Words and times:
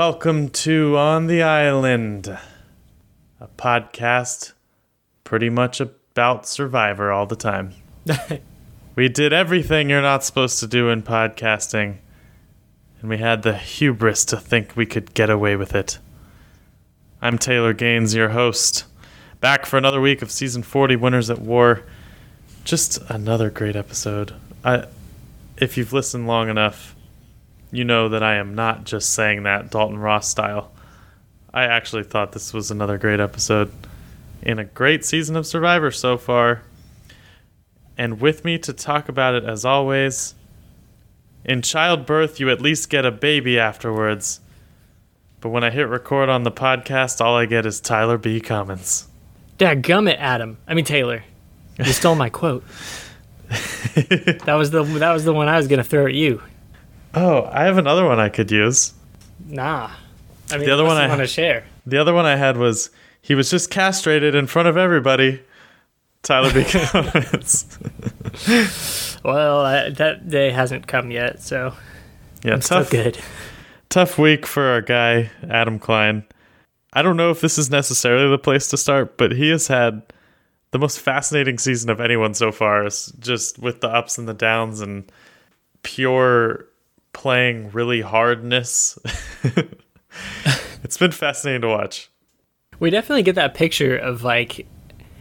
welcome 0.00 0.48
to 0.48 0.96
On 0.96 1.26
the 1.26 1.42
Island, 1.42 2.26
a 2.26 3.48
podcast 3.58 4.54
pretty 5.24 5.50
much 5.50 5.78
about 5.78 6.46
Survivor 6.46 7.12
all 7.12 7.26
the 7.26 7.36
time. 7.36 7.74
we 8.96 9.10
did 9.10 9.34
everything 9.34 9.90
you're 9.90 10.00
not 10.00 10.24
supposed 10.24 10.58
to 10.60 10.66
do 10.66 10.88
in 10.88 11.02
podcasting, 11.02 11.98
and 13.02 13.10
we 13.10 13.18
had 13.18 13.42
the 13.42 13.54
hubris 13.54 14.24
to 14.24 14.38
think 14.38 14.74
we 14.74 14.86
could 14.86 15.12
get 15.12 15.28
away 15.28 15.54
with 15.54 15.74
it. 15.74 15.98
I'm 17.20 17.36
Taylor 17.36 17.74
Gaines, 17.74 18.14
your 18.14 18.30
host, 18.30 18.86
back 19.40 19.66
for 19.66 19.76
another 19.76 20.00
week 20.00 20.22
of 20.22 20.30
season 20.30 20.62
40 20.62 20.96
Winners 20.96 21.28
at 21.28 21.40
War. 21.40 21.82
Just 22.64 22.96
another 23.10 23.50
great 23.50 23.76
episode. 23.76 24.32
I, 24.64 24.86
if 25.58 25.76
you've 25.76 25.92
listened 25.92 26.26
long 26.26 26.48
enough, 26.48 26.96
you 27.70 27.84
know 27.84 28.08
that 28.08 28.22
I 28.22 28.36
am 28.36 28.54
not 28.54 28.84
just 28.84 29.12
saying 29.12 29.44
that 29.44 29.70
Dalton 29.70 29.98
Ross 29.98 30.28
style. 30.28 30.72
I 31.52 31.64
actually 31.64 32.04
thought 32.04 32.32
this 32.32 32.52
was 32.52 32.70
another 32.70 32.98
great 32.98 33.20
episode 33.20 33.72
in 34.42 34.58
a 34.58 34.64
great 34.64 35.04
season 35.04 35.36
of 35.36 35.46
Survivor 35.46 35.90
so 35.90 36.16
far. 36.16 36.62
And 37.98 38.20
with 38.20 38.44
me 38.44 38.58
to 38.58 38.72
talk 38.72 39.08
about 39.08 39.34
it, 39.34 39.44
as 39.44 39.64
always, 39.64 40.34
in 41.44 41.62
childbirth, 41.62 42.40
you 42.40 42.50
at 42.50 42.60
least 42.60 42.88
get 42.88 43.04
a 43.04 43.10
baby 43.10 43.58
afterwards. 43.58 44.40
But 45.40 45.50
when 45.50 45.64
I 45.64 45.70
hit 45.70 45.88
record 45.88 46.28
on 46.28 46.42
the 46.44 46.52
podcast, 46.52 47.20
all 47.20 47.36
I 47.36 47.46
get 47.46 47.66
is 47.66 47.80
Tyler 47.80 48.18
B. 48.18 48.40
Cummins. 48.40 49.08
Dadgummit, 49.58 50.16
Adam. 50.18 50.58
I 50.66 50.74
mean 50.74 50.84
Taylor. 50.84 51.24
You 51.78 51.92
stole 51.92 52.14
my 52.14 52.30
quote. 52.30 52.64
that 53.48 54.54
was 54.56 54.70
the 54.70 54.82
that 54.84 55.12
was 55.12 55.24
the 55.24 55.32
one 55.32 55.48
I 55.48 55.56
was 55.56 55.66
gonna 55.66 55.84
throw 55.84 56.06
at 56.06 56.14
you. 56.14 56.42
Oh, 57.14 57.48
I 57.52 57.64
have 57.64 57.78
another 57.78 58.04
one 58.06 58.20
I 58.20 58.28
could 58.28 58.50
use. 58.50 58.92
Nah. 59.46 59.90
I 60.52 60.56
mean, 60.56 60.66
The 60.66 60.72
other 60.74 60.84
one 60.84 60.96
I- 60.96 61.08
want 61.08 61.20
to 61.20 61.26
share. 61.26 61.64
The 61.86 61.98
other 61.98 62.12
one 62.14 62.26
I 62.26 62.36
had 62.36 62.56
was 62.56 62.90
he 63.22 63.34
was 63.34 63.50
just 63.50 63.70
castrated 63.70 64.34
in 64.34 64.46
front 64.46 64.68
of 64.68 64.76
everybody. 64.76 65.40
Tyler 66.22 66.52
B. 66.52 66.64
Cummins. 66.68 67.78
Well, 69.24 69.60
uh, 69.60 69.90
that 69.90 70.28
day 70.28 70.50
hasn't 70.50 70.86
come 70.86 71.10
yet, 71.10 71.42
so 71.42 71.74
Yeah, 72.44 72.54
I'm 72.54 72.60
tough, 72.60 72.90
good. 72.90 73.18
tough 73.88 74.18
week 74.18 74.46
for 74.46 74.64
our 74.64 74.82
guy 74.82 75.30
Adam 75.48 75.78
Klein. 75.78 76.24
I 76.92 77.02
don't 77.02 77.16
know 77.16 77.30
if 77.30 77.40
this 77.40 77.56
is 77.58 77.70
necessarily 77.70 78.28
the 78.30 78.38
place 78.38 78.68
to 78.68 78.76
start, 78.76 79.16
but 79.16 79.32
he 79.32 79.48
has 79.50 79.68
had 79.68 80.02
the 80.72 80.78
most 80.78 81.00
fascinating 81.00 81.58
season 81.58 81.88
of 81.90 82.00
anyone 82.00 82.34
so 82.34 82.52
far. 82.52 82.86
Just 83.18 83.58
with 83.58 83.80
the 83.80 83.88
ups 83.88 84.18
and 84.18 84.28
the 84.28 84.34
downs 84.34 84.80
and 84.80 85.10
pure 85.82 86.66
playing 87.12 87.70
really 87.70 88.00
hardness. 88.00 88.98
it's 90.82 90.96
been 90.96 91.12
fascinating 91.12 91.62
to 91.62 91.68
watch. 91.68 92.10
We 92.78 92.90
definitely 92.90 93.22
get 93.22 93.34
that 93.34 93.54
picture 93.54 93.96
of 93.96 94.24
like 94.24 94.66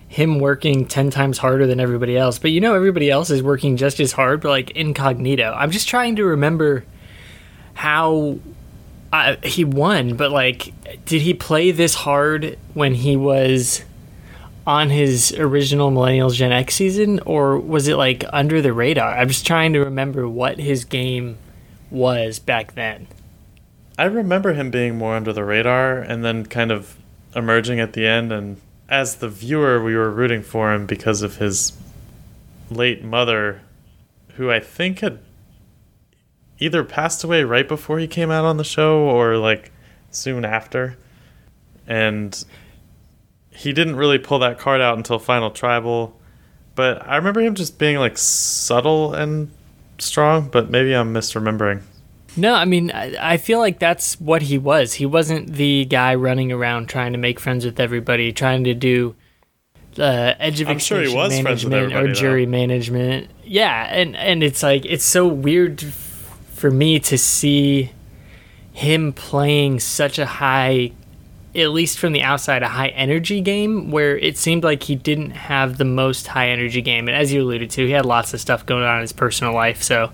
him 0.07 0.39
working 0.39 0.87
10 0.87 1.11
times 1.11 1.37
harder 1.37 1.67
than 1.67 1.79
everybody 1.79 2.17
else. 2.17 2.39
But 2.39 2.51
you 2.51 2.61
know, 2.61 2.73
everybody 2.73 3.09
else 3.09 3.29
is 3.29 3.43
working 3.43 3.77
just 3.77 3.99
as 3.99 4.11
hard, 4.11 4.41
but 4.41 4.49
like 4.49 4.71
incognito. 4.71 5.53
I'm 5.55 5.71
just 5.71 5.87
trying 5.87 6.15
to 6.15 6.25
remember 6.25 6.85
how 7.73 8.39
uh, 9.13 9.35
he 9.43 9.63
won, 9.63 10.15
but 10.15 10.31
like, 10.31 10.73
did 11.05 11.21
he 11.21 11.33
play 11.33 11.71
this 11.71 11.93
hard 11.93 12.57
when 12.73 12.93
he 12.93 13.15
was 13.15 13.83
on 14.65 14.89
his 14.89 15.31
original 15.33 15.91
Millennials 15.91 16.33
Gen 16.33 16.51
X 16.51 16.75
season, 16.75 17.19
or 17.21 17.57
was 17.57 17.87
it 17.87 17.95
like 17.95 18.23
under 18.31 18.61
the 18.61 18.73
radar? 18.73 19.11
I'm 19.11 19.27
just 19.27 19.47
trying 19.47 19.73
to 19.73 19.79
remember 19.79 20.27
what 20.27 20.59
his 20.59 20.85
game 20.85 21.37
was 21.91 22.39
back 22.39 22.75
then. 22.75 23.07
I 23.97 24.05
remember 24.05 24.53
him 24.53 24.71
being 24.71 24.97
more 24.97 25.15
under 25.15 25.33
the 25.33 25.43
radar 25.43 25.97
and 25.97 26.23
then 26.23 26.45
kind 26.45 26.71
of 26.71 26.97
emerging 27.35 27.79
at 27.79 27.93
the 27.93 28.07
end. 28.07 28.31
And 28.31 28.61
as 28.87 29.15
the 29.15 29.29
viewer, 29.29 29.83
we 29.83 29.95
were 29.95 30.09
rooting 30.09 30.41
for 30.41 30.73
him 30.73 30.85
because 30.85 31.21
of 31.21 31.37
his 31.37 31.73
late 32.69 33.03
mother, 33.03 33.61
who 34.35 34.49
I 34.49 34.59
think 34.59 34.99
had 34.99 35.19
either 36.59 36.83
passed 36.83 37.23
away 37.23 37.43
right 37.43 37.67
before 37.67 37.99
he 37.99 38.07
came 38.07 38.31
out 38.31 38.45
on 38.45 38.57
the 38.57 38.63
show 38.63 38.99
or 38.99 39.37
like 39.37 39.71
soon 40.11 40.45
after. 40.45 40.97
And 41.87 42.43
he 43.49 43.73
didn't 43.73 43.97
really 43.97 44.17
pull 44.19 44.39
that 44.39 44.59
card 44.59 44.79
out 44.79 44.97
until 44.97 45.19
Final 45.19 45.51
Tribal. 45.51 46.17
But 46.75 47.05
I 47.05 47.17
remember 47.17 47.41
him 47.41 47.55
just 47.55 47.77
being 47.77 47.97
like 47.97 48.17
subtle 48.17 49.13
and 49.13 49.51
strong, 50.01 50.49
but 50.49 50.69
maybe 50.69 50.93
I'm 50.93 51.13
misremembering. 51.13 51.81
No, 52.37 52.53
I 52.53 52.65
mean, 52.65 52.91
I, 52.91 53.33
I 53.33 53.37
feel 53.37 53.59
like 53.59 53.79
that's 53.79 54.19
what 54.19 54.43
he 54.43 54.57
was. 54.57 54.93
He 54.93 55.05
wasn't 55.05 55.53
the 55.53 55.85
guy 55.85 56.15
running 56.15 56.51
around 56.51 56.87
trying 56.87 57.11
to 57.13 57.17
make 57.17 57.39
friends 57.39 57.65
with 57.65 57.79
everybody, 57.79 58.31
trying 58.31 58.63
to 58.65 58.73
do 58.73 59.15
uh, 59.97 60.33
edge 60.39 60.61
of 60.61 60.69
I'm 60.69 60.79
sure 60.79 61.01
he 61.01 61.13
was 61.13 61.33
with 61.33 61.43
management 61.43 61.73
or 61.73 61.85
everybody, 61.85 62.07
though. 62.07 62.13
jury 62.13 62.45
management. 62.45 63.31
Yeah, 63.43 63.87
and 63.89 64.15
and 64.15 64.43
it's 64.43 64.61
like 64.63 64.85
it's 64.85 65.03
so 65.03 65.27
weird 65.27 65.83
f- 65.83 66.37
for 66.53 66.69
me 66.71 66.99
to 66.99 67.17
see 67.17 67.91
him 68.71 69.11
playing 69.11 69.79
such 69.79 70.19
a 70.19 70.25
high 70.25 70.91
at 71.55 71.71
least 71.71 71.97
from 71.99 72.13
the 72.13 72.21
outside, 72.21 72.63
a 72.63 72.67
high 72.67 72.89
energy 72.89 73.41
game 73.41 73.91
where 73.91 74.17
it 74.17 74.37
seemed 74.37 74.63
like 74.63 74.83
he 74.83 74.95
didn't 74.95 75.31
have 75.31 75.77
the 75.77 75.85
most 75.85 76.27
high 76.27 76.49
energy 76.49 76.81
game. 76.81 77.07
And 77.07 77.17
as 77.17 77.33
you 77.33 77.41
alluded 77.41 77.71
to, 77.71 77.85
he 77.85 77.91
had 77.91 78.05
lots 78.05 78.33
of 78.33 78.41
stuff 78.41 78.65
going 78.65 78.83
on 78.83 78.97
in 78.97 79.01
his 79.01 79.13
personal 79.13 79.53
life. 79.53 79.81
So 79.81 80.11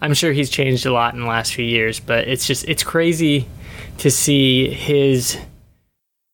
I'm 0.00 0.14
sure 0.14 0.32
he's 0.32 0.50
changed 0.50 0.84
a 0.84 0.92
lot 0.92 1.14
in 1.14 1.20
the 1.20 1.26
last 1.26 1.54
few 1.54 1.64
years. 1.64 2.00
But 2.00 2.28
it's 2.28 2.46
just, 2.46 2.68
it's 2.68 2.82
crazy 2.82 3.48
to 3.98 4.10
see 4.10 4.68
his 4.68 5.38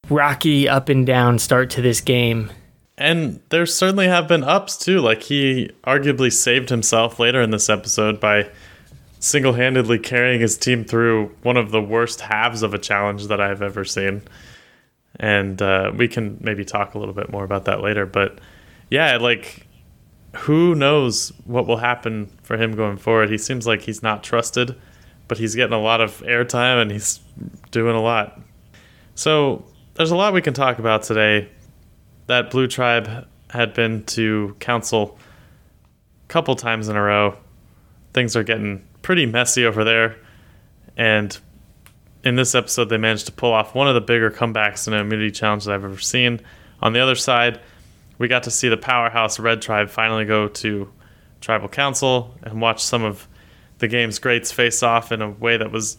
rocky 0.08 0.68
up 0.68 0.88
and 0.88 1.06
down 1.06 1.38
start 1.38 1.70
to 1.70 1.82
this 1.82 2.00
game. 2.00 2.50
And 2.98 3.40
there 3.48 3.64
certainly 3.66 4.08
have 4.08 4.28
been 4.28 4.44
ups 4.44 4.76
too. 4.76 5.00
Like 5.00 5.22
he 5.22 5.70
arguably 5.84 6.32
saved 6.32 6.68
himself 6.68 7.18
later 7.18 7.40
in 7.40 7.50
this 7.50 7.70
episode 7.70 8.20
by 8.20 8.50
single 9.20 9.52
handedly 9.52 9.98
carrying 9.98 10.40
his 10.40 10.56
team 10.56 10.84
through 10.84 11.26
one 11.42 11.56
of 11.56 11.70
the 11.70 11.80
worst 11.80 12.22
halves 12.22 12.62
of 12.62 12.74
a 12.74 12.78
challenge 12.78 13.26
that 13.28 13.40
I've 13.40 13.62
ever 13.62 13.84
seen. 13.84 14.22
And 15.16 15.60
uh, 15.60 15.92
we 15.94 16.08
can 16.08 16.38
maybe 16.40 16.64
talk 16.64 16.94
a 16.94 16.98
little 16.98 17.14
bit 17.14 17.30
more 17.30 17.44
about 17.44 17.66
that 17.66 17.82
later. 17.82 18.06
But 18.06 18.38
yeah, 18.90 19.18
like 19.18 19.66
who 20.34 20.74
knows 20.74 21.32
what 21.44 21.66
will 21.66 21.76
happen 21.76 22.30
for 22.42 22.56
him 22.56 22.74
going 22.74 22.96
forward? 22.96 23.30
He 23.30 23.38
seems 23.38 23.66
like 23.66 23.82
he's 23.82 24.02
not 24.02 24.24
trusted, 24.24 24.74
but 25.28 25.36
he's 25.36 25.54
getting 25.54 25.74
a 25.74 25.80
lot 25.80 26.00
of 26.00 26.20
airtime 26.22 26.80
and 26.80 26.90
he's 26.90 27.20
doing 27.70 27.94
a 27.94 28.00
lot. 28.00 28.40
So 29.14 29.66
there's 29.94 30.12
a 30.12 30.16
lot 30.16 30.32
we 30.32 30.40
can 30.40 30.54
talk 30.54 30.78
about 30.78 31.02
today 31.02 31.48
that 32.26 32.50
Blue 32.50 32.68
Tribe 32.68 33.26
had 33.50 33.74
been 33.74 34.04
to 34.04 34.56
council 34.60 35.18
a 36.24 36.28
couple 36.28 36.54
times 36.56 36.88
in 36.88 36.96
a 36.96 37.02
row. 37.02 37.36
Things 38.14 38.34
are 38.34 38.44
getting 38.44 38.86
pretty 39.02 39.26
messy 39.26 39.64
over 39.64 39.84
there. 39.84 40.16
And 40.96 41.36
in 42.24 42.36
this 42.36 42.54
episode, 42.54 42.86
they 42.86 42.98
managed 42.98 43.26
to 43.26 43.32
pull 43.32 43.52
off 43.52 43.74
one 43.74 43.88
of 43.88 43.94
the 43.94 44.00
bigger 44.00 44.30
comebacks 44.30 44.86
in 44.86 44.92
an 44.92 45.00
immunity 45.00 45.30
challenge 45.30 45.64
that 45.64 45.74
I've 45.74 45.84
ever 45.84 45.98
seen. 45.98 46.40
On 46.82 46.92
the 46.92 47.00
other 47.00 47.14
side, 47.14 47.60
we 48.18 48.28
got 48.28 48.42
to 48.44 48.50
see 48.50 48.68
the 48.68 48.76
powerhouse 48.76 49.38
Red 49.38 49.62
Tribe 49.62 49.88
finally 49.88 50.24
go 50.24 50.48
to 50.48 50.90
tribal 51.40 51.68
council 51.68 52.34
and 52.42 52.60
watch 52.60 52.82
some 52.82 53.02
of 53.02 53.26
the 53.78 53.88
game's 53.88 54.18
greats 54.18 54.52
face 54.52 54.82
off 54.82 55.10
in 55.10 55.22
a 55.22 55.30
way 55.30 55.56
that 55.56 55.72
was 55.72 55.96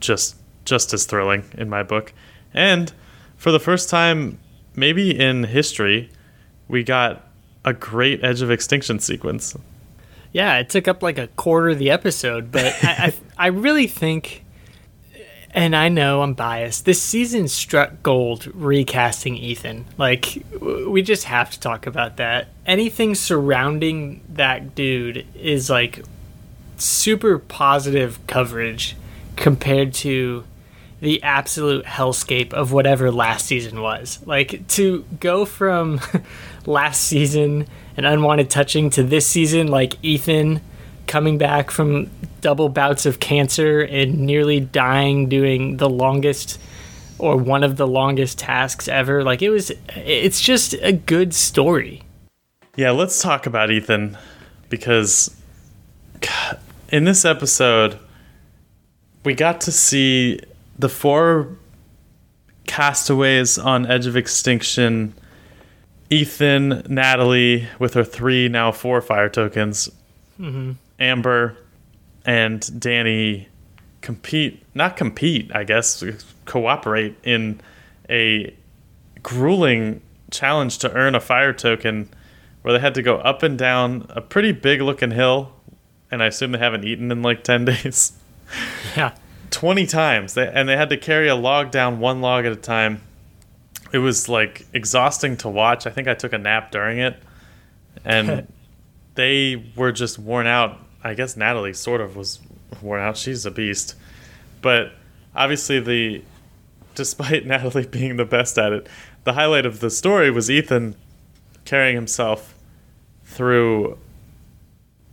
just 0.00 0.36
just 0.64 0.92
as 0.92 1.04
thrilling 1.04 1.44
in 1.58 1.68
my 1.68 1.82
book. 1.82 2.12
And 2.54 2.92
for 3.36 3.50
the 3.50 3.60
first 3.60 3.88
time 3.88 4.38
maybe 4.76 5.18
in 5.18 5.44
history, 5.44 6.10
we 6.68 6.84
got 6.84 7.26
a 7.64 7.72
great 7.72 8.22
Edge 8.22 8.42
of 8.42 8.50
Extinction 8.50 8.98
sequence. 9.00 9.56
Yeah, 10.36 10.58
it 10.58 10.68
took 10.68 10.86
up 10.86 11.02
like 11.02 11.16
a 11.16 11.28
quarter 11.28 11.70
of 11.70 11.78
the 11.78 11.90
episode, 11.90 12.52
but 12.52 12.66
I, 12.84 12.90
I, 12.90 13.14
I 13.38 13.46
really 13.46 13.86
think, 13.86 14.44
and 15.52 15.74
I 15.74 15.88
know 15.88 16.20
I'm 16.20 16.34
biased, 16.34 16.84
this 16.84 17.00
season 17.00 17.48
struck 17.48 18.02
gold 18.02 18.46
recasting 18.54 19.38
Ethan. 19.38 19.86
Like, 19.96 20.44
we 20.60 21.00
just 21.00 21.24
have 21.24 21.50
to 21.52 21.58
talk 21.58 21.86
about 21.86 22.18
that. 22.18 22.48
Anything 22.66 23.14
surrounding 23.14 24.20
that 24.28 24.74
dude 24.74 25.26
is 25.34 25.70
like 25.70 26.04
super 26.76 27.38
positive 27.38 28.18
coverage 28.26 28.94
compared 29.36 29.94
to 29.94 30.44
the 31.00 31.22
absolute 31.22 31.86
hellscape 31.86 32.52
of 32.52 32.72
whatever 32.72 33.10
last 33.10 33.46
season 33.46 33.80
was. 33.80 34.18
Like 34.26 34.68
to 34.68 35.06
go 35.18 35.46
from 35.46 36.00
last 36.66 37.02
season 37.02 37.66
and 37.96 38.06
unwanted 38.06 38.50
touching 38.50 38.90
to 38.90 39.02
this 39.02 39.26
season, 39.26 39.68
like 39.68 39.94
Ethan 40.02 40.60
coming 41.06 41.38
back 41.38 41.70
from 41.70 42.10
double 42.40 42.68
bouts 42.68 43.06
of 43.06 43.20
cancer 43.20 43.80
and 43.80 44.18
nearly 44.18 44.60
dying 44.60 45.28
doing 45.28 45.76
the 45.76 45.88
longest 45.88 46.60
or 47.18 47.36
one 47.36 47.64
of 47.64 47.76
the 47.76 47.86
longest 47.86 48.38
tasks 48.38 48.88
ever. 48.88 49.22
Like 49.22 49.42
it 49.42 49.50
was 49.50 49.72
it's 49.94 50.40
just 50.40 50.74
a 50.74 50.92
good 50.92 51.34
story. 51.34 52.02
Yeah, 52.76 52.90
let's 52.90 53.22
talk 53.22 53.46
about 53.46 53.70
Ethan 53.70 54.18
because 54.68 55.34
in 56.90 57.04
this 57.04 57.24
episode, 57.24 57.98
we 59.24 59.34
got 59.34 59.60
to 59.62 59.72
see 59.72 60.40
the 60.78 60.88
four 60.88 61.56
castaways 62.66 63.58
on 63.58 63.86
Edge 63.86 64.06
of 64.06 64.16
Extinction 64.16 65.14
Ethan, 66.10 66.84
Natalie, 66.88 67.68
with 67.78 67.94
her 67.94 68.04
three, 68.04 68.48
now 68.48 68.70
four 68.72 69.00
fire 69.00 69.28
tokens, 69.28 69.88
mm-hmm. 70.40 70.72
Amber, 71.00 71.56
and 72.24 72.80
Danny 72.80 73.48
compete, 74.00 74.62
not 74.74 74.96
compete, 74.96 75.50
I 75.54 75.64
guess, 75.64 76.04
cooperate 76.44 77.16
in 77.24 77.60
a 78.08 78.54
grueling 79.22 80.00
challenge 80.30 80.78
to 80.78 80.92
earn 80.92 81.14
a 81.14 81.20
fire 81.20 81.52
token 81.52 82.08
where 82.62 82.72
they 82.72 82.80
had 82.80 82.94
to 82.94 83.02
go 83.02 83.16
up 83.18 83.42
and 83.42 83.58
down 83.58 84.06
a 84.10 84.20
pretty 84.20 84.52
big 84.52 84.80
looking 84.80 85.10
hill. 85.10 85.52
And 86.10 86.22
I 86.22 86.26
assume 86.26 86.52
they 86.52 86.58
haven't 86.58 86.84
eaten 86.84 87.10
in 87.10 87.22
like 87.22 87.42
10 87.44 87.64
days. 87.64 88.12
Yeah. 88.96 89.14
20 89.50 89.86
times 89.86 90.34
they, 90.34 90.46
and 90.46 90.68
they 90.68 90.76
had 90.76 90.90
to 90.90 90.96
carry 90.96 91.28
a 91.28 91.34
log 91.34 91.70
down 91.70 91.98
one 91.98 92.20
log 92.20 92.44
at 92.44 92.52
a 92.52 92.56
time 92.56 93.00
it 93.96 94.00
was 94.00 94.28
like 94.28 94.66
exhausting 94.74 95.38
to 95.38 95.48
watch. 95.48 95.86
I 95.86 95.90
think 95.90 96.06
i 96.06 96.12
took 96.12 96.34
a 96.34 96.38
nap 96.38 96.70
during 96.70 96.98
it. 96.98 97.16
And 98.04 98.52
they 99.14 99.72
were 99.74 99.90
just 99.90 100.18
worn 100.18 100.46
out. 100.46 100.78
I 101.02 101.14
guess 101.14 101.36
natalie 101.36 101.72
sort 101.72 102.02
of 102.02 102.14
was 102.14 102.40
worn 102.82 103.00
out. 103.00 103.16
She's 103.16 103.46
a 103.46 103.50
beast. 103.50 103.94
But 104.60 104.92
obviously 105.34 105.80
the 105.80 106.22
despite 106.94 107.46
natalie 107.52 107.86
being 107.86 108.16
the 108.16 108.24
best 108.24 108.56
at 108.56 108.72
it 108.72 108.88
the 109.24 109.34
highlight 109.34 109.66
of 109.66 109.80
the 109.80 109.90
story 109.90 110.30
was 110.30 110.50
ethan 110.50 110.96
carrying 111.66 111.94
himself 111.94 112.54
through 113.26 113.98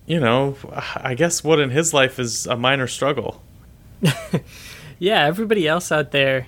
you 0.06 0.18
know 0.18 0.56
i 0.96 1.14
guess 1.14 1.44
what 1.44 1.60
in 1.60 1.72
his 1.72 1.94
life 1.94 2.20
is 2.20 2.48
a 2.48 2.56
minor 2.56 2.88
struggle. 2.88 3.42
Yeah, 5.04 5.26
everybody 5.26 5.68
else 5.68 5.92
out 5.92 6.12
there 6.12 6.48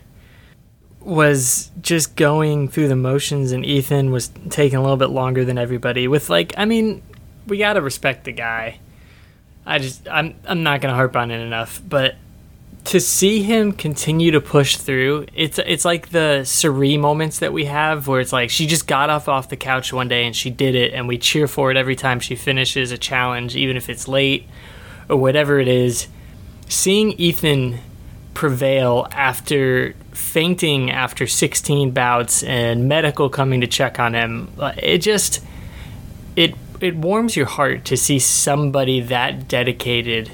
was 1.05 1.71
just 1.81 2.15
going 2.15 2.67
through 2.67 2.87
the 2.87 2.95
motions, 2.95 3.51
and 3.51 3.63
Ethan 3.63 4.11
was 4.11 4.31
taking 4.49 4.77
a 4.77 4.81
little 4.81 4.97
bit 4.97 5.11
longer 5.11 5.45
than 5.45 5.57
everybody. 5.57 6.07
With 6.07 6.29
like, 6.29 6.53
I 6.57 6.65
mean, 6.65 7.03
we 7.47 7.57
gotta 7.57 7.81
respect 7.81 8.25
the 8.25 8.31
guy. 8.31 8.79
I 9.65 9.79
just, 9.79 10.07
I'm, 10.07 10.35
I'm 10.45 10.63
not 10.63 10.81
gonna 10.81 10.95
harp 10.95 11.15
on 11.15 11.31
it 11.31 11.39
enough, 11.39 11.81
but 11.87 12.15
to 12.85 12.99
see 12.99 13.41
him 13.43 13.71
continue 13.71 14.31
to 14.31 14.41
push 14.41 14.77
through, 14.77 15.25
it's, 15.33 15.59
it's 15.59 15.85
like 15.85 16.09
the 16.09 16.41
Suri 16.43 16.99
moments 16.99 17.39
that 17.39 17.53
we 17.53 17.65
have, 17.65 18.07
where 18.07 18.19
it's 18.19 18.33
like 18.33 18.49
she 18.49 18.67
just 18.67 18.87
got 18.87 19.09
off 19.09 19.27
off 19.27 19.49
the 19.49 19.57
couch 19.57 19.93
one 19.93 20.07
day 20.07 20.25
and 20.25 20.35
she 20.35 20.49
did 20.49 20.75
it, 20.75 20.93
and 20.93 21.07
we 21.07 21.17
cheer 21.17 21.47
for 21.47 21.71
it 21.71 21.77
every 21.77 21.95
time 21.95 22.19
she 22.19 22.35
finishes 22.35 22.91
a 22.91 22.97
challenge, 22.97 23.55
even 23.55 23.77
if 23.77 23.89
it's 23.89 24.07
late 24.07 24.47
or 25.07 25.17
whatever 25.17 25.59
it 25.59 25.67
is. 25.67 26.07
Seeing 26.67 27.11
Ethan 27.13 27.79
prevail 28.35 29.07
after 29.11 29.95
fainting 30.11 30.91
after 30.91 31.25
16 31.25 31.91
bouts 31.91 32.43
and 32.43 32.87
medical 32.87 33.29
coming 33.29 33.61
to 33.61 33.67
check 33.67 33.99
on 33.99 34.13
him. 34.13 34.51
Uh, 34.59 34.73
it 34.77 34.99
just 34.99 35.43
it 36.35 36.53
it 36.79 36.95
warms 36.95 37.35
your 37.35 37.45
heart 37.45 37.85
to 37.85 37.97
see 37.97 38.19
somebody 38.19 38.99
that 38.99 39.47
dedicated 39.47 40.31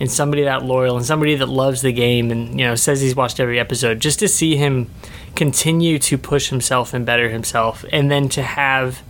and 0.00 0.10
somebody 0.10 0.42
that 0.42 0.64
loyal 0.64 0.96
and 0.96 1.06
somebody 1.06 1.34
that 1.36 1.48
loves 1.48 1.82
the 1.82 1.92
game 1.92 2.30
and 2.30 2.58
you 2.58 2.66
know 2.66 2.74
says 2.74 3.00
he's 3.00 3.14
watched 3.14 3.38
every 3.38 3.60
episode 3.60 4.00
just 4.00 4.18
to 4.18 4.26
see 4.26 4.56
him 4.56 4.90
continue 5.36 5.98
to 5.98 6.18
push 6.18 6.48
himself 6.48 6.92
and 6.92 7.06
better 7.06 7.28
himself 7.28 7.84
and 7.92 8.10
then 8.10 8.28
to 8.28 8.42
have 8.42 9.02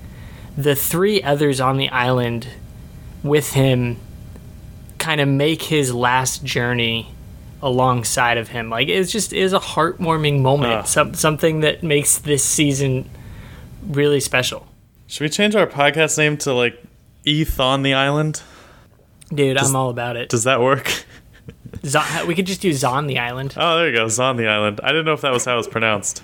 the 0.56 0.74
three 0.74 1.22
others 1.22 1.60
on 1.60 1.76
the 1.78 1.88
island 1.88 2.48
with 3.22 3.52
him 3.52 3.96
kind 4.98 5.20
of 5.20 5.28
make 5.28 5.62
his 5.62 5.94
last 5.94 6.44
journey 6.44 7.11
alongside 7.62 8.38
of 8.38 8.48
him. 8.48 8.68
Like 8.68 8.88
it's 8.88 9.10
just 9.12 9.32
is 9.32 9.52
a 9.52 9.58
heartwarming 9.58 10.40
moment. 10.40 10.72
Ugh. 10.72 10.86
Some, 10.86 11.14
something 11.14 11.60
that 11.60 11.82
makes 11.82 12.18
this 12.18 12.44
season 12.44 13.08
really 13.86 14.20
special. 14.20 14.66
should 15.06 15.24
we 15.24 15.28
change 15.28 15.54
our 15.54 15.66
podcast 15.66 16.18
name 16.18 16.36
to 16.38 16.52
like 16.52 16.82
eth 17.24 17.58
on 17.60 17.82
the 17.82 17.94
island 17.94 18.42
Dude, 19.34 19.56
I'm 19.56 19.74
all 19.74 19.90
about 19.90 20.16
it. 20.16 20.28
does 20.28 20.44
that 20.44 20.60
work 20.60 21.04
Zon, 21.84 22.26
we 22.26 22.34
could 22.34 22.46
just 22.46 22.60
do 22.60 22.72
Zon 22.72 23.06
the 23.06 23.18
island. 23.18 23.54
Oh, 23.56 23.78
there 23.78 23.88
you 23.88 23.96
go. 23.96 24.06
Zon 24.08 24.36
the 24.36 24.46
island. 24.46 24.80
I 24.84 24.88
didn't 24.88 25.06
know 25.06 25.14
if 25.14 25.22
that 25.22 25.32
was 25.32 25.44
how 25.44 25.54
it 25.54 25.56
was 25.56 25.68
pronounced. 25.68 26.22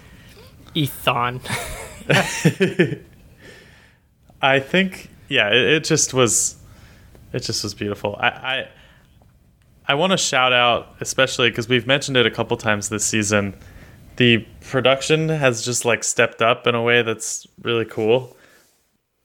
Ethon. 0.74 1.40
I 4.42 4.60
think, 4.60 5.10
yeah, 5.28 5.48
it, 5.48 5.56
it 5.56 5.84
just 5.84 6.14
was, 6.14 6.56
it 7.32 7.40
just 7.40 7.64
was 7.64 7.74
beautiful. 7.74 8.16
I, 8.20 8.28
I, 8.28 8.68
I 9.88 9.94
want 9.94 10.12
to 10.12 10.18
shout 10.18 10.52
out, 10.52 10.94
especially 11.00 11.48
because 11.48 11.68
we've 11.68 11.86
mentioned 11.86 12.16
it 12.18 12.26
a 12.26 12.30
couple 12.30 12.56
times 12.58 12.90
this 12.90 13.06
season. 13.06 13.54
The 14.16 14.46
production 14.60 15.30
has 15.30 15.64
just 15.64 15.86
like 15.86 16.04
stepped 16.04 16.42
up 16.42 16.66
in 16.66 16.74
a 16.74 16.82
way 16.82 17.02
that's 17.02 17.46
really 17.62 17.86
cool. 17.86 18.36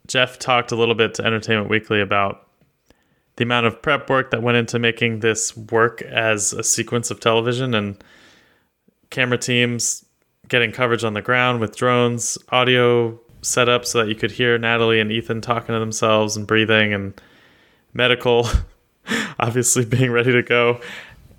Jeff 0.07 0.39
talked 0.39 0.71
a 0.71 0.75
little 0.75 0.95
bit 0.95 1.13
to 1.15 1.25
Entertainment 1.25 1.69
Weekly 1.69 1.99
about 1.99 2.47
the 3.35 3.43
amount 3.43 3.65
of 3.65 3.81
prep 3.81 4.09
work 4.09 4.31
that 4.31 4.41
went 4.41 4.57
into 4.57 4.79
making 4.79 5.19
this 5.19 5.55
work 5.57 6.01
as 6.03 6.53
a 6.53 6.63
sequence 6.63 7.11
of 7.11 7.19
television 7.19 7.73
and 7.73 8.01
camera 9.09 9.37
teams 9.37 10.05
getting 10.47 10.71
coverage 10.71 11.03
on 11.03 11.13
the 11.13 11.21
ground 11.21 11.59
with 11.59 11.75
drones, 11.75 12.37
audio 12.49 13.19
set 13.41 13.67
up 13.67 13.85
so 13.85 13.99
that 13.99 14.07
you 14.07 14.15
could 14.15 14.31
hear 14.31 14.57
Natalie 14.57 14.99
and 14.99 15.11
Ethan 15.11 15.41
talking 15.41 15.73
to 15.73 15.79
themselves 15.79 16.37
and 16.37 16.47
breathing, 16.47 16.93
and 16.93 17.19
medical 17.93 18.47
obviously 19.39 19.85
being 19.85 20.11
ready 20.11 20.31
to 20.31 20.43
go. 20.43 20.79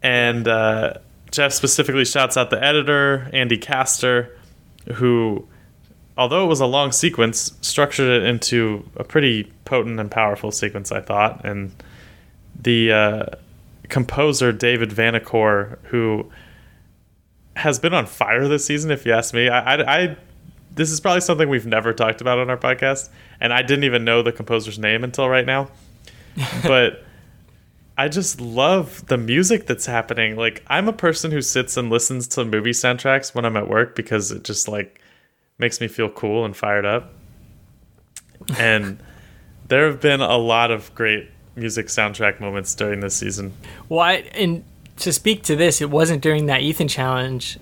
And 0.02 0.46
uh, 0.46 0.94
Jeff 1.31 1.52
specifically 1.52 2.05
shouts 2.05 2.37
out 2.37 2.50
the 2.50 2.62
editor, 2.62 3.31
Andy 3.32 3.56
Castor, 3.56 4.37
who, 4.94 5.46
although 6.16 6.44
it 6.44 6.49
was 6.49 6.61
a 6.61 6.66
long 6.66 6.93
sequence, 6.93 7.52
structured 7.61 8.08
it 8.08 8.26
into 8.26 8.88
a 8.96 9.05
pretty 9.05 9.50
potent 9.64 9.99
and 9.99 10.11
powerful 10.11 10.50
sequence, 10.50 10.93
I 10.93 11.00
thought. 11.00 11.44
And 11.44 11.75
the 12.61 12.93
uh, 12.93 13.26
composer, 13.88 14.52
David 14.52 14.90
Vanacore, 14.90 15.78
who 15.84 16.31
has 17.56 17.78
been 17.78 17.94
on 17.94 18.06
fire 18.06 18.46
this 18.49 18.64
season, 18.64 18.90
if 18.90 19.06
you 19.06 19.12
ask 19.12 19.32
me. 19.32 19.49
I, 19.49 19.76
I, 19.76 20.02
I 20.02 20.17
this 20.75 20.90
is 20.90 21.00
probably 21.00 21.20
something 21.20 21.49
we've 21.49 21.67
never 21.67 21.93
talked 21.93 22.20
about 22.20 22.38
on 22.38 22.50
our 22.50 22.56
podcast, 22.56 23.08
and 23.40 23.52
I 23.52 23.62
didn't 23.62 23.84
even 23.84 24.05
know 24.05 24.22
the 24.22 24.32
composer's 24.32 24.78
name 24.78 25.05
until 25.05 25.28
right 25.28 25.46
now. 25.46 25.69
but 26.65 27.05
I 27.96 28.08
just 28.08 28.41
love 28.41 29.06
the 29.06 29.17
music 29.17 29.67
that's 29.67 29.86
happening. 29.86 30.36
Like 30.36 30.65
I'm 30.67 30.89
a 30.89 30.93
person 30.93 31.31
who 31.31 31.41
sits 31.41 31.77
and 31.77 31.91
listens 31.91 32.27
to 32.29 32.44
movie 32.44 32.70
soundtracks 32.70 33.34
when 33.34 33.44
I'm 33.44 33.56
at 33.56 33.69
work 33.69 33.94
because 33.94 34.32
it 34.32 34.44
just 34.44 34.69
like 34.69 35.01
makes 35.58 35.81
me 35.81 35.89
feel 35.89 36.10
cool 36.10 36.44
and 36.44 36.56
fired 36.56 36.84
up. 36.84 37.13
And 38.58 39.01
there 39.69 39.86
have 39.86 40.01
been 40.01 40.20
a 40.20 40.36
lot 40.36 40.70
of 40.70 40.94
great 40.94 41.31
music 41.56 41.86
soundtrack 41.86 42.41
moments 42.41 42.74
during 42.74 43.01
this 43.01 43.15
season. 43.15 43.53
Well, 43.89 44.01
I, 44.01 44.15
and 44.34 44.65
to 44.98 45.13
speak 45.13 45.44
to 45.44 45.56
this, 45.56 45.81
it 45.81 45.91
wasn't 45.91 46.20
during 46.20 46.46
that 46.46 46.63
Ethan 46.63 46.89
challenge, 46.89 47.58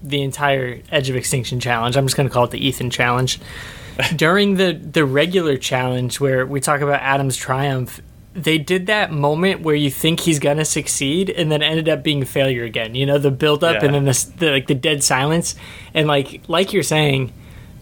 the 0.00 0.22
entire 0.22 0.80
Edge 0.90 1.10
of 1.10 1.16
Extinction 1.16 1.58
challenge. 1.58 1.96
I'm 1.96 2.06
just 2.06 2.16
going 2.16 2.28
to 2.28 2.32
call 2.32 2.44
it 2.44 2.50
the 2.50 2.64
Ethan 2.64 2.90
challenge. 2.90 3.40
during 4.16 4.54
the 4.54 4.72
the 4.72 5.04
regular 5.04 5.58
challenge 5.58 6.18
where 6.18 6.46
we 6.46 6.60
talk 6.60 6.80
about 6.80 7.00
Adam's 7.02 7.36
triumph, 7.36 8.00
they 8.34 8.56
did 8.58 8.86
that 8.86 9.12
moment 9.12 9.60
where 9.60 9.74
you 9.74 9.90
think 9.90 10.20
he's 10.20 10.38
gonna 10.38 10.64
succeed 10.64 11.28
and 11.30 11.50
then 11.52 11.62
ended 11.62 11.88
up 11.88 12.02
being 12.02 12.22
a 12.22 12.26
failure 12.26 12.64
again. 12.64 12.94
You 12.94 13.06
know, 13.06 13.18
the 13.18 13.30
build 13.30 13.62
up 13.62 13.76
Yeah. 13.82 13.84
and 13.86 13.94
then 13.94 14.04
the, 14.04 14.32
the 14.38 14.50
like 14.50 14.66
the 14.66 14.74
dead 14.74 15.02
silence. 15.04 15.54
And 15.94 16.06
like 16.08 16.42
like 16.48 16.72
you're 16.72 16.82
saying, 16.82 17.32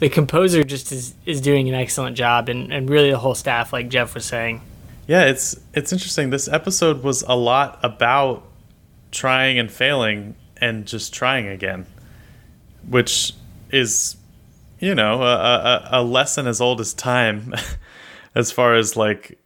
the 0.00 0.08
composer 0.08 0.64
just 0.64 0.90
is 0.92 1.14
is 1.26 1.40
doing 1.40 1.68
an 1.68 1.74
excellent 1.74 2.16
job, 2.16 2.48
and 2.48 2.72
and 2.72 2.88
really 2.90 3.10
the 3.10 3.18
whole 3.18 3.34
staff, 3.34 3.72
like 3.72 3.88
Jeff 3.88 4.14
was 4.14 4.24
saying. 4.24 4.60
Yeah, 5.06 5.24
it's 5.24 5.58
it's 5.74 5.92
interesting. 5.92 6.30
This 6.30 6.48
episode 6.48 7.02
was 7.02 7.22
a 7.22 7.34
lot 7.36 7.78
about 7.82 8.44
trying 9.10 9.58
and 9.58 9.70
failing 9.70 10.36
and 10.56 10.86
just 10.86 11.12
trying 11.12 11.48
again, 11.48 11.84
which 12.88 13.32
is, 13.70 14.16
you 14.78 14.94
know, 14.94 15.22
a, 15.22 15.34
a, 15.34 15.88
a 15.92 16.02
lesson 16.02 16.46
as 16.46 16.60
old 16.60 16.80
as 16.80 16.94
time, 16.94 17.52
as 18.34 18.52
far 18.52 18.74
as 18.76 18.96
like 18.96 19.38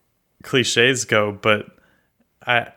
cliches 0.45 1.05
go. 1.05 1.33
But 1.33 1.67
I, 2.47 2.73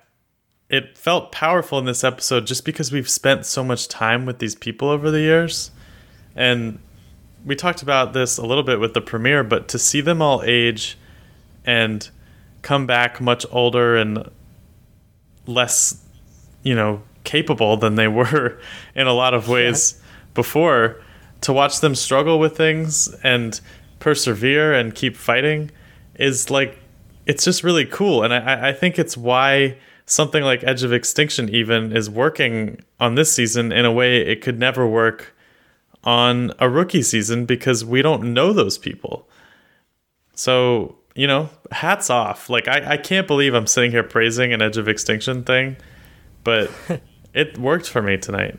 it 0.69 0.97
felt 0.97 1.31
powerful 1.31 1.77
in 1.79 1.85
this 1.85 2.03
episode 2.03 2.47
just 2.47 2.65
because 2.65 2.91
we've 2.91 3.09
spent 3.09 3.45
so 3.45 3.63
much 3.63 3.87
time 3.87 4.25
with 4.25 4.39
these 4.39 4.55
people 4.55 4.89
over 4.89 5.11
the 5.11 5.21
years, 5.21 5.71
and 6.35 6.79
we 7.45 7.55
talked 7.55 7.81
about 7.81 8.13
this 8.13 8.37
a 8.37 8.45
little 8.45 8.63
bit 8.63 8.79
with 8.79 8.93
the 8.93 9.01
premiere. 9.01 9.43
But 9.43 9.67
to 9.69 9.79
see 9.79 10.01
them 10.01 10.21
all 10.21 10.41
age 10.43 10.97
and 11.65 12.09
come 12.61 12.85
back 12.87 13.21
much 13.21 13.45
older 13.51 13.95
and 13.95 14.29
less, 15.45 16.03
you 16.63 16.75
know, 16.75 17.01
capable 17.23 17.77
than 17.77 17.95
they 17.95 18.07
were 18.19 18.59
in 18.95 19.07
a 19.07 19.13
lot 19.13 19.33
of 19.33 19.47
ways 19.47 20.01
before, 20.33 21.01
to 21.41 21.53
watch 21.53 21.79
them 21.79 21.95
struggle 21.95 22.39
with 22.39 22.57
things 22.57 23.13
and 23.23 23.61
persevere 23.99 24.73
and 24.73 24.95
keep 24.95 25.15
fighting 25.15 25.71
is 26.15 26.49
like, 26.49 26.77
it's 27.27 27.43
just 27.43 27.63
really 27.63 27.85
cool. 27.85 28.23
And 28.23 28.33
I, 28.33 28.69
I 28.69 28.73
think 28.73 28.97
it's 28.97 29.17
why 29.17 29.77
something 30.05 30.43
like 30.43 30.63
Edge 30.63 30.83
of 30.83 30.93
Extinction 30.93 31.49
even 31.49 31.95
is 31.95 32.09
working 32.09 32.79
on 32.99 33.15
this 33.15 33.31
season 33.31 33.71
in 33.71 33.85
a 33.85 33.91
way 33.91 34.21
it 34.21 34.41
could 34.41 34.57
never 34.57 34.87
work 34.87 35.35
on 36.03 36.53
a 36.59 36.69
rookie 36.69 37.01
season 37.01 37.45
because 37.45 37.83
we 37.83 38.01
don't 38.01 38.33
know 38.33 38.53
those 38.53 38.77
people. 38.77 39.27
So, 40.33 40.95
you 41.15 41.27
know, 41.27 41.49
hats 41.71 42.09
off. 42.09 42.49
Like 42.49 42.67
I, 42.69 42.93
I 42.93 42.97
can't 42.97 43.27
believe 43.27 43.53
I'm 43.53 43.67
sitting 43.67 43.91
here 43.91 44.03
praising 44.03 44.53
an 44.53 44.61
Edge 44.61 44.77
of 44.77 44.87
Extinction 44.87 45.43
thing, 45.43 45.75
but 46.45 46.71
it 47.33 47.57
worked 47.57 47.89
for 47.89 48.01
me 48.01 48.17
tonight. 48.17 48.57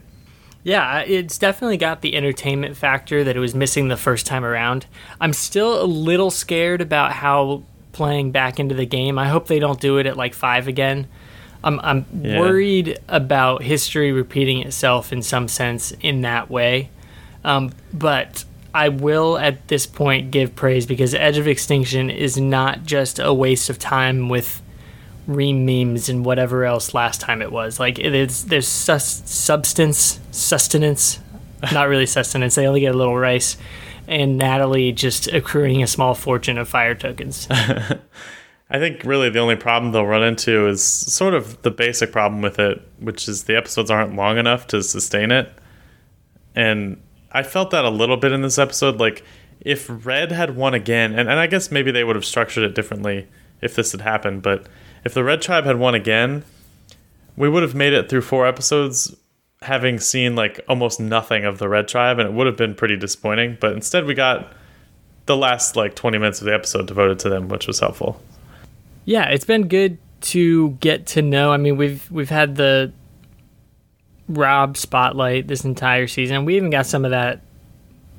Yeah, 0.64 0.98
it's 1.00 1.38
definitely 1.38 1.78
got 1.78 2.02
the 2.02 2.14
entertainment 2.14 2.76
factor 2.76 3.24
that 3.24 3.36
it 3.36 3.40
was 3.40 3.54
missing 3.54 3.88
the 3.88 3.96
first 3.96 4.26
time 4.26 4.44
around. 4.44 4.84
I'm 5.18 5.32
still 5.32 5.82
a 5.82 5.86
little 5.86 6.30
scared 6.30 6.82
about 6.82 7.12
how 7.12 7.62
playing 7.92 8.32
back 8.32 8.58
into 8.58 8.74
the 8.74 8.86
game. 8.86 9.18
I 9.18 9.28
hope 9.28 9.46
they 9.46 9.58
don't 9.58 9.80
do 9.80 9.98
it 9.98 10.06
at 10.06 10.16
like 10.16 10.34
five 10.34 10.68
again. 10.68 11.06
I'm 11.64 11.80
I'm 11.80 12.06
yeah. 12.22 12.38
worried 12.38 12.98
about 13.08 13.62
history 13.62 14.12
repeating 14.12 14.60
itself 14.60 15.12
in 15.12 15.22
some 15.22 15.48
sense 15.48 15.92
in 16.00 16.22
that 16.22 16.50
way. 16.50 16.90
Um, 17.44 17.72
but 17.92 18.44
I 18.74 18.90
will 18.90 19.38
at 19.38 19.68
this 19.68 19.86
point 19.86 20.30
give 20.30 20.54
praise 20.54 20.86
because 20.86 21.14
Edge 21.14 21.38
of 21.38 21.48
Extinction 21.48 22.10
is 22.10 22.36
not 22.36 22.84
just 22.84 23.18
a 23.18 23.32
waste 23.32 23.70
of 23.70 23.78
time 23.78 24.28
with 24.28 24.62
Reem 25.26 25.66
memes 25.66 26.08
and 26.08 26.24
whatever 26.24 26.64
else 26.64 26.94
last 26.94 27.20
time 27.20 27.42
it 27.42 27.52
was. 27.52 27.80
Like 27.80 27.98
it 27.98 28.14
is, 28.14 28.46
there's 28.46 28.68
sus- 28.68 29.28
substance, 29.28 30.20
sustenance, 30.30 31.20
not 31.72 31.88
really 31.88 32.06
sustenance. 32.06 32.54
They 32.54 32.66
only 32.66 32.80
get 32.80 32.94
a 32.94 32.98
little 32.98 33.16
rice, 33.18 33.56
and 34.08 34.38
Natalie 34.38 34.90
just 34.92 35.28
accruing 35.28 35.82
a 35.82 35.86
small 35.86 36.14
fortune 36.14 36.58
of 36.58 36.68
fire 36.68 36.94
tokens. 36.94 37.46
I 38.70 38.78
think 38.78 39.04
really 39.04 39.30
the 39.30 39.38
only 39.38 39.56
problem 39.56 39.92
they'll 39.92 40.06
run 40.06 40.22
into 40.22 40.66
is 40.66 40.82
sort 40.82 41.34
of 41.34 41.62
the 41.62 41.70
basic 41.70 42.10
problem 42.10 42.42
with 42.42 42.58
it, 42.58 42.80
which 42.98 43.28
is 43.28 43.44
the 43.44 43.56
episodes 43.56 43.90
aren't 43.90 44.16
long 44.16 44.38
enough 44.38 44.66
to 44.68 44.82
sustain 44.82 45.30
it. 45.30 45.52
And 46.54 47.00
I 47.32 47.42
felt 47.42 47.70
that 47.70 47.84
a 47.84 47.90
little 47.90 48.16
bit 48.16 48.32
in 48.32 48.42
this 48.42 48.58
episode. 48.58 48.98
Like, 48.98 49.22
if 49.60 49.86
Red 50.06 50.32
had 50.32 50.56
won 50.56 50.74
again, 50.74 51.12
and, 51.12 51.28
and 51.28 51.38
I 51.38 51.46
guess 51.46 51.70
maybe 51.70 51.90
they 51.90 52.04
would 52.04 52.16
have 52.16 52.24
structured 52.24 52.64
it 52.64 52.74
differently 52.74 53.28
if 53.60 53.74
this 53.74 53.92
had 53.92 54.02
happened, 54.02 54.42
but 54.42 54.66
if 55.04 55.14
the 55.14 55.24
Red 55.24 55.42
Tribe 55.42 55.64
had 55.64 55.78
won 55.78 55.94
again, 55.94 56.44
we 57.36 57.48
would 57.48 57.62
have 57.62 57.74
made 57.74 57.92
it 57.92 58.08
through 58.08 58.22
four 58.22 58.46
episodes 58.46 59.16
having 59.62 59.98
seen 59.98 60.36
like 60.36 60.60
almost 60.68 61.00
nothing 61.00 61.44
of 61.44 61.58
the 61.58 61.68
Red 61.68 61.88
Tribe, 61.88 62.18
and 62.18 62.28
it 62.28 62.32
would 62.32 62.46
have 62.46 62.56
been 62.56 62.74
pretty 62.74 62.96
disappointing. 62.96 63.56
But 63.60 63.72
instead, 63.72 64.04
we 64.04 64.14
got 64.14 64.52
the 65.26 65.36
last 65.36 65.76
like 65.76 65.94
20 65.94 66.18
minutes 66.18 66.40
of 66.40 66.46
the 66.46 66.54
episode 66.54 66.86
devoted 66.86 67.18
to 67.20 67.28
them, 67.28 67.48
which 67.48 67.66
was 67.66 67.80
helpful. 67.80 68.20
Yeah, 69.04 69.28
it's 69.28 69.44
been 69.44 69.68
good 69.68 69.98
to 70.20 70.70
get 70.80 71.06
to 71.08 71.22
know. 71.22 71.52
I 71.52 71.56
mean, 71.56 71.76
we've 71.76 72.10
we've 72.10 72.30
had 72.30 72.56
the 72.56 72.92
Rob 74.28 74.76
spotlight 74.76 75.48
this 75.48 75.64
entire 75.64 76.06
season. 76.06 76.44
We 76.44 76.56
even 76.56 76.70
got 76.70 76.86
some 76.86 77.04
of 77.04 77.10
that 77.12 77.40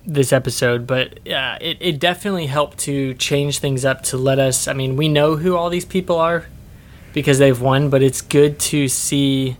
this 0.05 0.33
episode, 0.33 0.87
but 0.87 1.19
uh, 1.27 1.57
it, 1.61 1.77
it 1.79 1.99
definitely 1.99 2.47
helped 2.47 2.79
to 2.79 3.13
change 3.15 3.59
things 3.59 3.85
up 3.85 4.03
to 4.03 4.17
let 4.17 4.39
us. 4.39 4.67
I 4.67 4.73
mean, 4.73 4.95
we 4.95 5.07
know 5.07 5.35
who 5.35 5.55
all 5.55 5.69
these 5.69 5.85
people 5.85 6.17
are 6.17 6.45
because 7.13 7.37
they've 7.37 7.59
won, 7.59 7.89
but 7.89 8.01
it's 8.01 8.21
good 8.21 8.59
to 8.59 8.87
see 8.87 9.57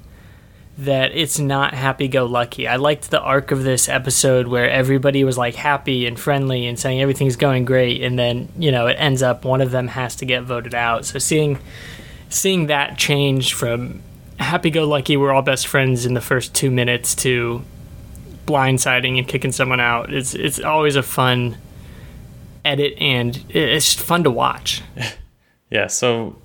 that 0.79 1.11
it's 1.13 1.37
not 1.37 1.73
happy 1.73 2.07
go 2.07 2.25
lucky. 2.25 2.65
I 2.65 2.77
liked 2.77 3.11
the 3.11 3.19
arc 3.19 3.51
of 3.51 3.63
this 3.63 3.89
episode 3.89 4.47
where 4.47 4.69
everybody 4.69 5.25
was 5.25 5.37
like 5.37 5.55
happy 5.55 6.05
and 6.05 6.17
friendly 6.17 6.67
and 6.67 6.79
saying 6.79 7.01
everything's 7.01 7.35
going 7.35 7.65
great 7.65 8.01
and 8.01 8.17
then, 8.17 8.47
you 8.57 8.71
know, 8.71 8.87
it 8.87 8.95
ends 8.97 9.21
up 9.21 9.43
one 9.43 9.59
of 9.59 9.71
them 9.71 9.89
has 9.89 10.15
to 10.17 10.25
get 10.25 10.43
voted 10.43 10.73
out. 10.73 11.05
So 11.05 11.19
seeing 11.19 11.59
seeing 12.29 12.67
that 12.67 12.97
change 12.97 13.53
from 13.53 14.01
happy 14.39 14.69
go 14.69 14.87
lucky 14.87 15.17
we're 15.17 15.33
all 15.33 15.41
best 15.41 15.67
friends 15.67 16.05
in 16.05 16.13
the 16.13 16.21
first 16.21 16.55
2 16.55 16.71
minutes 16.71 17.13
to 17.15 17.61
blindsiding 18.45 19.17
and 19.17 19.27
kicking 19.27 19.51
someone 19.51 19.81
out. 19.81 20.13
It's 20.13 20.33
it's 20.33 20.61
always 20.61 20.95
a 20.95 21.03
fun 21.03 21.57
edit 22.63 22.93
and 23.01 23.43
it's 23.49 23.95
fun 23.95 24.23
to 24.23 24.31
watch. 24.31 24.81
yeah, 25.69 25.87
so 25.87 26.37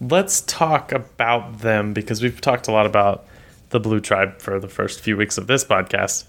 let's 0.00 0.42
talk 0.42 0.92
about 0.92 1.58
them 1.58 1.92
because 1.92 2.22
we've 2.22 2.40
talked 2.40 2.68
a 2.68 2.70
lot 2.70 2.86
about 2.86 3.24
the 3.70 3.80
Blue 3.80 4.00
Tribe 4.00 4.40
for 4.40 4.60
the 4.60 4.68
first 4.68 5.00
few 5.00 5.16
weeks 5.16 5.38
of 5.38 5.46
this 5.46 5.64
podcast. 5.64 6.24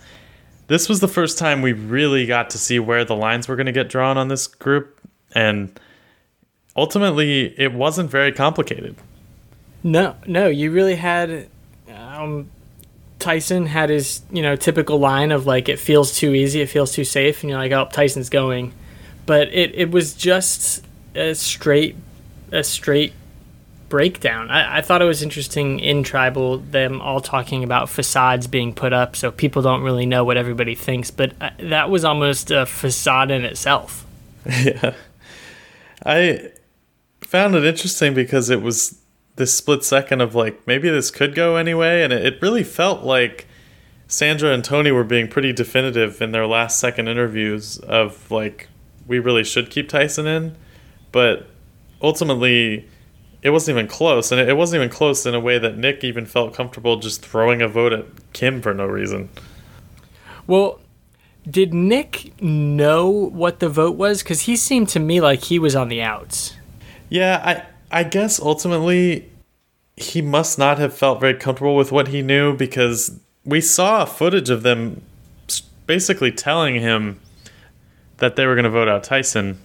This 0.67 0.87
was 0.87 1.01
the 1.01 1.07
first 1.07 1.37
time 1.37 1.61
we 1.61 1.73
really 1.73 2.25
got 2.25 2.49
to 2.51 2.57
see 2.57 2.79
where 2.79 3.03
the 3.03 3.15
lines 3.15 3.47
were 3.47 3.55
going 3.55 3.65
to 3.65 3.71
get 3.71 3.89
drawn 3.89 4.17
on 4.17 4.29
this 4.29 4.47
group, 4.47 4.99
and 5.35 5.77
ultimately, 6.75 7.53
it 7.59 7.73
wasn't 7.73 8.09
very 8.09 8.31
complicated. 8.31 8.95
No, 9.83 10.15
no, 10.25 10.47
you 10.47 10.71
really 10.71 10.95
had. 10.95 11.49
Um, 11.93 12.49
Tyson 13.19 13.65
had 13.67 13.89
his, 13.89 14.21
you 14.31 14.41
know, 14.41 14.55
typical 14.55 14.99
line 14.99 15.31
of 15.31 15.45
like, 15.45 15.69
it 15.69 15.79
feels 15.79 16.15
too 16.15 16.33
easy, 16.33 16.61
it 16.61 16.67
feels 16.67 16.91
too 16.91 17.03
safe, 17.03 17.43
and 17.43 17.49
you're 17.49 17.59
like, 17.59 17.71
oh, 17.71 17.87
Tyson's 17.91 18.29
going. 18.29 18.73
But 19.25 19.49
it, 19.53 19.75
it 19.75 19.91
was 19.91 20.13
just 20.13 20.83
a 21.15 21.35
straight, 21.35 21.95
a 22.51 22.63
straight 22.63 23.13
breakdown. 23.91 24.49
I, 24.49 24.77
I, 24.77 24.81
thought 24.81 25.01
it 25.01 25.05
was 25.05 25.21
interesting 25.21 25.81
in 25.81 26.01
Tribal, 26.01 26.59
them 26.59 27.01
all 27.01 27.19
talking 27.19 27.61
about 27.63 27.89
facades 27.89 28.47
being 28.47 28.73
put 28.73 28.93
up 28.93 29.17
so 29.17 29.31
people 29.31 29.61
don't 29.61 29.83
really 29.83 30.05
know 30.05 30.23
what 30.23 30.37
everybody 30.37 30.73
thinks, 30.73 31.11
but 31.11 31.33
uh, 31.41 31.49
that 31.59 31.89
was 31.89 32.05
almost 32.05 32.49
a 32.49 32.65
facade 32.65 33.29
in 33.29 33.45
itself. 33.45 34.07
Yeah. 34.63 34.95
I 36.03 36.51
found 37.19 37.53
it 37.53 37.63
interesting 37.63 38.15
because 38.15 38.49
it 38.49 38.63
was 38.63 38.99
this 39.35 39.53
split 39.53 39.83
second 39.83 40.21
of 40.21 40.33
like, 40.33 40.65
maybe 40.65 40.89
this 40.89 41.11
could 41.11 41.35
go 41.35 41.57
anyway, 41.57 42.01
and 42.01 42.11
it, 42.11 42.25
it 42.25 42.41
really 42.41 42.63
felt 42.63 43.03
like 43.03 43.45
Sandra 44.07 44.51
and 44.51 44.63
Tony 44.63 44.91
were 44.91 45.03
being 45.03 45.27
pretty 45.27 45.53
definitive 45.53 46.21
in 46.23 46.31
their 46.31 46.47
last 46.47 46.79
second 46.79 47.07
interviews 47.07 47.77
of 47.79 48.31
like, 48.31 48.67
we 49.05 49.19
really 49.19 49.43
should 49.43 49.69
keep 49.69 49.89
Tyson 49.89 50.25
in, 50.25 50.55
but 51.11 51.47
ultimately 52.01 52.89
it 53.43 53.49
wasn't 53.49 53.77
even 53.77 53.87
close, 53.87 54.31
and 54.31 54.39
it 54.39 54.55
wasn't 54.55 54.81
even 54.81 54.89
close 54.89 55.25
in 55.25 55.33
a 55.33 55.39
way 55.39 55.57
that 55.57 55.77
Nick 55.77 56.03
even 56.03 56.25
felt 56.25 56.53
comfortable 56.53 56.97
just 56.97 57.25
throwing 57.25 57.61
a 57.61 57.67
vote 57.67 57.93
at 57.93 58.05
Kim 58.33 58.61
for 58.61 58.73
no 58.73 58.85
reason. 58.85 59.29
Well, 60.47 60.79
did 61.49 61.73
Nick 61.73 62.39
know 62.41 63.09
what 63.09 63.59
the 63.59 63.69
vote 63.69 63.95
was? 63.95 64.21
Because 64.21 64.41
he 64.41 64.55
seemed 64.55 64.89
to 64.89 64.99
me 64.99 65.19
like 65.21 65.43
he 65.45 65.57
was 65.57 65.75
on 65.75 65.89
the 65.89 66.01
outs. 66.01 66.55
Yeah, 67.09 67.41
I 67.91 67.99
I 67.99 68.03
guess 68.03 68.39
ultimately 68.39 69.29
he 69.97 70.21
must 70.21 70.57
not 70.57 70.77
have 70.79 70.93
felt 70.93 71.19
very 71.19 71.33
comfortable 71.33 71.75
with 71.75 71.91
what 71.91 72.09
he 72.09 72.21
knew 72.21 72.55
because 72.55 73.19
we 73.43 73.59
saw 73.59 74.05
footage 74.05 74.49
of 74.49 74.63
them 74.63 75.01
basically 75.85 76.31
telling 76.31 76.75
him 76.75 77.19
that 78.17 78.35
they 78.35 78.45
were 78.45 78.55
going 78.55 78.63
to 78.63 78.69
vote 78.69 78.87
out 78.87 79.03
Tyson. 79.03 79.59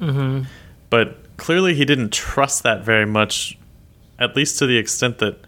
Mm-hmm. 0.00 0.44
But 0.90 1.18
clearly 1.38 1.74
he 1.74 1.86
didn't 1.86 2.12
trust 2.12 2.62
that 2.64 2.84
very 2.84 3.06
much, 3.06 3.56
at 4.18 4.36
least 4.36 4.58
to 4.58 4.66
the 4.66 4.76
extent 4.76 5.18
that 5.18 5.38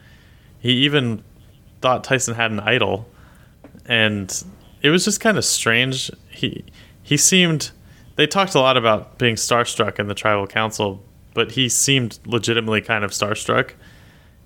he 0.59 0.73
even 0.85 1.23
thought 1.83 2.03
Tyson 2.05 2.35
had 2.35 2.51
an 2.51 2.61
idol, 2.61 3.07
and 3.85 4.45
it 4.81 4.89
was 4.89 5.05
just 5.05 5.21
kind 5.21 5.37
of 5.37 5.45
strange. 5.45 6.11
He 6.31 6.65
he 7.03 7.19
seemed. 7.19 7.73
They 8.17 8.27
talked 8.27 8.55
a 8.55 8.61
lot 8.61 8.77
about 8.77 9.19
being 9.19 9.35
starstruck 9.35 9.99
in 9.99 10.07
the 10.07 10.15
tribal 10.15 10.47
council, 10.47 11.03
but 11.35 11.53
he 11.53 11.69
seemed 11.69 12.19
legitimately 12.25 12.81
kind 12.81 13.05
of 13.05 13.11
starstruck, 13.11 13.73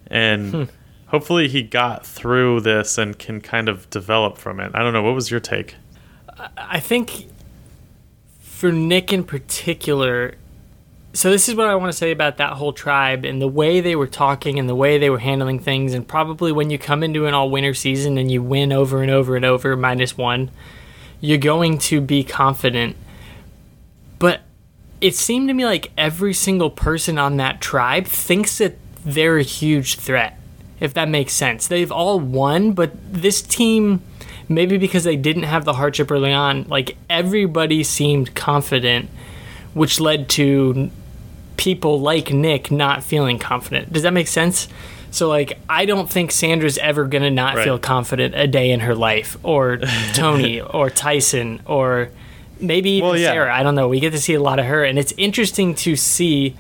and. 0.08 0.52
Hmm. 0.52 0.64
Hopefully, 1.08 1.46
he 1.46 1.62
got 1.62 2.04
through 2.04 2.62
this 2.62 2.98
and 2.98 3.16
can 3.16 3.40
kind 3.40 3.68
of 3.68 3.88
develop 3.88 4.36
from 4.36 4.58
it. 4.58 4.72
I 4.74 4.80
don't 4.80 4.92
know. 4.92 5.02
What 5.02 5.14
was 5.14 5.30
your 5.30 5.38
take? 5.38 5.76
I 6.56 6.80
think 6.80 7.28
for 8.40 8.72
Nick 8.72 9.12
in 9.12 9.22
particular, 9.22 10.34
so 11.14 11.30
this 11.30 11.48
is 11.48 11.54
what 11.54 11.68
I 11.68 11.76
want 11.76 11.92
to 11.92 11.96
say 11.96 12.10
about 12.10 12.38
that 12.38 12.54
whole 12.54 12.72
tribe 12.72 13.24
and 13.24 13.40
the 13.40 13.46
way 13.46 13.80
they 13.80 13.94
were 13.94 14.08
talking 14.08 14.58
and 14.58 14.68
the 14.68 14.74
way 14.74 14.98
they 14.98 15.10
were 15.10 15.20
handling 15.20 15.60
things. 15.60 15.94
And 15.94 16.06
probably 16.06 16.50
when 16.50 16.70
you 16.70 16.78
come 16.78 17.04
into 17.04 17.26
an 17.26 17.34
all 17.34 17.50
winter 17.50 17.72
season 17.72 18.18
and 18.18 18.32
you 18.32 18.42
win 18.42 18.72
over 18.72 19.00
and 19.00 19.12
over 19.12 19.36
and 19.36 19.44
over 19.44 19.76
minus 19.76 20.18
1 20.18 20.50
you're 21.20 21.38
going 21.38 21.78
to 21.78 22.02
be 22.02 22.22
confident. 22.22 22.96
But 24.18 24.42
it 25.00 25.14
seemed 25.14 25.48
to 25.48 25.54
me 25.54 25.64
like 25.64 25.92
every 25.96 26.34
single 26.34 26.68
person 26.68 27.16
on 27.16 27.36
that 27.36 27.60
tribe 27.60 28.06
thinks 28.06 28.58
that 28.58 28.76
they're 29.04 29.38
a 29.38 29.42
huge 29.42 29.96
threat 29.98 30.38
if 30.80 30.92
that 30.94 31.08
makes 31.08 31.32
sense. 31.32 31.68
They've 31.68 31.92
all 31.92 32.18
won 32.18 32.72
but 32.72 32.90
this 33.12 33.40
team 33.40 34.02
maybe 34.48 34.78
because 34.78 35.04
they 35.04 35.16
didn't 35.16 35.44
have 35.44 35.64
the 35.64 35.74
hardship 35.74 36.10
early 36.10 36.32
on 36.32 36.64
like 36.64 36.96
everybody 37.08 37.84
seemed 37.84 38.34
confident 38.34 39.08
which 39.74 40.00
led 40.00 40.28
to 40.28 40.90
people 41.56 42.00
like 42.00 42.32
Nick 42.32 42.70
not 42.70 43.02
feeling 43.02 43.38
confident. 43.38 43.92
Does 43.92 44.02
that 44.02 44.12
make 44.12 44.28
sense? 44.28 44.68
So 45.10 45.28
like 45.28 45.58
I 45.68 45.84
don't 45.84 46.10
think 46.10 46.32
Sandra's 46.32 46.76
ever 46.78 47.04
gonna 47.04 47.30
not 47.30 47.54
right. 47.54 47.64
feel 47.64 47.78
confident 47.78 48.34
a 48.34 48.48
day 48.48 48.70
in 48.72 48.80
her 48.80 48.94
life, 48.94 49.36
or 49.42 49.78
Tony, 50.14 50.60
or 50.60 50.90
Tyson, 50.90 51.62
or 51.66 52.10
maybe 52.58 52.90
even 52.90 53.08
well, 53.08 53.18
yeah. 53.18 53.30
Sarah. 53.30 53.54
I 53.54 53.62
don't 53.62 53.76
know. 53.76 53.88
We 53.88 54.00
get 54.00 54.10
to 54.10 54.20
see 54.20 54.34
a 54.34 54.42
lot 54.42 54.58
of 54.58 54.66
her, 54.66 54.84
and 54.84 54.98
it's 54.98 55.12
interesting 55.16 55.74
to 55.76 55.94
see 55.94 56.56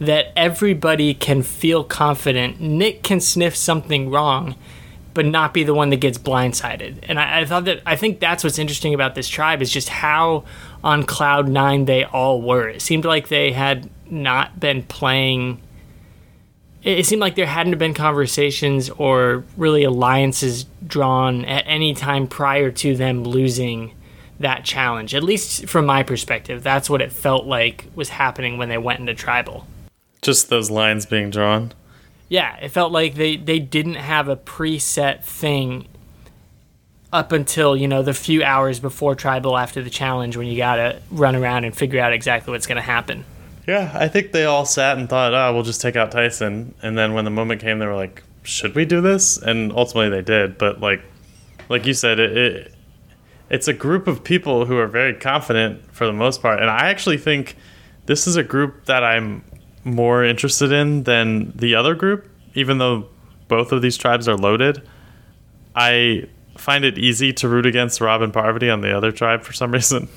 that 0.00 0.32
everybody 0.36 1.14
can 1.14 1.42
feel 1.42 1.82
confident. 1.82 2.60
Nick 2.60 3.02
can 3.02 3.20
sniff 3.20 3.56
something 3.56 4.10
wrong, 4.10 4.54
but 5.14 5.24
not 5.24 5.54
be 5.54 5.64
the 5.64 5.74
one 5.74 5.90
that 5.90 5.98
gets 5.98 6.18
blindsided. 6.18 6.98
And 7.04 7.18
I, 7.18 7.40
I 7.40 7.44
thought 7.44 7.64
that 7.64 7.80
I 7.86 7.96
think 7.96 8.20
that's 8.20 8.44
what's 8.44 8.58
interesting 8.58 8.92
about 8.92 9.14
this 9.14 9.28
tribe 9.28 9.62
is 9.62 9.70
just 9.70 9.88
how 9.88 10.44
on 10.82 11.04
cloud 11.04 11.48
nine 11.48 11.86
they 11.86 12.04
all 12.04 12.42
were. 12.42 12.68
It 12.68 12.82
seemed 12.82 13.04
like 13.04 13.28
they 13.28 13.52
had 13.52 13.88
not 14.10 14.60
been 14.60 14.82
playing. 14.82 15.60
It 16.82 17.06
seemed 17.06 17.20
like 17.20 17.34
there 17.34 17.46
hadn't 17.46 17.78
been 17.78 17.94
conversations 17.94 18.90
or 18.90 19.44
really 19.56 19.84
alliances 19.84 20.66
drawn 20.86 21.44
at 21.46 21.64
any 21.66 21.94
time 21.94 22.26
prior 22.26 22.70
to 22.72 22.96
them 22.96 23.24
losing 23.24 23.94
that 24.40 24.64
challenge. 24.64 25.14
At 25.14 25.22
least 25.22 25.66
from 25.68 25.86
my 25.86 26.02
perspective, 26.02 26.62
that's 26.62 26.90
what 26.90 27.00
it 27.00 27.12
felt 27.12 27.46
like 27.46 27.86
was 27.94 28.10
happening 28.10 28.58
when 28.58 28.68
they 28.68 28.78
went 28.78 29.00
into 29.00 29.14
tribal. 29.14 29.66
Just 30.22 30.48
those 30.48 30.70
lines 30.70 31.06
being 31.06 31.30
drawn. 31.30 31.72
Yeah, 32.28 32.56
it 32.56 32.70
felt 32.70 32.92
like 32.92 33.14
they, 33.14 33.36
they 33.36 33.58
didn't 33.58 33.94
have 33.94 34.28
a 34.28 34.36
preset 34.36 35.22
thing 35.22 35.86
up 37.12 37.30
until, 37.30 37.76
you 37.76 37.86
know, 37.86 38.02
the 38.02 38.12
few 38.12 38.42
hours 38.42 38.80
before 38.80 39.14
tribal 39.14 39.56
after 39.56 39.82
the 39.82 39.90
challenge 39.90 40.36
when 40.36 40.48
you 40.48 40.56
got 40.56 40.76
to 40.76 41.00
run 41.12 41.36
around 41.36 41.64
and 41.64 41.76
figure 41.76 42.00
out 42.00 42.12
exactly 42.12 42.50
what's 42.50 42.66
going 42.66 42.76
to 42.76 42.82
happen. 42.82 43.24
Yeah, 43.66 43.90
I 43.94 44.08
think 44.08 44.32
they 44.32 44.44
all 44.44 44.66
sat 44.66 44.98
and 44.98 45.08
thought, 45.08 45.32
oh, 45.32 45.54
we'll 45.54 45.62
just 45.62 45.80
take 45.80 45.96
out 45.96 46.10
Tyson. 46.10 46.74
And 46.82 46.98
then 46.98 47.14
when 47.14 47.24
the 47.24 47.30
moment 47.30 47.60
came, 47.60 47.78
they 47.78 47.86
were 47.86 47.94
like, 47.94 48.22
should 48.42 48.74
we 48.74 48.84
do 48.84 49.00
this? 49.00 49.38
And 49.38 49.72
ultimately 49.72 50.10
they 50.10 50.22
did. 50.22 50.58
But 50.58 50.80
like, 50.80 51.02
like 51.68 51.86
you 51.86 51.94
said, 51.94 52.20
it, 52.20 52.36
it 52.36 52.74
it's 53.50 53.68
a 53.68 53.72
group 53.72 54.06
of 54.06 54.24
people 54.24 54.66
who 54.66 54.76
are 54.78 54.86
very 54.86 55.14
confident 55.14 55.94
for 55.94 56.06
the 56.06 56.12
most 56.12 56.42
part. 56.42 56.60
And 56.60 56.70
I 56.70 56.90
actually 56.90 57.18
think 57.18 57.56
this 58.06 58.26
is 58.26 58.36
a 58.36 58.42
group 58.42 58.86
that 58.86 59.04
I'm 59.04 59.44
more 59.84 60.24
interested 60.24 60.72
in 60.72 61.04
than 61.04 61.52
the 61.54 61.74
other 61.74 61.94
group, 61.94 62.28
even 62.54 62.78
though 62.78 63.08
both 63.48 63.72
of 63.72 63.82
these 63.82 63.96
tribes 63.96 64.28
are 64.28 64.36
loaded. 64.36 64.86
I 65.74 66.28
find 66.56 66.84
it 66.84 66.98
easy 66.98 67.32
to 67.34 67.48
root 67.48 67.66
against 67.66 68.00
Rob 68.00 68.22
and 68.22 68.32
Parvati 68.32 68.70
on 68.70 68.80
the 68.80 68.96
other 68.96 69.12
tribe 69.12 69.42
for 69.42 69.52
some 69.52 69.70
reason. 69.72 70.08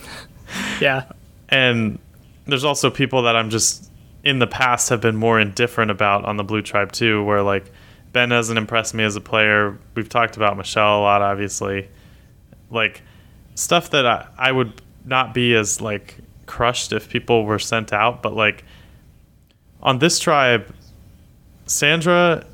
Yeah. 0.80 1.12
And 1.50 2.00
there's 2.48 2.64
also 2.64 2.90
people 2.90 3.24
that 3.24 3.36
I'm 3.36 3.50
just 3.50 3.92
in 4.24 4.40
the 4.40 4.48
past 4.48 4.90
have 4.90 5.02
been 5.02 5.16
more 5.16 5.40
indifferent 5.40 5.92
about 5.92 6.26
on 6.26 6.38
the 6.38 6.44
blue 6.44 6.62
tribe 6.62 6.92
too, 6.92 7.24
where 7.24 7.42
like 7.42 7.72
Ben 8.14 8.32
hasn't 8.32 8.58
impressed 8.58 8.94
me 8.94 9.04
as 9.04 9.16
a 9.16 9.22
player. 9.22 9.78
We've 9.96 10.10
talked 10.10 10.38
about 10.38 10.58
Michelle 10.58 11.00
a 11.00 11.02
lot, 11.02 11.22
obviously. 11.22 11.90
Like 12.70 13.02
stuff 13.56 13.92
that 13.92 14.06
I, 14.06 14.28
I 14.38 14.52
would 14.52 14.82
not 15.06 15.34
be 15.34 15.56
as 15.56 15.82
like 15.82 16.18
crushed 16.46 16.94
if 16.94 17.10
people 17.10 17.46
were 17.46 17.60
sent 17.60 17.94
out, 17.94 18.22
but 18.22 18.34
like 18.34 18.64
on 19.82 20.00
this 20.00 20.20
tribe, 20.20 20.74
Sandra 21.66 22.46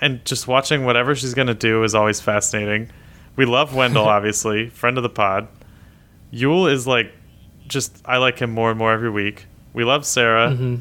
and 0.00 0.24
just 0.24 0.46
watching 0.46 0.84
whatever 0.84 1.14
she's 1.14 1.34
gonna 1.34 1.54
do 1.54 1.82
is 1.82 1.94
always 1.94 2.20
fascinating. 2.20 2.90
We 3.36 3.46
love 3.46 3.74
Wendell, 3.74 4.04
obviously, 4.08 4.68
friend 4.70 4.96
of 4.96 5.02
the 5.02 5.08
pod. 5.08 5.48
Yul 6.32 6.70
is 6.70 6.86
like 6.86 7.12
just 7.68 8.00
I 8.04 8.16
like 8.16 8.38
him 8.38 8.50
more 8.50 8.70
and 8.70 8.78
more 8.78 8.92
every 8.92 9.10
week. 9.10 9.46
We 9.72 9.84
love 9.84 10.04
Sarah. 10.04 10.50
Mm-hmm. 10.50 10.76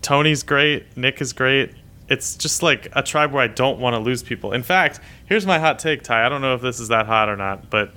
Tony's 0.00 0.42
great. 0.42 0.96
Nick 0.96 1.20
is 1.20 1.32
great. 1.32 1.72
It's 2.08 2.36
just 2.36 2.62
like 2.62 2.88
a 2.92 3.02
tribe 3.02 3.32
where 3.32 3.42
I 3.42 3.48
don't 3.48 3.78
want 3.80 3.94
to 3.94 4.00
lose 4.00 4.22
people. 4.22 4.52
In 4.52 4.62
fact, 4.62 5.00
here's 5.26 5.46
my 5.46 5.58
hot 5.58 5.78
take, 5.78 6.02
Ty. 6.02 6.24
I 6.24 6.28
don't 6.28 6.42
know 6.42 6.54
if 6.54 6.60
this 6.60 6.78
is 6.78 6.88
that 6.88 7.06
hot 7.06 7.28
or 7.28 7.36
not, 7.36 7.70
but 7.70 7.92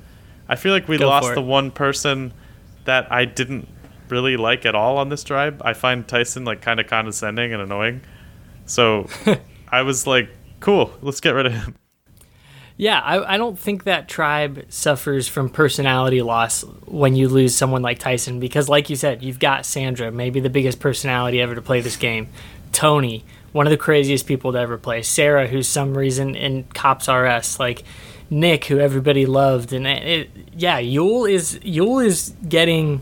I 0.48 0.56
feel 0.56 0.72
like 0.74 0.88
we 0.88 0.98
Go 0.98 1.08
lost 1.08 1.34
the 1.34 1.42
one 1.42 1.72
person 1.72 2.34
that 2.86 3.12
I 3.12 3.26
didn't 3.26 3.68
really 4.10 4.38
like 4.38 4.66
at 4.66 4.76
all 4.76 4.98
on 4.98 5.10
this 5.10 5.24
tribe. 5.24 5.62
I 5.64 5.74
find 5.74 6.08
Tyson 6.08 6.46
like 6.46 6.62
kind 6.62 6.80
of 6.80 6.88
condescending 6.88 7.54
and 7.54 7.62
annoying. 7.62 8.02
So 8.66 9.08
I 9.70 9.82
was 9.82 10.08
like, 10.08 10.30
cool, 10.62 10.92
let's 11.02 11.20
get 11.20 11.32
rid 11.32 11.46
of 11.48 11.54
him. 11.54 11.76
Yeah, 12.80 13.00
I, 13.00 13.34
I 13.34 13.38
don't 13.38 13.58
think 13.58 13.86
that 13.86 14.08
tribe 14.08 14.66
suffers 14.70 15.28
from 15.28 15.50
personality 15.50 16.22
loss 16.22 16.62
when 16.86 17.16
you 17.16 17.28
lose 17.28 17.56
someone 17.56 17.82
like 17.82 17.98
Tyson 17.98 18.40
because, 18.40 18.70
like 18.70 18.92
you 18.92 18.96
said, 18.96 19.24
you've 19.24 19.40
got 19.40 19.66
Sandra, 19.66 20.12
maybe 20.12 20.40
the 20.40 20.50
biggest 20.50 20.80
personality 20.80 21.42
ever 21.42 21.56
to 21.56 21.62
play 21.62 21.82
this 21.82 21.98
game. 21.98 22.30
Tony, 22.72 23.26
one 23.52 23.66
of 23.66 23.72
the 23.72 23.78
craziest 23.78 24.28
people 24.28 24.52
to 24.52 24.60
ever 24.60 24.78
play. 24.78 25.02
Sarah, 25.02 25.48
who's 25.48 25.68
some 25.68 25.98
reason 25.98 26.36
in 26.36 26.66
Cops 26.66 27.10
R 27.10 27.26
Us. 27.26 27.60
Like 27.60 27.84
Nick, 28.30 28.66
who 28.66 28.80
everybody 28.80 29.26
loved, 29.26 29.74
and 29.74 29.88
it, 29.88 30.30
yeah, 30.54 30.80
Yul 30.80 31.30
is 31.30 31.58
Yul 31.60 32.06
is 32.06 32.36
getting 32.48 33.02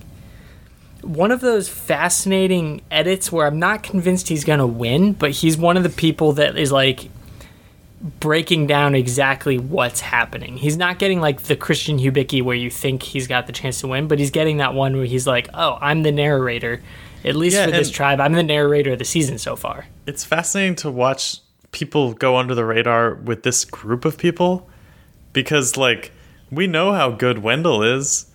one 1.01 1.31
of 1.31 1.41
those 1.41 1.67
fascinating 1.67 2.81
edits 2.89 3.31
where 3.31 3.45
I'm 3.45 3.59
not 3.59 3.83
convinced 3.83 4.29
he's 4.29 4.45
gonna 4.45 4.67
win, 4.67 5.13
but 5.13 5.31
he's 5.31 5.57
one 5.57 5.75
of 5.75 5.83
the 5.83 5.89
people 5.89 6.33
that 6.33 6.57
is 6.57 6.71
like 6.71 7.09
breaking 8.19 8.67
down 8.67 8.93
exactly 8.93 9.57
what's 9.57 9.99
happening. 9.99 10.57
He's 10.57 10.77
not 10.77 10.99
getting 10.99 11.21
like 11.21 11.43
the 11.43 11.55
Christian 11.55 11.97
Hubicki 11.97 12.41
where 12.41 12.55
you 12.55 12.69
think 12.69 13.03
he's 13.03 13.27
got 13.27 13.47
the 13.47 13.53
chance 13.53 13.79
to 13.81 13.87
win, 13.87 14.07
but 14.07 14.19
he's 14.19 14.31
getting 14.31 14.57
that 14.57 14.73
one 14.73 14.95
where 14.95 15.05
he's 15.05 15.25
like, 15.25 15.49
"Oh, 15.53 15.77
I'm 15.81 16.03
the 16.03 16.11
narrator." 16.11 16.81
At 17.23 17.35
least 17.35 17.55
Yeah, 17.55 17.65
for 17.65 17.71
this 17.71 17.89
tribe, 17.89 18.19
I'm 18.19 18.33
the 18.33 18.43
narrator 18.43 18.93
of 18.93 18.99
the 18.99 19.05
season 19.05 19.39
so 19.39 19.55
far. 19.55 19.87
It's 20.05 20.23
fascinating 20.23 20.75
to 20.77 20.91
watch 20.91 21.37
people 21.71 22.13
go 22.13 22.37
under 22.37 22.53
the 22.53 22.63
radar 22.63 23.15
with 23.15 23.41
this 23.41 23.65
group 23.65 24.05
of 24.05 24.17
people 24.17 24.69
because 25.33 25.75
like 25.75 26.11
we 26.51 26.67
know 26.67 26.93
how 26.93 27.09
good 27.09 27.39
Wendell 27.39 27.81
is 27.81 28.27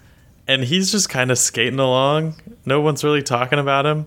and 0.48 0.64
he's 0.64 0.90
just 0.90 1.08
kind 1.08 1.30
of 1.30 1.38
skating 1.38 1.78
along. 1.78 2.34
No 2.66 2.80
one's 2.80 3.04
really 3.04 3.22
talking 3.22 3.60
about 3.60 3.86
him. 3.86 4.06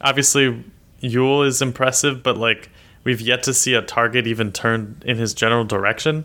Obviously, 0.00 0.64
Yul 1.00 1.46
is 1.46 1.62
impressive, 1.62 2.24
but 2.24 2.36
like 2.36 2.68
we've 3.04 3.20
yet 3.20 3.42
to 3.44 3.54
see 3.54 3.74
a 3.74 3.82
target 3.82 4.26
even 4.26 4.52
turned 4.52 5.02
in 5.04 5.16
his 5.16 5.34
general 5.34 5.64
direction. 5.64 6.24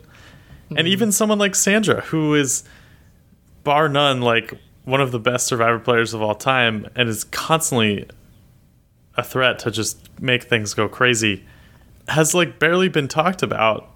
And 0.70 0.82
hmm. 0.82 0.88
even 0.88 1.12
someone 1.12 1.40
like 1.40 1.56
Sandra, 1.56 2.02
who 2.02 2.36
is 2.36 2.64
bar 3.64 3.90
none 3.90 4.22
like 4.22 4.54
one 4.86 5.02
of 5.02 5.12
the 5.12 5.20
best 5.20 5.48
survivor 5.48 5.80
players 5.80 6.14
of 6.14 6.22
all 6.22 6.36
time 6.36 6.88
and 6.96 7.10
is 7.10 7.26
constantly 7.26 8.08
a 9.16 9.24
threat 9.24 9.60
to 9.60 9.72
just 9.72 10.10
make 10.22 10.44
things 10.44 10.74
go 10.74 10.88
crazy, 10.88 11.46
has 12.08 12.34
like 12.34 12.60
barely 12.60 12.88
been 12.88 13.08
talked 13.08 13.44
about 13.44 13.90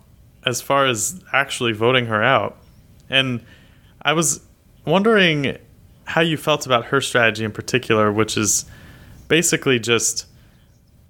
as 0.46 0.62
far 0.62 0.86
as 0.88 1.22
actually 1.32 1.72
voting 1.72 2.08
her 2.08 2.24
out. 2.24 2.58
And 3.10 3.46
I 4.02 4.14
was 4.14 4.42
wondering 4.86 5.58
how 6.06 6.22
you 6.22 6.36
felt 6.36 6.66
about 6.66 6.86
her 6.86 7.00
strategy 7.00 7.46
in 7.46 7.52
particular, 7.52 8.12
which 8.12 8.36
is 8.36 8.66
basically 9.28 9.80
just 9.80 10.26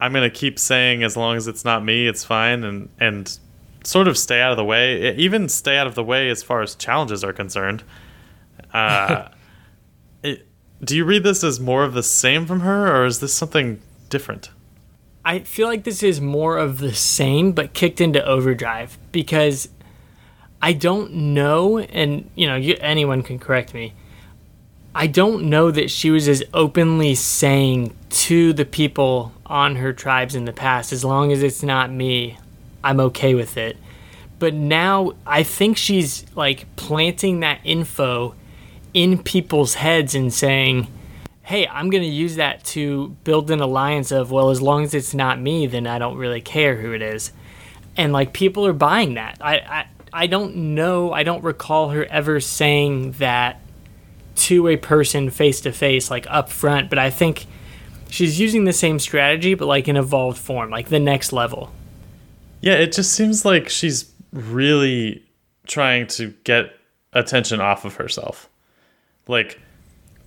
I'm 0.02 0.12
gonna 0.12 0.32
keep 0.32 0.58
saying 0.58 1.04
as 1.04 1.16
long 1.16 1.38
as 1.38 1.48
it's 1.48 1.64
not 1.64 1.86
me, 1.86 2.08
it's 2.08 2.26
fine, 2.26 2.64
and 2.64 2.90
and 3.00 3.38
sort 3.84 4.08
of 4.08 4.18
stay 4.18 4.42
out 4.42 4.52
of 4.52 4.58
the 4.58 4.66
way, 4.66 5.16
even 5.16 5.48
stay 5.48 5.78
out 5.78 5.88
of 5.88 5.96
the 5.96 6.04
way 6.04 6.30
as 6.30 6.42
far 6.44 6.62
as 6.62 6.76
challenges 6.76 7.24
are 7.24 7.32
concerned. 7.32 7.84
Uh, 8.74 9.30
it, 10.24 10.48
do 10.84 10.98
you 10.98 11.06
read 11.06 11.24
this 11.24 11.44
as 11.44 11.60
more 11.60 11.84
of 11.84 11.94
the 11.94 12.04
same 12.04 12.48
from 12.48 12.62
her, 12.62 12.96
or 12.96 13.06
is 13.06 13.20
this 13.20 13.34
something 13.34 13.80
different? 14.10 14.50
I 15.24 15.40
feel 15.40 15.68
like 15.68 15.84
this 15.84 16.02
is 16.02 16.20
more 16.20 16.58
of 16.58 16.80
the 16.80 16.96
same, 16.96 17.52
but 17.52 17.74
kicked 17.74 18.02
into 18.02 18.26
overdrive 18.26 18.98
because 19.12 19.70
I 20.64 20.74
don't 20.74 21.14
know, 21.14 21.78
and 21.78 22.30
you 22.34 22.48
know, 22.48 22.56
you, 22.56 22.76
anyone 22.82 23.22
can 23.22 23.38
correct 23.38 23.76
me. 23.76 23.94
I 24.94 25.08
don't 25.08 25.50
know 25.50 25.72
that 25.72 25.90
she 25.90 26.10
was 26.10 26.28
as 26.28 26.44
openly 26.54 27.16
saying 27.16 27.96
to 28.10 28.52
the 28.52 28.66
people 28.66 29.32
on 29.46 29.78
her 29.78 29.94
tribes 29.94 30.36
in 30.36 30.46
the 30.46 30.54
past, 30.54 30.92
as 30.92 31.06
long 31.06 31.32
as 31.32 31.44
it's 31.44 31.64
not 31.64 31.90
me, 31.90 32.38
I'm 32.84 33.00
okay 33.00 33.34
with 33.34 33.56
it. 33.56 33.78
But 34.38 34.54
now 34.54 35.14
I 35.26 35.44
think 35.44 35.78
she's 35.78 36.26
like 36.36 36.66
planting 36.76 37.40
that 37.40 37.60
info 37.64 38.36
in 38.94 39.24
people's 39.24 39.76
heads 39.76 40.14
and 40.14 40.34
saying, 40.34 40.88
hey, 41.44 41.68
I'm 41.68 41.90
going 41.90 42.04
to 42.04 42.10
use 42.10 42.36
that 42.36 42.64
to 42.66 43.10
build 43.24 43.50
an 43.50 43.62
alliance 43.62 44.12
of, 44.12 44.32
well, 44.32 44.50
as 44.50 44.62
long 44.62 44.84
as 44.84 44.94
it's 44.94 45.14
not 45.14 45.40
me, 45.40 45.68
then 45.68 45.88
I 45.88 46.00
don't 46.00 46.18
really 46.18 46.42
care 46.42 46.76
who 46.76 46.92
it 46.92 47.02
is. 47.02 47.32
And 47.96 48.12
like 48.12 48.34
people 48.34 48.66
are 48.66 48.74
buying 48.74 49.14
that. 49.14 49.38
I, 49.40 49.56
I, 49.58 49.86
I 50.12 50.28
don't 50.28 50.56
know, 50.76 51.14
I 51.14 51.24
don't 51.24 51.44
recall 51.44 51.90
her 51.90 52.06
ever 52.06 52.40
saying 52.42 53.14
that 53.14 53.62
to 54.36 54.68
a 54.68 54.78
person 54.78 55.30
face 55.30 55.62
to 55.62 55.72
face, 55.72 56.10
like 56.10 56.26
up 56.30 56.50
front, 56.50 56.90
but 56.90 57.00
I 57.00 57.10
think 57.10 57.46
she's 58.10 58.40
using 58.40 58.66
the 58.66 58.74
same 58.74 59.00
strategy, 59.00 59.54
but 59.54 59.68
like 59.68 59.88
in 59.88 59.98
evolved 59.98 60.38
form, 60.38 60.70
like 60.70 60.90
the 60.90 61.00
next 61.00 61.34
level. 61.34 61.72
Yeah, 62.62 62.74
it 62.74 62.92
just 62.92 63.14
seems 63.14 63.44
like 63.44 63.70
she's 63.70 64.12
really 64.32 65.24
trying 65.68 66.08
to 66.08 66.34
get 66.44 66.76
attention 67.14 67.60
off 67.60 67.86
of 67.86 67.96
herself. 67.96 68.50
Like, 69.28 69.60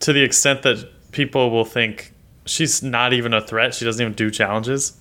to 0.00 0.12
the 0.12 0.22
extent 0.22 0.62
that 0.62 0.88
people 1.12 1.50
will 1.50 1.64
think 1.64 2.12
she's 2.46 2.82
not 2.82 3.12
even 3.12 3.32
a 3.32 3.40
threat, 3.40 3.74
she 3.74 3.84
doesn't 3.84 4.02
even 4.02 4.14
do 4.14 4.30
challenges. 4.30 4.98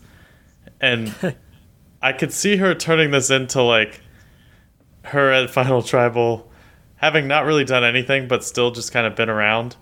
And 0.79 1.13
I 2.01 2.13
could 2.13 2.31
see 2.31 2.57
her 2.57 2.75
turning 2.75 3.11
this 3.11 3.29
into 3.29 3.61
like 3.61 4.01
her 5.05 5.31
at 5.31 5.49
Final 5.49 5.81
Tribal 5.81 6.49
having 7.03 7.27
not 7.27 7.43
really 7.43 7.65
done 7.65 7.83
anything 7.83 8.29
but 8.29 8.45
still 8.45 8.71
just 8.71 8.93
kind 8.93 9.05
of 9.05 9.13
been 9.13 9.29
around 9.29 9.75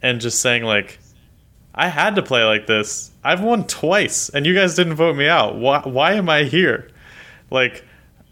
and 0.00 0.22
just 0.22 0.40
saying, 0.40 0.62
like, 0.62 0.98
I 1.74 1.88
had 1.88 2.16
to 2.16 2.22
play 2.22 2.44
like 2.44 2.66
this. 2.66 3.10
I've 3.22 3.42
won 3.42 3.66
twice, 3.66 4.30
and 4.30 4.46
you 4.46 4.54
guys 4.54 4.74
didn't 4.74 4.94
vote 4.94 5.16
me 5.16 5.28
out. 5.28 5.58
Why, 5.58 5.82
why 5.84 6.14
am 6.14 6.30
I 6.30 6.44
here? 6.44 6.88
Like, 7.50 7.84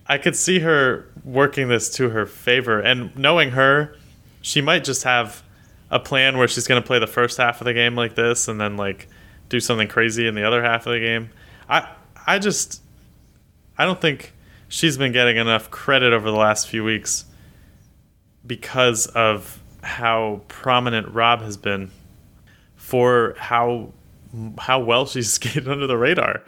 I 0.07 0.17
could 0.17 0.37
see 0.37 0.61
her 0.61 1.07
working 1.23 1.69
this 1.69 1.91
to 1.97 2.09
her 2.09 2.25
favor, 2.25 2.81
and 2.81 3.15
knowing 3.15 3.51
her, 3.51 3.95
she 4.41 4.63
might 4.63 4.85
just 4.85 5.03
have 5.03 5.43
a 5.91 6.01
plan 6.01 6.39
where 6.39 6.49
she's 6.49 6.67
going 6.67 6.81
to 6.81 6.87
play 6.87 6.99
the 6.99 7.07
first 7.07 7.37
half 7.37 7.61
of 7.61 7.67
the 7.67 7.75
game 7.75 7.95
like 7.95 8.15
this, 8.15 8.49
and 8.49 8.59
then 8.59 8.79
like 8.79 9.07
do 9.51 9.61
something 9.61 9.87
crazy 9.87 10.27
in 10.27 10.35
the 10.35 10.45
other 10.45 10.63
half 10.63 10.87
of 10.87 10.95
the 10.95 11.01
game. 11.01 11.29
I, 11.69 11.91
I 12.27 12.39
just, 12.39 12.81
I 13.77 13.85
don't 13.85 14.01
think 14.01 14.33
she's 14.69 14.97
been 14.97 15.13
getting 15.13 15.37
enough 15.37 15.71
credit 15.71 16.15
over 16.15 16.31
the 16.31 16.39
last 16.39 16.69
few 16.69 16.85
weeks 16.85 17.27
because 18.47 19.07
of 19.07 19.61
how 19.83 20.41
prominent 20.49 21.09
Rob 21.09 21.41
has 21.43 21.57
been 21.57 21.91
for 22.77 23.35
how 23.39 23.93
how 24.59 24.81
well 24.81 25.07
she's 25.07 25.33
skated 25.35 25.69
under 25.69 25.87
the 25.87 25.97
radar. 25.97 26.43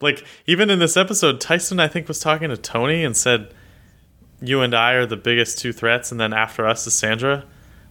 Like 0.00 0.24
even 0.46 0.70
in 0.70 0.78
this 0.78 0.96
episode, 0.96 1.40
Tyson 1.40 1.80
I 1.80 1.88
think 1.88 2.08
was 2.08 2.18
talking 2.18 2.48
to 2.48 2.56
Tony 2.56 3.04
and 3.04 3.16
said, 3.16 3.52
"You 4.40 4.60
and 4.60 4.74
I 4.74 4.92
are 4.92 5.06
the 5.06 5.16
biggest 5.16 5.58
two 5.58 5.72
threats," 5.72 6.10
and 6.10 6.20
then 6.20 6.32
after 6.32 6.66
us 6.66 6.86
is 6.86 6.94
Sandra. 6.94 7.44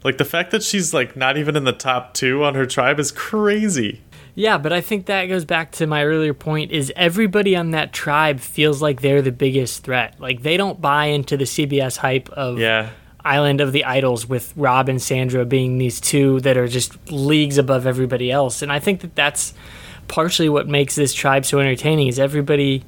Like 0.03 0.17
the 0.17 0.25
fact 0.25 0.51
that 0.51 0.63
she's 0.63 0.93
like 0.93 1.15
not 1.15 1.37
even 1.37 1.55
in 1.55 1.63
the 1.63 1.73
top 1.73 2.13
two 2.13 2.43
on 2.43 2.55
her 2.55 2.65
tribe 2.65 2.99
is 2.99 3.11
crazy. 3.11 4.01
Yeah, 4.33 4.57
but 4.57 4.71
I 4.71 4.81
think 4.81 5.05
that 5.07 5.25
goes 5.25 5.45
back 5.45 5.71
to 5.73 5.87
my 5.87 6.05
earlier 6.05 6.33
point 6.33 6.71
is 6.71 6.91
everybody 6.95 7.55
on 7.55 7.71
that 7.71 7.91
tribe 7.91 8.39
feels 8.39 8.81
like 8.81 9.01
they're 9.01 9.21
the 9.21 9.31
biggest 9.31 9.83
threat. 9.83 10.19
Like 10.19 10.41
they 10.41 10.57
don't 10.57 10.81
buy 10.81 11.07
into 11.07 11.37
the 11.37 11.43
CBS 11.43 11.97
hype 11.97 12.29
of 12.29 12.57
Yeah. 12.57 12.89
Island 13.23 13.61
of 13.61 13.71
the 13.71 13.85
Idols 13.85 14.27
with 14.27 14.53
Rob 14.55 14.89
and 14.89 15.01
Sandra 15.01 15.45
being 15.45 15.77
these 15.77 15.99
two 15.99 16.39
that 16.41 16.57
are 16.57 16.67
just 16.67 17.11
leagues 17.11 17.57
above 17.57 17.85
everybody 17.85 18.31
else. 18.31 18.61
And 18.61 18.71
I 18.71 18.79
think 18.79 19.01
that 19.01 19.15
that's 19.15 19.53
partially 20.07 20.49
what 20.49 20.67
makes 20.67 20.95
this 20.95 21.13
tribe 21.13 21.45
so 21.45 21.59
entertaining 21.59 22.07
is 22.07 22.19
everybody 22.19 22.83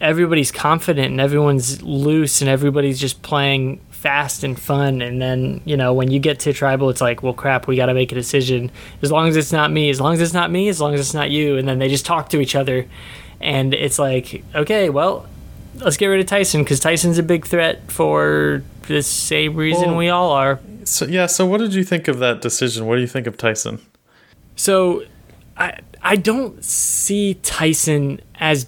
everybody's 0.00 0.52
confident 0.52 1.08
and 1.10 1.20
everyone's 1.20 1.82
loose 1.82 2.40
and 2.40 2.50
everybody's 2.50 3.00
just 3.00 3.22
playing 3.22 3.80
fast 3.90 4.44
and 4.44 4.58
fun. 4.58 5.00
And 5.00 5.20
then 5.20 5.62
you 5.64 5.76
know 5.76 5.94
when 5.94 6.10
you 6.10 6.18
get 6.20 6.40
to 6.40 6.52
tribal 6.52 6.90
it's 6.90 7.00
like 7.00 7.22
well 7.22 7.32
crap 7.32 7.66
we 7.66 7.76
got 7.76 7.86
to 7.86 7.94
make 7.94 8.12
a 8.12 8.14
decision. 8.14 8.70
As 9.02 9.10
long 9.10 9.28
as 9.28 9.36
it's 9.36 9.52
not 9.52 9.72
me 9.72 9.90
as 9.90 10.00
long 10.00 10.14
as 10.14 10.20
it's 10.20 10.34
not 10.34 10.50
me 10.50 10.68
as 10.68 10.80
long 10.80 10.94
as 10.94 11.00
it's 11.00 11.14
not 11.14 11.30
you. 11.30 11.56
And 11.56 11.66
then 11.66 11.78
they 11.78 11.88
just 11.88 12.06
talk 12.06 12.28
to 12.30 12.40
each 12.40 12.54
other. 12.54 12.86
And 13.40 13.72
it's 13.74 13.98
like 13.98 14.44
okay 14.54 14.90
well 14.90 15.26
let's 15.76 15.96
get 15.96 16.06
rid 16.06 16.20
of 16.20 16.26
tyson 16.26 16.62
because 16.62 16.80
tyson's 16.80 17.18
a 17.18 17.22
big 17.22 17.46
threat 17.46 17.90
for 17.90 18.62
the 18.86 19.02
same 19.02 19.54
reason 19.56 19.88
Well- 19.90 19.96
we 19.98 20.08
all 20.08 20.30
are 20.30 20.60
So 20.84 21.06
yeah, 21.06 21.26
so 21.26 21.46
what 21.46 21.58
did 21.58 21.72
you 21.74 21.82
think 21.84 22.08
of 22.08 22.18
that 22.18 22.42
decision? 22.42 22.84
What 22.86 22.96
do 22.96 23.00
you 23.00 23.06
think 23.06 23.26
of 23.26 23.38
Tyson? 23.38 23.80
So 24.56 25.04
I 25.56 25.78
I 26.02 26.16
don't 26.16 26.62
see 26.62 27.34
Tyson 27.42 28.20
as 28.34 28.66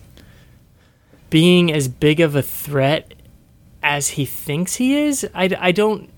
being 1.28 1.70
as 1.70 1.88
big 1.88 2.20
of 2.20 2.34
a 2.34 2.40
threat 2.42 3.12
as 3.82 4.08
he 4.16 4.24
thinks 4.24 4.76
he 4.76 4.96
is. 4.96 5.28
I, 5.34 5.54
I 5.60 5.72
don't 5.72 6.08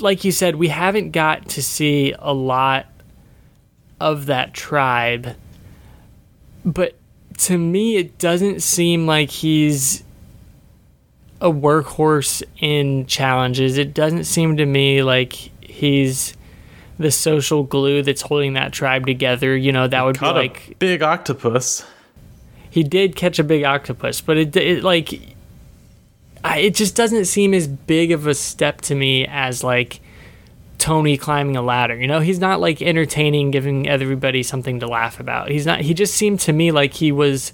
like 0.00 0.24
you 0.24 0.32
said 0.32 0.56
we 0.56 0.68
haven't 0.68 1.12
got 1.12 1.48
to 1.50 1.62
see 1.62 2.12
a 2.18 2.34
lot 2.34 2.86
of 4.00 4.26
that 4.26 4.52
tribe. 4.52 5.36
But 6.64 6.96
to 7.38 7.56
me 7.56 7.96
it 7.96 8.18
doesn't 8.18 8.62
seem 8.62 9.06
like 9.06 9.30
he's 9.30 10.02
a 11.40 11.50
workhorse 11.50 12.42
in 12.58 13.06
challenges. 13.06 13.78
It 13.78 13.94
doesn't 13.94 14.24
seem 14.24 14.56
to 14.58 14.66
me 14.66 15.02
like 15.02 15.32
he's 15.32 16.34
the 16.98 17.10
social 17.10 17.62
glue 17.62 18.02
that's 18.02 18.22
holding 18.22 18.52
that 18.54 18.72
tribe 18.72 19.06
together. 19.06 19.56
You 19.56 19.72
know, 19.72 19.88
that 19.88 20.02
would 20.04 20.20
be 20.20 20.26
like 20.26 20.70
a 20.70 20.74
big 20.74 21.02
octopus. 21.02 21.84
he 22.68 22.82
did 22.82 23.16
catch 23.16 23.38
a 23.38 23.44
big 23.44 23.64
octopus, 23.64 24.20
but 24.20 24.36
it, 24.36 24.56
it 24.56 24.84
like 24.84 25.18
I, 26.44 26.58
it 26.58 26.74
just 26.74 26.94
doesn't 26.94 27.24
seem 27.26 27.54
as 27.54 27.66
big 27.66 28.12
of 28.12 28.26
a 28.26 28.34
step 28.34 28.80
to 28.82 28.94
me 28.94 29.26
as 29.26 29.64
like 29.64 30.00
Tony 30.78 31.16
climbing 31.16 31.56
a 31.56 31.62
ladder. 31.62 31.96
You 31.96 32.06
know, 32.06 32.20
he's 32.20 32.38
not 32.38 32.60
like 32.60 32.80
entertaining, 32.80 33.50
giving 33.50 33.88
everybody 33.88 34.42
something 34.42 34.80
to 34.80 34.86
laugh 34.86 35.20
about. 35.20 35.50
He's 35.50 35.66
not. 35.66 35.80
He 35.80 35.94
just 35.94 36.14
seemed 36.14 36.40
to 36.40 36.52
me 36.52 36.70
like 36.70 36.94
he 36.94 37.12
was 37.12 37.52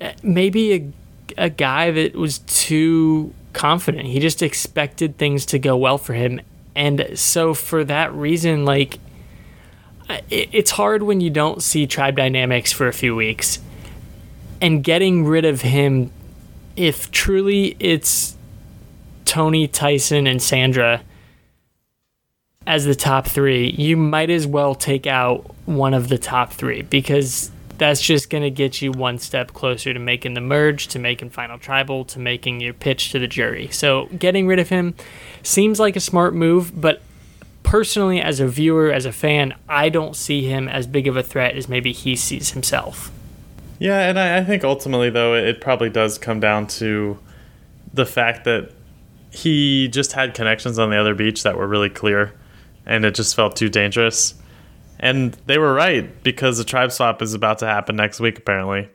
eh, 0.00 0.14
maybe 0.22 0.72
a 0.72 0.92
a 1.38 1.48
guy 1.48 1.90
that 1.90 2.14
was 2.14 2.38
too 2.40 3.32
confident. 3.52 4.06
He 4.06 4.20
just 4.20 4.42
expected 4.42 5.16
things 5.16 5.46
to 5.46 5.58
go 5.58 5.76
well 5.76 5.98
for 5.98 6.14
him, 6.14 6.40
and 6.74 7.10
so 7.14 7.54
for 7.54 7.84
that 7.84 8.12
reason, 8.12 8.64
like 8.64 8.98
it, 10.30 10.50
it's 10.52 10.72
hard 10.72 11.02
when 11.02 11.20
you 11.20 11.30
don't 11.30 11.62
see 11.62 11.86
tribe 11.86 12.16
dynamics 12.16 12.72
for 12.72 12.88
a 12.88 12.92
few 12.92 13.14
weeks, 13.16 13.60
and 14.60 14.84
getting 14.84 15.24
rid 15.24 15.44
of 15.44 15.62
him, 15.62 16.10
if 16.76 17.10
truly 17.10 17.76
it's 17.78 18.36
Tony 19.24 19.68
Tyson 19.68 20.26
and 20.26 20.42
Sandra 20.42 21.02
as 22.66 22.84
the 22.84 22.94
top 22.94 23.26
three, 23.26 23.70
you 23.70 23.96
might 23.96 24.28
as 24.28 24.46
well 24.46 24.74
take 24.74 25.06
out 25.06 25.54
one 25.64 25.94
of 25.94 26.08
the 26.08 26.18
top 26.18 26.52
three 26.52 26.82
because 26.82 27.50
that's 27.78 28.00
just 28.00 28.28
going 28.28 28.42
to 28.42 28.50
get 28.50 28.82
you 28.82 28.92
one 28.92 29.18
step 29.18 29.52
closer 29.52 29.94
to 29.94 29.98
making 29.98 30.34
the 30.34 30.40
merge, 30.40 30.88
to 30.88 30.98
making 30.98 31.30
Final 31.30 31.58
Tribal, 31.58 32.04
to 32.06 32.18
making 32.18 32.60
your 32.60 32.74
pitch 32.74 33.12
to 33.12 33.18
the 33.18 33.28
jury. 33.28 33.68
So 33.68 34.06
getting 34.06 34.46
rid 34.46 34.58
of 34.58 34.68
him 34.68 34.94
seems 35.42 35.80
like 35.80 35.96
a 35.96 36.00
smart 36.00 36.34
move, 36.34 36.78
but 36.78 37.00
personally, 37.62 38.20
as 38.20 38.40
a 38.40 38.48
viewer, 38.48 38.90
as 38.90 39.04
a 39.04 39.12
fan, 39.12 39.54
I 39.68 39.88
don't 39.88 40.16
see 40.16 40.46
him 40.46 40.68
as 40.68 40.86
big 40.86 41.06
of 41.06 41.16
a 41.16 41.22
threat 41.22 41.56
as 41.56 41.68
maybe 41.68 41.92
he 41.92 42.16
sees 42.16 42.50
himself. 42.50 43.10
Yeah, 43.78 44.08
and 44.08 44.18
I, 44.18 44.38
I 44.38 44.44
think 44.44 44.64
ultimately 44.64 45.10
though 45.10 45.34
it 45.34 45.60
probably 45.60 45.90
does 45.90 46.18
come 46.18 46.40
down 46.40 46.66
to 46.66 47.18
the 47.94 48.04
fact 48.04 48.44
that 48.44 48.72
he 49.30 49.88
just 49.88 50.12
had 50.12 50.34
connections 50.34 50.78
on 50.78 50.90
the 50.90 50.96
other 50.96 51.14
beach 51.14 51.42
that 51.44 51.56
were 51.56 51.68
really 51.68 51.90
clear, 51.90 52.32
and 52.86 53.04
it 53.04 53.14
just 53.14 53.36
felt 53.36 53.54
too 53.54 53.68
dangerous. 53.68 54.34
And 55.00 55.34
they 55.46 55.58
were 55.58 55.74
right 55.74 56.22
because 56.22 56.58
the 56.58 56.64
tribe 56.64 56.92
swap 56.92 57.22
is 57.22 57.34
about 57.34 57.58
to 57.58 57.66
happen 57.66 57.96
next 57.96 58.20
week 58.20 58.38
apparently 58.38 58.88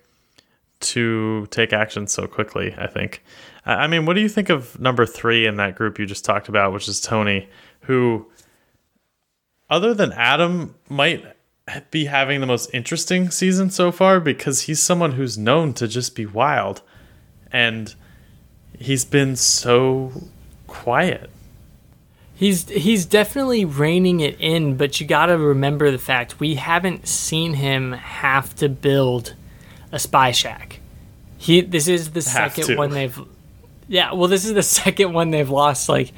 to 0.81 1.47
take 1.49 1.71
action 1.71 2.07
so 2.07 2.27
quickly. 2.27 2.75
I 2.77 2.87
think. 2.87 3.23
I 3.65 3.87
mean, 3.87 4.05
what 4.05 4.15
do 4.15 4.21
you 4.21 4.29
think 4.29 4.49
of 4.49 4.79
number 4.79 5.05
three 5.05 5.45
in 5.45 5.55
that 5.57 5.75
group 5.75 5.97
you 5.97 6.05
just 6.05 6.25
talked 6.25 6.49
about, 6.49 6.73
which 6.73 6.89
is 6.89 6.99
Tony, 6.99 7.47
who, 7.81 8.29
other 9.69 9.93
than 9.93 10.11
Adam, 10.11 10.75
might 10.89 11.23
be 11.89 12.05
having 12.05 12.41
the 12.41 12.47
most 12.47 12.69
interesting 12.73 13.31
season 13.31 13.69
so 13.69 13.91
far 13.91 14.19
because 14.19 14.63
he's 14.63 14.81
someone 14.81 15.13
who's 15.13 15.37
known 15.37 15.73
to 15.73 15.87
just 15.87 16.13
be 16.13 16.25
wild 16.25 16.81
and 17.51 17.95
he's 18.77 19.05
been 19.05 19.35
so 19.35 20.11
quiet. 20.67 21.29
He's 22.43 22.67
he's 22.67 23.05
definitely 23.05 23.63
reining 23.63 24.19
it 24.19 24.35
in, 24.37 24.75
but 24.75 24.99
you 24.99 25.07
got 25.07 25.27
to 25.27 25.37
remember 25.37 25.91
the 25.91 25.97
fact 25.97 26.41
we 26.41 26.55
haven't 26.55 27.07
seen 27.07 27.53
him 27.53 27.93
have 27.93 28.53
to 28.55 28.67
build 28.67 29.33
a 29.93 29.97
spy 29.97 30.31
shack. 30.31 30.81
He 31.37 31.61
this 31.61 31.87
is 31.87 32.11
the 32.11 32.19
Have 32.19 32.51
second 32.51 32.65
to. 32.65 32.75
one 32.75 32.89
they've 32.89 33.17
Yeah, 33.87 34.11
well 34.11 34.27
this 34.27 34.43
is 34.43 34.53
the 34.55 34.61
second 34.81 35.13
one 35.13 35.31
they've 35.31 35.49
lost 35.49 35.87
like 35.87 36.11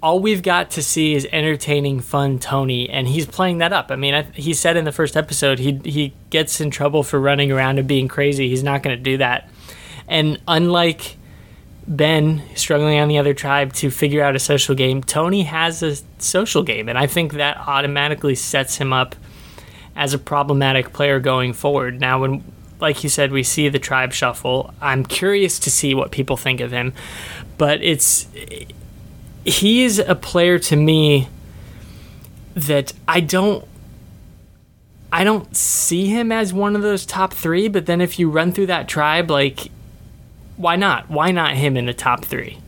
all 0.00 0.20
we've 0.20 0.44
got 0.44 0.70
to 0.70 0.84
see 0.84 1.14
is 1.14 1.26
entertaining, 1.32 1.98
fun 1.98 2.38
Tony, 2.38 2.88
and 2.88 3.08
he's 3.08 3.26
playing 3.26 3.58
that 3.58 3.72
up. 3.72 3.90
I 3.90 3.96
mean, 3.96 4.14
I, 4.14 4.22
he 4.22 4.54
said 4.54 4.76
in 4.76 4.84
the 4.84 4.92
first 4.92 5.16
episode 5.16 5.58
he 5.58 5.80
he 5.84 6.14
gets 6.30 6.60
in 6.60 6.70
trouble 6.70 7.02
for 7.02 7.18
running 7.18 7.50
around 7.50 7.80
and 7.80 7.88
being 7.88 8.06
crazy. 8.06 8.48
He's 8.48 8.62
not 8.62 8.84
going 8.84 8.96
to 8.96 9.02
do 9.02 9.16
that. 9.16 9.50
And 10.06 10.40
unlike 10.46 11.16
Ben 11.90 12.42
struggling 12.54 13.00
on 13.00 13.08
the 13.08 13.18
other 13.18 13.34
tribe 13.34 13.72
to 13.74 13.90
figure 13.90 14.22
out 14.22 14.36
a 14.36 14.38
social 14.38 14.76
game, 14.76 15.02
Tony 15.02 15.42
has 15.42 15.82
a 15.82 15.96
social 16.18 16.62
game, 16.62 16.88
and 16.88 16.96
I 16.96 17.08
think 17.08 17.32
that 17.32 17.56
automatically 17.56 18.36
sets 18.36 18.76
him 18.76 18.92
up 18.92 19.16
as 19.96 20.14
a 20.14 20.18
problematic 20.18 20.92
player 20.92 21.18
going 21.18 21.52
forward. 21.52 22.00
Now, 22.00 22.20
when, 22.20 22.44
like 22.78 23.02
you 23.02 23.10
said, 23.10 23.32
we 23.32 23.42
see 23.42 23.68
the 23.68 23.80
tribe 23.80 24.12
shuffle, 24.12 24.72
I'm 24.80 25.04
curious 25.04 25.58
to 25.58 25.70
see 25.70 25.92
what 25.92 26.12
people 26.12 26.36
think 26.36 26.60
of 26.60 26.70
him, 26.70 26.92
but 27.58 27.82
it's 27.82 28.28
he 29.44 29.82
is 29.82 29.98
a 29.98 30.14
player 30.14 30.60
to 30.60 30.76
me 30.76 31.28
that 32.54 32.92
I 33.08 33.18
don't 33.18 33.66
I 35.12 35.24
don't 35.24 35.56
see 35.56 36.06
him 36.06 36.30
as 36.30 36.52
one 36.52 36.76
of 36.76 36.82
those 36.82 37.04
top 37.04 37.32
three, 37.32 37.66
but 37.66 37.86
then 37.86 38.00
if 38.00 38.20
you 38.20 38.30
run 38.30 38.52
through 38.52 38.66
that 38.66 38.86
tribe, 38.86 39.28
like 39.28 39.72
why 40.60 40.76
not? 40.76 41.10
Why 41.10 41.30
not 41.30 41.54
him 41.54 41.76
in 41.76 41.86
the 41.86 41.94
top 41.94 42.24
three? 42.24 42.58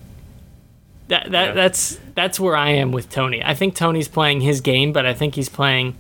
That 1.09 1.31
that 1.31 1.49
Yeah. 1.49 1.53
that's 1.53 1.99
that's 2.15 2.39
where 2.41 2.57
I 2.57 2.71
am 2.71 2.93
with 2.93 3.11
Tony. 3.11 3.43
I 3.45 3.55
think 3.55 3.75
Tony's 3.75 4.09
playing 4.09 4.41
his 4.41 4.61
game, 4.61 4.93
but 4.93 5.05
I 5.07 5.15
think 5.15 5.35
he's 5.35 5.49
playing 5.49 5.97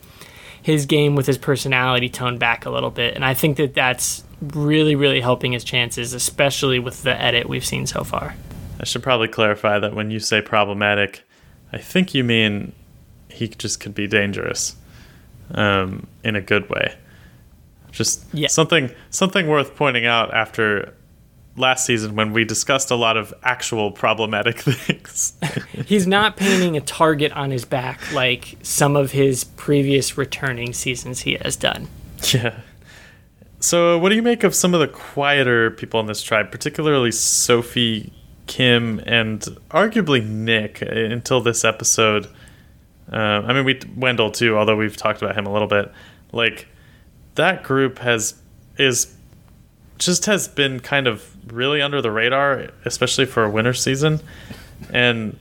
his 0.62 0.86
game 0.86 1.16
with 1.16 1.26
his 1.26 1.38
personality 1.38 2.08
toned 2.08 2.38
back 2.38 2.64
a 2.66 2.70
little 2.70 2.90
bit, 2.90 3.14
and 3.14 3.24
I 3.24 3.34
think 3.34 3.56
that 3.56 3.74
that's 3.74 4.24
really 4.40 4.94
really 4.94 5.20
helping 5.20 5.52
his 5.52 5.64
chances, 5.64 6.12
especially 6.14 6.78
with 6.78 7.02
the 7.02 7.20
edit 7.20 7.48
we've 7.48 7.64
seen 7.64 7.86
so 7.86 8.04
far. 8.04 8.34
I 8.80 8.84
should 8.84 9.02
probably 9.02 9.28
clarify 9.28 9.78
that 9.78 9.94
when 9.94 10.10
you 10.10 10.18
say 10.18 10.40
problematic, 10.40 11.22
I 11.72 11.78
think 11.78 12.14
you 12.14 12.24
mean 12.24 12.72
he 13.28 13.48
just 13.48 13.80
could 13.80 13.94
be 13.94 14.06
dangerous. 14.06 14.76
um, 15.54 16.06
in 16.24 16.34
a 16.34 16.40
good 16.40 16.70
way. 16.70 16.94
Just 17.90 18.24
Yeah. 18.32 18.48
something 18.48 18.90
something 19.10 19.46
worth 19.48 19.76
pointing 19.76 20.06
out 20.06 20.32
after 20.32 20.94
last 21.56 21.84
season 21.84 22.16
when 22.16 22.32
we 22.32 22.44
discussed 22.44 22.90
a 22.90 22.94
lot 22.94 23.16
of 23.16 23.34
actual 23.42 23.90
problematic 23.90 24.60
things. 24.60 25.34
He's 25.86 26.06
not 26.06 26.36
painting 26.36 26.76
a 26.76 26.80
target 26.80 27.32
on 27.32 27.50
his 27.50 27.64
back 27.64 28.12
like 28.12 28.56
some 28.62 28.96
of 28.96 29.12
his 29.12 29.44
previous 29.44 30.16
returning 30.16 30.72
seasons 30.72 31.20
he 31.20 31.34
has 31.42 31.56
done. 31.56 31.88
yeah. 32.32 32.60
So, 33.60 33.96
what 33.98 34.08
do 34.08 34.16
you 34.16 34.22
make 34.22 34.42
of 34.42 34.56
some 34.56 34.74
of 34.74 34.80
the 34.80 34.88
quieter 34.88 35.70
people 35.70 36.00
in 36.00 36.06
this 36.06 36.20
tribe, 36.20 36.50
particularly 36.50 37.12
Sophie, 37.12 38.12
Kim, 38.48 39.00
and 39.06 39.40
arguably 39.70 40.26
Nick 40.26 40.82
uh, 40.82 40.86
until 40.86 41.40
this 41.40 41.64
episode? 41.64 42.26
Uh, 43.12 43.16
I 43.16 43.52
mean, 43.52 43.64
we 43.64 43.80
Wendell 43.96 44.32
too, 44.32 44.56
although 44.56 44.74
we've 44.76 44.96
talked 44.96 45.22
about 45.22 45.36
him 45.36 45.46
a 45.46 45.52
little 45.52 45.68
bit. 45.68 45.92
Like 46.32 46.66
that 47.36 47.62
group 47.62 47.98
has 48.00 48.34
is 48.78 49.14
just 50.04 50.26
has 50.26 50.48
been 50.48 50.80
kind 50.80 51.06
of 51.06 51.36
really 51.52 51.82
under 51.82 52.00
the 52.00 52.10
radar, 52.10 52.70
especially 52.84 53.26
for 53.26 53.44
a 53.44 53.50
winter 53.50 53.74
season, 53.74 54.20
and 54.90 55.38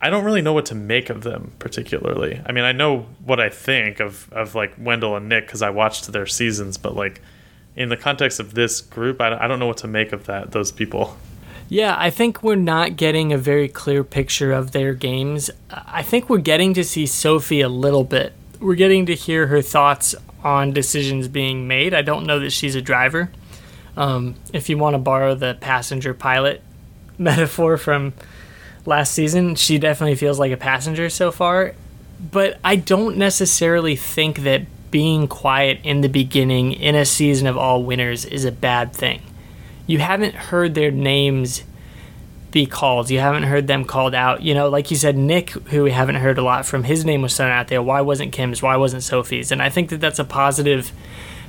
I 0.00 0.08
don't 0.08 0.24
really 0.24 0.42
know 0.42 0.52
what 0.52 0.66
to 0.66 0.74
make 0.74 1.10
of 1.10 1.22
them 1.22 1.52
particularly. 1.58 2.40
I 2.46 2.52
mean, 2.52 2.64
I 2.64 2.72
know 2.72 3.06
what 3.24 3.40
I 3.40 3.50
think 3.50 4.00
of 4.00 4.32
of 4.32 4.54
like 4.54 4.74
Wendell 4.78 5.16
and 5.16 5.28
Nick 5.28 5.46
because 5.46 5.62
I 5.62 5.70
watched 5.70 6.10
their 6.12 6.26
seasons, 6.26 6.78
but 6.78 6.96
like 6.96 7.20
in 7.76 7.88
the 7.88 7.96
context 7.96 8.40
of 8.40 8.54
this 8.54 8.80
group, 8.80 9.20
I, 9.20 9.44
I 9.44 9.46
don't 9.46 9.58
know 9.58 9.66
what 9.66 9.78
to 9.78 9.88
make 9.88 10.12
of 10.12 10.26
that 10.26 10.52
those 10.52 10.72
people. 10.72 11.16
Yeah, 11.68 11.94
I 11.96 12.10
think 12.10 12.42
we're 12.42 12.56
not 12.56 12.96
getting 12.96 13.32
a 13.32 13.38
very 13.38 13.68
clear 13.68 14.02
picture 14.02 14.52
of 14.52 14.72
their 14.72 14.92
games. 14.92 15.50
I 15.70 16.02
think 16.02 16.28
we're 16.28 16.38
getting 16.38 16.74
to 16.74 16.82
see 16.82 17.06
Sophie 17.06 17.60
a 17.60 17.68
little 17.68 18.02
bit. 18.02 18.32
We're 18.58 18.74
getting 18.74 19.06
to 19.06 19.14
hear 19.14 19.46
her 19.46 19.62
thoughts 19.62 20.16
on 20.42 20.72
decisions 20.72 21.28
being 21.28 21.68
made. 21.68 21.94
I 21.94 22.02
don't 22.02 22.26
know 22.26 22.40
that 22.40 22.50
she's 22.50 22.74
a 22.74 22.82
driver. 22.82 23.30
Um, 23.96 24.36
if 24.52 24.68
you 24.68 24.78
want 24.78 24.94
to 24.94 24.98
borrow 24.98 25.34
the 25.34 25.56
passenger 25.60 26.14
pilot 26.14 26.62
metaphor 27.18 27.76
from 27.76 28.12
last 28.86 29.12
season, 29.12 29.54
she 29.54 29.78
definitely 29.78 30.16
feels 30.16 30.38
like 30.38 30.52
a 30.52 30.56
passenger 30.56 31.10
so 31.10 31.30
far. 31.30 31.74
But 32.32 32.58
I 32.62 32.76
don't 32.76 33.16
necessarily 33.16 33.96
think 33.96 34.40
that 34.40 34.62
being 34.90 35.28
quiet 35.28 35.80
in 35.84 36.00
the 36.00 36.08
beginning 36.08 36.72
in 36.72 36.94
a 36.94 37.04
season 37.04 37.46
of 37.46 37.56
all 37.56 37.82
winners 37.82 38.24
is 38.24 38.44
a 38.44 38.52
bad 38.52 38.92
thing 38.92 39.22
you 39.90 39.98
haven't 39.98 40.36
heard 40.36 40.76
their 40.76 40.92
names 40.92 41.64
be 42.52 42.64
called. 42.64 43.10
You 43.10 43.18
haven't 43.18 43.42
heard 43.42 43.66
them 43.66 43.84
called 43.84 44.14
out. 44.14 44.40
You 44.40 44.54
know, 44.54 44.68
like 44.68 44.92
you 44.92 44.96
said, 44.96 45.16
Nick, 45.16 45.50
who 45.50 45.82
we 45.82 45.90
haven't 45.90 46.14
heard 46.14 46.38
a 46.38 46.42
lot 46.42 46.64
from, 46.64 46.84
his 46.84 47.04
name 47.04 47.22
was 47.22 47.36
thrown 47.36 47.50
out 47.50 47.66
there. 47.66 47.82
Why 47.82 48.00
wasn't 48.00 48.30
Kim's? 48.30 48.62
Why 48.62 48.76
wasn't 48.76 49.02
Sophie's? 49.02 49.50
And 49.50 49.60
I 49.60 49.68
think 49.68 49.90
that 49.90 50.00
that's 50.00 50.20
a 50.20 50.24
positive 50.24 50.92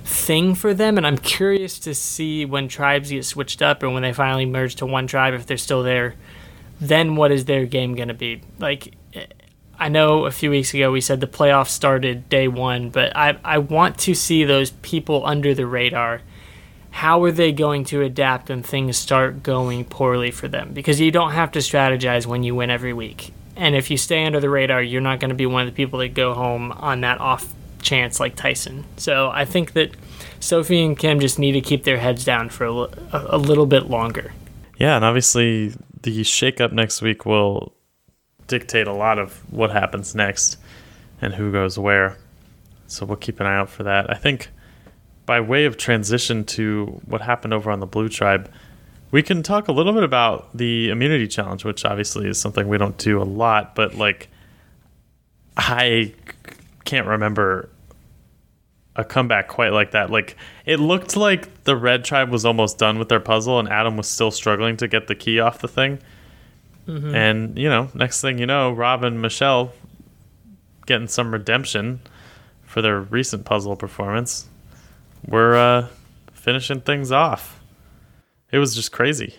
thing 0.03 0.55
for 0.55 0.73
them. 0.73 0.97
And 0.97 1.05
I'm 1.05 1.17
curious 1.17 1.79
to 1.79 1.93
see 1.93 2.45
when 2.45 2.67
tribes 2.67 3.09
get 3.09 3.25
switched 3.25 3.61
up 3.61 3.83
or 3.83 3.89
when 3.89 4.03
they 4.03 4.13
finally 4.13 4.45
merge 4.45 4.75
to 4.75 4.85
one 4.85 5.07
tribe, 5.07 5.33
if 5.33 5.45
they're 5.45 5.57
still 5.57 5.83
there, 5.83 6.15
then 6.79 7.15
what 7.15 7.31
is 7.31 7.45
their 7.45 7.65
game 7.65 7.95
going 7.95 8.07
to 8.07 8.13
be? 8.13 8.41
Like, 8.59 8.93
I 9.79 9.89
know 9.89 10.25
a 10.25 10.31
few 10.31 10.49
weeks 10.49 10.73
ago 10.73 10.91
we 10.91 11.01
said 11.01 11.19
the 11.19 11.27
playoffs 11.27 11.69
started 11.69 12.29
day 12.29 12.47
one, 12.47 12.89
but 12.89 13.15
I, 13.15 13.37
I 13.43 13.57
want 13.59 13.97
to 13.99 14.13
see 14.13 14.43
those 14.43 14.71
people 14.71 15.25
under 15.25 15.53
the 15.53 15.65
radar 15.65 16.21
how 16.91 17.23
are 17.23 17.31
they 17.31 17.51
going 17.51 17.85
to 17.85 18.01
adapt 18.01 18.49
when 18.49 18.61
things 18.61 18.97
start 18.97 19.41
going 19.41 19.85
poorly 19.85 20.29
for 20.29 20.47
them? 20.47 20.71
Because 20.73 20.99
you 20.99 21.09
don't 21.09 21.31
have 21.31 21.51
to 21.53 21.59
strategize 21.59 22.25
when 22.25 22.43
you 22.43 22.53
win 22.53 22.69
every 22.69 22.93
week. 22.93 23.33
And 23.55 23.75
if 23.75 23.89
you 23.89 23.97
stay 23.97 24.25
under 24.25 24.39
the 24.39 24.49
radar, 24.49 24.83
you're 24.83 25.01
not 25.01 25.19
going 25.19 25.29
to 25.29 25.35
be 25.35 25.45
one 25.45 25.65
of 25.65 25.73
the 25.73 25.75
people 25.75 25.99
that 25.99 26.09
go 26.09 26.33
home 26.33 26.71
on 26.73 27.01
that 27.01 27.19
off 27.19 27.53
chance 27.91 28.21
like 28.21 28.37
Tyson. 28.37 28.85
So 28.95 29.29
I 29.33 29.43
think 29.43 29.73
that 29.73 29.91
Sophie 30.39 30.81
and 30.81 30.97
Kim 30.97 31.19
just 31.19 31.37
need 31.37 31.51
to 31.51 31.61
keep 31.61 31.83
their 31.83 31.97
heads 31.97 32.23
down 32.23 32.47
for 32.47 32.65
a, 32.65 32.87
a 33.11 33.37
little 33.37 33.65
bit 33.65 33.89
longer. 33.89 34.31
Yeah, 34.77 34.95
and 34.95 35.03
obviously 35.03 35.73
the 36.01 36.21
shakeup 36.21 36.71
next 36.71 37.01
week 37.01 37.25
will 37.25 37.73
dictate 38.47 38.87
a 38.87 38.93
lot 38.93 39.19
of 39.19 39.43
what 39.51 39.71
happens 39.71 40.15
next 40.15 40.57
and 41.21 41.33
who 41.33 41.51
goes 41.51 41.77
where. 41.77 42.17
So 42.87 43.05
we'll 43.05 43.17
keep 43.17 43.41
an 43.41 43.45
eye 43.45 43.57
out 43.57 43.69
for 43.69 43.83
that. 43.83 44.09
I 44.09 44.15
think 44.15 44.47
by 45.25 45.41
way 45.41 45.65
of 45.65 45.75
transition 45.75 46.45
to 46.45 47.01
what 47.05 47.19
happened 47.19 47.53
over 47.53 47.71
on 47.71 47.81
the 47.81 47.85
Blue 47.85 48.07
Tribe, 48.07 48.49
we 49.11 49.21
can 49.21 49.43
talk 49.43 49.67
a 49.67 49.73
little 49.73 49.91
bit 49.91 50.03
about 50.03 50.55
the 50.55 50.89
immunity 50.89 51.27
challenge, 51.27 51.65
which 51.65 51.83
obviously 51.83 52.29
is 52.29 52.39
something 52.39 52.69
we 52.69 52.77
don't 52.77 52.97
do 52.97 53.21
a 53.21 53.27
lot, 53.27 53.75
but 53.75 53.95
like 53.95 54.29
I 55.57 56.13
can't 56.85 57.05
remember 57.05 57.69
a 58.95 59.03
comeback 59.03 59.47
quite 59.47 59.71
like 59.71 59.91
that. 59.91 60.09
Like 60.09 60.35
it 60.65 60.79
looked 60.79 61.15
like 61.15 61.63
the 61.63 61.75
Red 61.75 62.03
Tribe 62.03 62.29
was 62.29 62.45
almost 62.45 62.77
done 62.77 62.99
with 62.99 63.09
their 63.09 63.19
puzzle 63.19 63.59
and 63.59 63.69
Adam 63.69 63.97
was 63.97 64.07
still 64.07 64.31
struggling 64.31 64.77
to 64.77 64.87
get 64.87 65.07
the 65.07 65.15
key 65.15 65.39
off 65.39 65.59
the 65.59 65.67
thing. 65.67 65.99
Mm-hmm. 66.87 67.15
And, 67.15 67.57
you 67.57 67.69
know, 67.69 67.89
next 67.93 68.21
thing 68.21 68.37
you 68.37 68.45
know, 68.45 68.71
Rob 68.71 69.03
and 69.03 69.21
Michelle 69.21 69.71
getting 70.85 71.07
some 71.07 71.31
redemption 71.31 72.01
for 72.63 72.81
their 72.81 72.99
recent 72.99 73.45
puzzle 73.45 73.75
performance 73.75 74.47
we're 75.27 75.55
uh, 75.55 75.87
finishing 76.33 76.81
things 76.81 77.11
off. 77.11 77.61
It 78.51 78.57
was 78.57 78.75
just 78.75 78.91
crazy. 78.91 79.35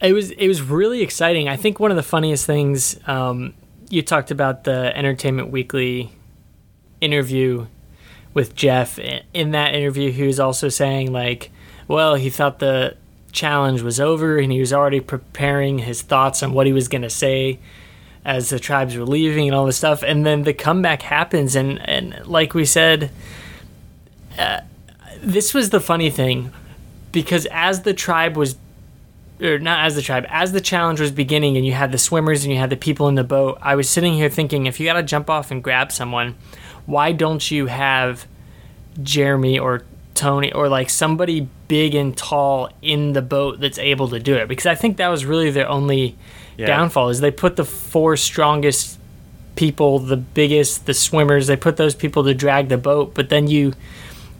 It 0.00 0.12
was 0.12 0.30
it 0.32 0.48
was 0.48 0.60
really 0.60 1.02
exciting. 1.02 1.48
I 1.48 1.56
think 1.56 1.78
one 1.78 1.90
of 1.90 1.96
the 1.96 2.02
funniest 2.02 2.44
things 2.44 2.98
um, 3.06 3.54
you 3.88 4.02
talked 4.02 4.30
about 4.30 4.64
the 4.64 4.96
Entertainment 4.96 5.50
Weekly 5.50 6.12
interview 7.00 7.66
with 8.34 8.54
Jeff. 8.54 8.98
In 8.98 9.50
that 9.52 9.74
interview, 9.74 10.10
he 10.10 10.26
was 10.26 10.40
also 10.40 10.68
saying 10.68 11.12
like, 11.12 11.50
well, 11.88 12.14
he 12.14 12.30
thought 12.30 12.58
the 12.58 12.96
challenge 13.32 13.82
was 13.82 13.98
over 13.98 14.38
and 14.38 14.52
he 14.52 14.60
was 14.60 14.72
already 14.72 15.00
preparing 15.00 15.78
his 15.78 16.02
thoughts 16.02 16.42
on 16.42 16.52
what 16.52 16.66
he 16.66 16.72
was 16.72 16.88
going 16.88 17.02
to 17.02 17.10
say 17.10 17.58
as 18.24 18.50
the 18.50 18.58
tribes 18.58 18.96
were 18.96 19.04
leaving 19.04 19.48
and 19.48 19.54
all 19.54 19.66
this 19.66 19.78
stuff. 19.78 20.02
And 20.02 20.24
then 20.24 20.42
the 20.42 20.54
comeback 20.54 21.02
happens, 21.02 21.56
and 21.56 21.80
and 21.88 22.26
like 22.26 22.54
we 22.54 22.64
said. 22.64 23.10
Uh, 24.38 24.60
this 25.22 25.54
was 25.54 25.70
the 25.70 25.80
funny 25.80 26.10
thing 26.10 26.52
because 27.12 27.46
as 27.50 27.82
the 27.82 27.94
tribe 27.94 28.36
was 28.36 28.56
or 29.42 29.58
not 29.58 29.84
as 29.84 29.94
the 29.94 30.02
tribe 30.02 30.24
as 30.28 30.52
the 30.52 30.60
challenge 30.60 31.00
was 31.00 31.10
beginning 31.10 31.56
and 31.56 31.66
you 31.66 31.72
had 31.72 31.92
the 31.92 31.98
swimmers 31.98 32.44
and 32.44 32.52
you 32.52 32.58
had 32.58 32.70
the 32.70 32.76
people 32.76 33.08
in 33.08 33.14
the 33.14 33.24
boat 33.24 33.58
i 33.60 33.74
was 33.74 33.88
sitting 33.88 34.14
here 34.14 34.28
thinking 34.28 34.66
if 34.66 34.78
you 34.78 34.86
got 34.86 34.94
to 34.94 35.02
jump 35.02 35.28
off 35.28 35.50
and 35.50 35.62
grab 35.62 35.90
someone 35.90 36.34
why 36.86 37.12
don't 37.12 37.50
you 37.50 37.66
have 37.66 38.26
jeremy 39.02 39.58
or 39.58 39.82
tony 40.14 40.52
or 40.52 40.68
like 40.68 40.90
somebody 40.90 41.48
big 41.68 41.94
and 41.94 42.16
tall 42.16 42.68
in 42.82 43.12
the 43.12 43.22
boat 43.22 43.58
that's 43.60 43.78
able 43.78 44.08
to 44.08 44.18
do 44.18 44.34
it 44.34 44.48
because 44.48 44.66
i 44.66 44.74
think 44.74 44.96
that 44.96 45.08
was 45.08 45.24
really 45.24 45.50
their 45.50 45.68
only 45.68 46.16
yeah. 46.56 46.66
downfall 46.66 47.08
is 47.08 47.20
they 47.20 47.30
put 47.30 47.56
the 47.56 47.64
four 47.64 48.16
strongest 48.16 48.98
people 49.56 49.98
the 49.98 50.16
biggest 50.16 50.86
the 50.86 50.94
swimmers 50.94 51.46
they 51.46 51.56
put 51.56 51.76
those 51.76 51.94
people 51.94 52.24
to 52.24 52.34
drag 52.34 52.68
the 52.68 52.78
boat 52.78 53.14
but 53.14 53.28
then 53.28 53.48
you 53.48 53.72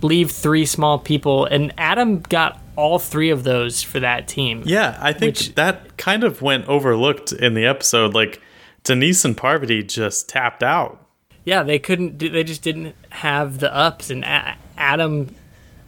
leave 0.03 0.31
three 0.31 0.67
small 0.67 0.99
people, 0.99 1.47
and 1.47 1.73
Adam 1.79 2.21
got 2.21 2.61
all 2.83 2.99
three 2.99 3.31
of 3.31 3.45
those 3.45 3.81
for 3.81 4.01
that 4.01 4.27
team. 4.27 4.65
Yeah, 4.67 4.99
I 5.01 5.13
think 5.13 5.37
which, 5.37 5.55
that 5.55 5.97
kind 5.97 6.25
of 6.25 6.43
went 6.43 6.67
overlooked 6.67 7.31
in 7.33 7.55
the 7.55 7.65
episode. 7.65 8.13
Like 8.13 8.43
Denise 8.83 9.25
and 9.25 9.37
Parvati 9.37 9.85
just 9.85 10.29
tapped 10.29 10.65
out. 10.65 10.99
Yeah, 11.45 11.63
they 11.63 11.79
couldn't. 11.79 12.19
They 12.19 12.43
just 12.43 12.63
didn't 12.63 12.97
have 13.11 13.61
the 13.61 13.73
ups, 13.73 14.11
and 14.11 14.25
Adam 14.25 15.33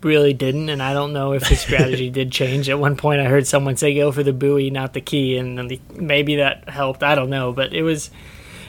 really 0.02 0.32
didn't. 0.32 0.68
And 0.68 0.80
I 0.80 0.92
don't 0.92 1.12
know 1.12 1.32
if 1.32 1.48
his 1.48 1.60
strategy 1.60 2.10
did 2.18 2.30
change. 2.30 2.68
At 2.68 2.78
one 2.78 2.96
point, 2.96 3.20
I 3.20 3.24
heard 3.24 3.48
someone 3.48 3.76
say, 3.76 3.92
"Go 3.96 4.12
for 4.12 4.22
the 4.22 4.32
buoy, 4.32 4.70
not 4.70 4.92
the 4.92 5.00
key," 5.00 5.36
and 5.36 5.80
maybe 5.94 6.36
that 6.36 6.68
helped. 6.68 7.02
I 7.02 7.16
don't 7.16 7.30
know, 7.30 7.52
but 7.52 7.74
it 7.74 7.82
was. 7.82 8.10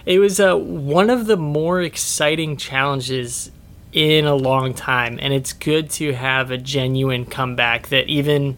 It 0.07 0.19
was 0.19 0.39
uh, 0.39 0.55
one 0.55 1.09
of 1.09 1.25
the 1.25 1.37
more 1.37 1.81
exciting 1.81 2.57
challenges 2.57 3.51
in 3.95 4.25
a 4.25 4.35
long 4.35 4.73
time, 4.73 5.17
and 5.21 5.33
it's 5.33 5.53
good 5.53 5.89
to 5.89 6.13
have 6.13 6.51
a 6.51 6.57
genuine 6.57 7.25
comeback 7.25 7.87
that 7.87 8.09
even 8.09 8.57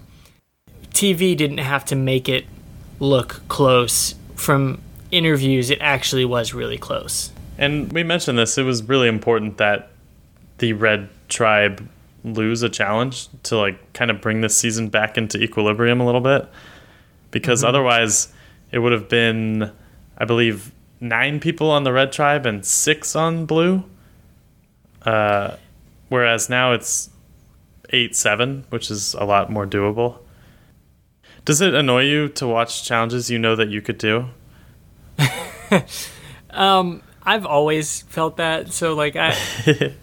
TV 0.89 1.38
didn't 1.38 1.60
have 1.60 1.86
to 1.86 1.95
make 1.95 2.28
it 2.28 2.45
look 3.00 3.41
close. 3.47 4.15
From 4.34 4.82
interviews, 5.12 5.69
it 5.69 5.78
actually 5.80 6.26
was 6.26 6.56
really 6.56 6.80
close. 6.80 7.32
And 7.60 7.93
we 7.93 8.04
mentioned 8.04 8.39
this, 8.39 8.58
it 8.58 8.63
was 8.63 8.82
really 8.84 9.08
important 9.08 9.58
that 9.60 9.91
the 10.58 10.73
Red 10.73 11.08
Tribe 11.30 11.88
lose 12.23 12.63
a 12.63 12.69
challenge 12.69 13.28
to 13.43 13.58
like 13.58 13.93
kind 13.93 14.10
of 14.10 14.19
bring 14.19 14.41
this 14.41 14.58
season 14.58 14.89
back 14.89 15.19
into 15.19 15.41
equilibrium 15.41 16.02
a 16.02 16.06
little 16.06 16.19
bit 16.19 16.50
because 17.30 17.60
mm-hmm. 17.60 17.69
otherwise 17.69 18.34
it 18.71 18.80
would 18.80 18.91
have 18.91 19.08
been 19.08 19.71
I 20.17 20.26
believe 20.26 20.73
9 21.00 21.39
people 21.39 21.69
on 21.69 21.84
the 21.84 21.93
Red 21.93 22.12
Tribe 22.12 22.45
and 22.45 22.65
6 22.65 23.15
on 23.15 23.45
Blue 23.45 23.84
uh, 25.08 25.56
whereas 26.10 26.50
now 26.50 26.74
it's 26.74 27.10
eight 27.91 28.13
seven, 28.13 28.65
which 28.72 28.91
is 28.91 29.13
a 29.13 29.24
lot 29.24 29.50
more 29.50 29.65
doable. 29.65 30.17
Does 31.46 31.62
it 31.62 31.74
annoy 31.74 32.04
you 32.04 32.28
to 32.30 32.46
watch 32.46 32.84
challenges 32.84 33.30
you 33.30 33.39
know 33.39 33.56
that 33.56 33.70
you 33.70 33.82
could 33.82 33.98
do? 33.98 34.26
um, 36.50 37.02
I've 37.24 37.46
always 37.46 38.02
felt 38.02 38.36
that. 38.36 38.74
So 38.74 38.96
like 38.96 39.15
I, 39.15 39.34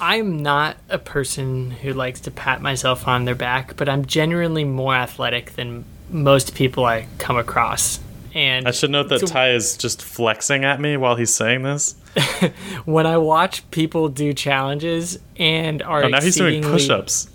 I'm 0.00 0.42
not 0.42 0.76
a 0.90 0.98
person 0.98 1.70
who 1.70 1.94
likes 1.94 2.20
to 2.20 2.30
pat 2.30 2.60
myself 2.60 3.08
on 3.08 3.24
their 3.24 3.34
back, 3.34 3.76
but 3.78 3.88
I'm 3.88 4.04
genuinely 4.04 4.64
more 4.64 4.94
athletic 4.94 5.52
than 5.52 5.86
most 6.10 6.54
people 6.54 6.84
I 6.84 7.06
come 7.16 7.38
across. 7.38 8.00
And 8.34 8.66
I 8.66 8.70
should 8.70 8.90
note 8.90 9.08
that 9.10 9.26
Ty 9.26 9.50
is 9.50 9.76
just 9.76 10.00
flexing 10.02 10.64
at 10.64 10.80
me 10.80 10.96
while 10.96 11.16
he's 11.16 11.34
saying 11.34 11.62
this. 11.62 11.94
when 12.86 13.06
I 13.06 13.18
watch 13.18 13.68
people 13.70 14.08
do 14.08 14.32
challenges 14.32 15.18
and 15.36 15.82
are 15.82 16.04
Oh, 16.04 16.08
now 16.08 16.20
he's 16.20 16.36
doing 16.36 16.62
push-ups. 16.62 17.28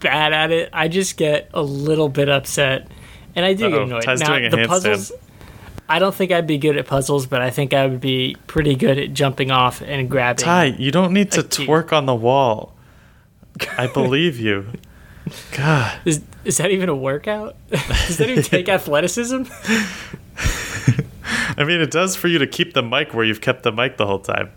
bad 0.00 0.32
at 0.32 0.52
it, 0.52 0.70
I 0.72 0.88
just 0.88 1.16
get 1.16 1.50
a 1.52 1.62
little 1.62 2.08
bit 2.08 2.28
upset, 2.28 2.88
and 3.34 3.44
I 3.44 3.54
do 3.54 3.68
get 3.70 3.74
Uh-oh, 3.78 3.82
annoyed. 3.84 4.02
Ty's 4.02 4.20
now 4.20 4.28
doing 4.28 4.46
a 4.46 4.50
the 4.50 4.56
handstand. 4.58 4.68
puzzles, 4.68 5.12
I 5.88 5.98
don't 5.98 6.14
think 6.14 6.30
I'd 6.32 6.46
be 6.46 6.58
good 6.58 6.76
at 6.76 6.86
puzzles, 6.86 7.26
but 7.26 7.42
I 7.42 7.50
think 7.50 7.72
I 7.74 7.86
would 7.86 8.00
be 8.00 8.36
pretty 8.46 8.74
good 8.76 8.98
at 8.98 9.14
jumping 9.14 9.50
off 9.50 9.80
and 9.82 10.08
grabbing. 10.10 10.44
Ty, 10.44 10.64
you 10.78 10.90
don't 10.92 11.12
need 11.12 11.30
to 11.32 11.42
twerk 11.42 11.92
on 11.92 12.06
the 12.06 12.14
wall. 12.14 12.74
I 13.78 13.86
believe 13.86 14.38
you. 14.38 14.66
God. 15.56 15.98
Is 16.04 16.22
is 16.44 16.56
that 16.58 16.70
even 16.70 16.88
a 16.88 16.94
workout? 16.94 17.56
Does 17.70 18.18
that 18.18 18.28
even 18.30 18.44
take 18.44 18.68
athleticism? 18.68 19.42
I 21.58 21.64
mean, 21.64 21.80
it 21.80 21.90
does 21.90 22.16
for 22.16 22.28
you 22.28 22.38
to 22.38 22.46
keep 22.46 22.74
the 22.74 22.82
mic 22.82 23.14
where 23.14 23.24
you've 23.24 23.40
kept 23.40 23.62
the 23.62 23.72
mic 23.72 23.96
the 23.96 24.06
whole 24.06 24.18
time. 24.18 24.50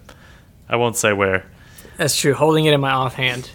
I 0.68 0.76
won't 0.76 0.96
say 0.96 1.14
where. 1.14 1.50
That's 1.98 2.16
true. 2.16 2.34
Holding 2.34 2.66
it 2.66 2.74
in 2.74 2.82
my 2.82 2.92
offhand 2.92 3.50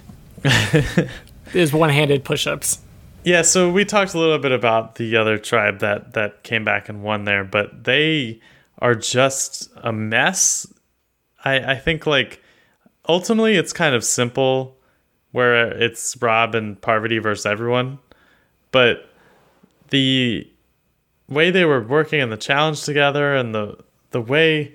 is 1.55 1.73
one-handed 1.73 2.25
push-ups. 2.25 2.81
Yeah, 3.25 3.41
so 3.43 3.71
we 3.71 3.85
talked 3.87 4.13
a 4.13 4.19
little 4.19 4.39
bit 4.39 4.53
about 4.53 4.97
the 4.97 5.17
other 5.17 5.39
tribe 5.39 5.79
that 5.79 6.13
that 6.13 6.43
came 6.43 6.63
back 6.63 6.91
and 6.91 7.03
won 7.03 7.25
there, 7.25 7.43
but 7.43 7.85
they 7.85 8.41
are 8.81 8.95
just 8.95 9.71
a 9.77 9.93
mess. 9.93 10.67
I 11.43 11.73
I 11.73 11.77
think 11.77 12.07
like 12.07 12.43
ultimately 13.09 13.57
it's 13.57 13.73
kind 13.73 13.95
of 13.95 14.05
simple 14.05 14.77
where 15.33 15.73
it's 15.73 16.21
Rob 16.21 16.55
and 16.55 16.81
Parvati 16.81 17.19
versus 17.19 17.47
everyone, 17.47 17.99
but 18.73 19.09
the 19.89 20.47
way 21.29 21.51
they 21.51 21.65
were 21.65 21.83
working 21.83 22.21
in 22.21 22.31
the 22.31 22.37
challenge 22.37 22.83
together 22.83 23.35
and 23.35 23.55
the 23.55 23.79
the 24.11 24.21
way 24.21 24.75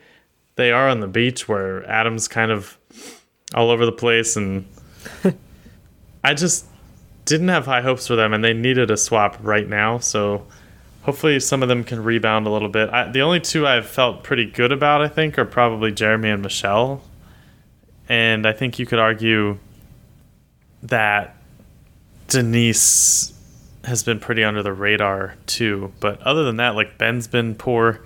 they 0.56 0.72
are 0.72 0.90
on 0.90 1.00
the 1.00 1.08
beach 1.08 1.48
where 1.48 1.86
Adam's 1.90 2.28
kind 2.28 2.52
of 2.52 2.78
all 3.54 3.70
over 3.70 3.86
the 3.86 3.92
place 3.92 4.36
and 4.36 4.66
I 6.24 6.34
just 6.34 6.66
didn't 7.30 7.50
have 7.50 7.66
high 7.66 7.82
hopes 7.82 8.08
for 8.08 8.16
them, 8.16 8.34
and 8.34 8.44
they 8.44 8.54
needed 8.54 8.90
a 8.92 8.98
swap 8.98 9.38
right 9.42 9.68
now. 9.68 10.00
So 10.00 10.48
hopefully, 11.04 11.40
some 11.40 11.62
of 11.62 11.70
them 11.70 11.84
can 11.84 12.04
rebound 12.04 12.48
a 12.48 12.50
little 12.50 12.70
bit. 12.70 12.90
I, 12.90 13.10
the 13.10 13.22
only 13.22 13.40
two 13.40 13.68
I've 13.68 13.88
felt 13.88 14.24
pretty 14.24 14.46
good 14.46 14.72
about, 14.72 15.02
I 15.02 15.08
think, 15.08 15.38
are 15.38 15.46
probably 15.46 15.92
Jeremy 15.92 16.30
and 16.30 16.42
Michelle. 16.42 17.04
And 18.10 18.48
I 18.48 18.54
think 18.54 18.80
you 18.80 18.88
could 18.88 19.00
argue 19.00 19.60
that 20.84 21.38
Denise 22.28 23.34
has 23.90 24.04
been 24.04 24.20
pretty 24.20 24.44
under 24.44 24.64
the 24.64 24.74
radar 24.74 25.36
too. 25.46 25.92
But 26.00 26.22
other 26.22 26.44
than 26.44 26.58
that, 26.58 26.76
like 26.76 26.98
Ben's 26.98 27.28
been 27.28 27.56
poor. 27.56 28.00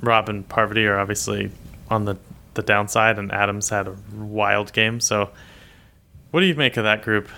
Rob 0.00 0.28
and 0.28 0.48
Parvati 0.48 0.86
are 0.86 0.98
obviously 0.98 1.50
on 1.88 2.04
the 2.04 2.16
the 2.54 2.62
downside, 2.62 3.18
and 3.18 3.30
Adams 3.30 3.68
had 3.68 3.86
a 3.86 3.96
wild 4.16 4.72
game. 4.72 4.98
So, 5.00 5.30
what 6.32 6.40
do 6.40 6.46
you 6.46 6.56
make 6.56 6.76
of 6.76 6.84
that 6.84 7.02
group? 7.02 7.28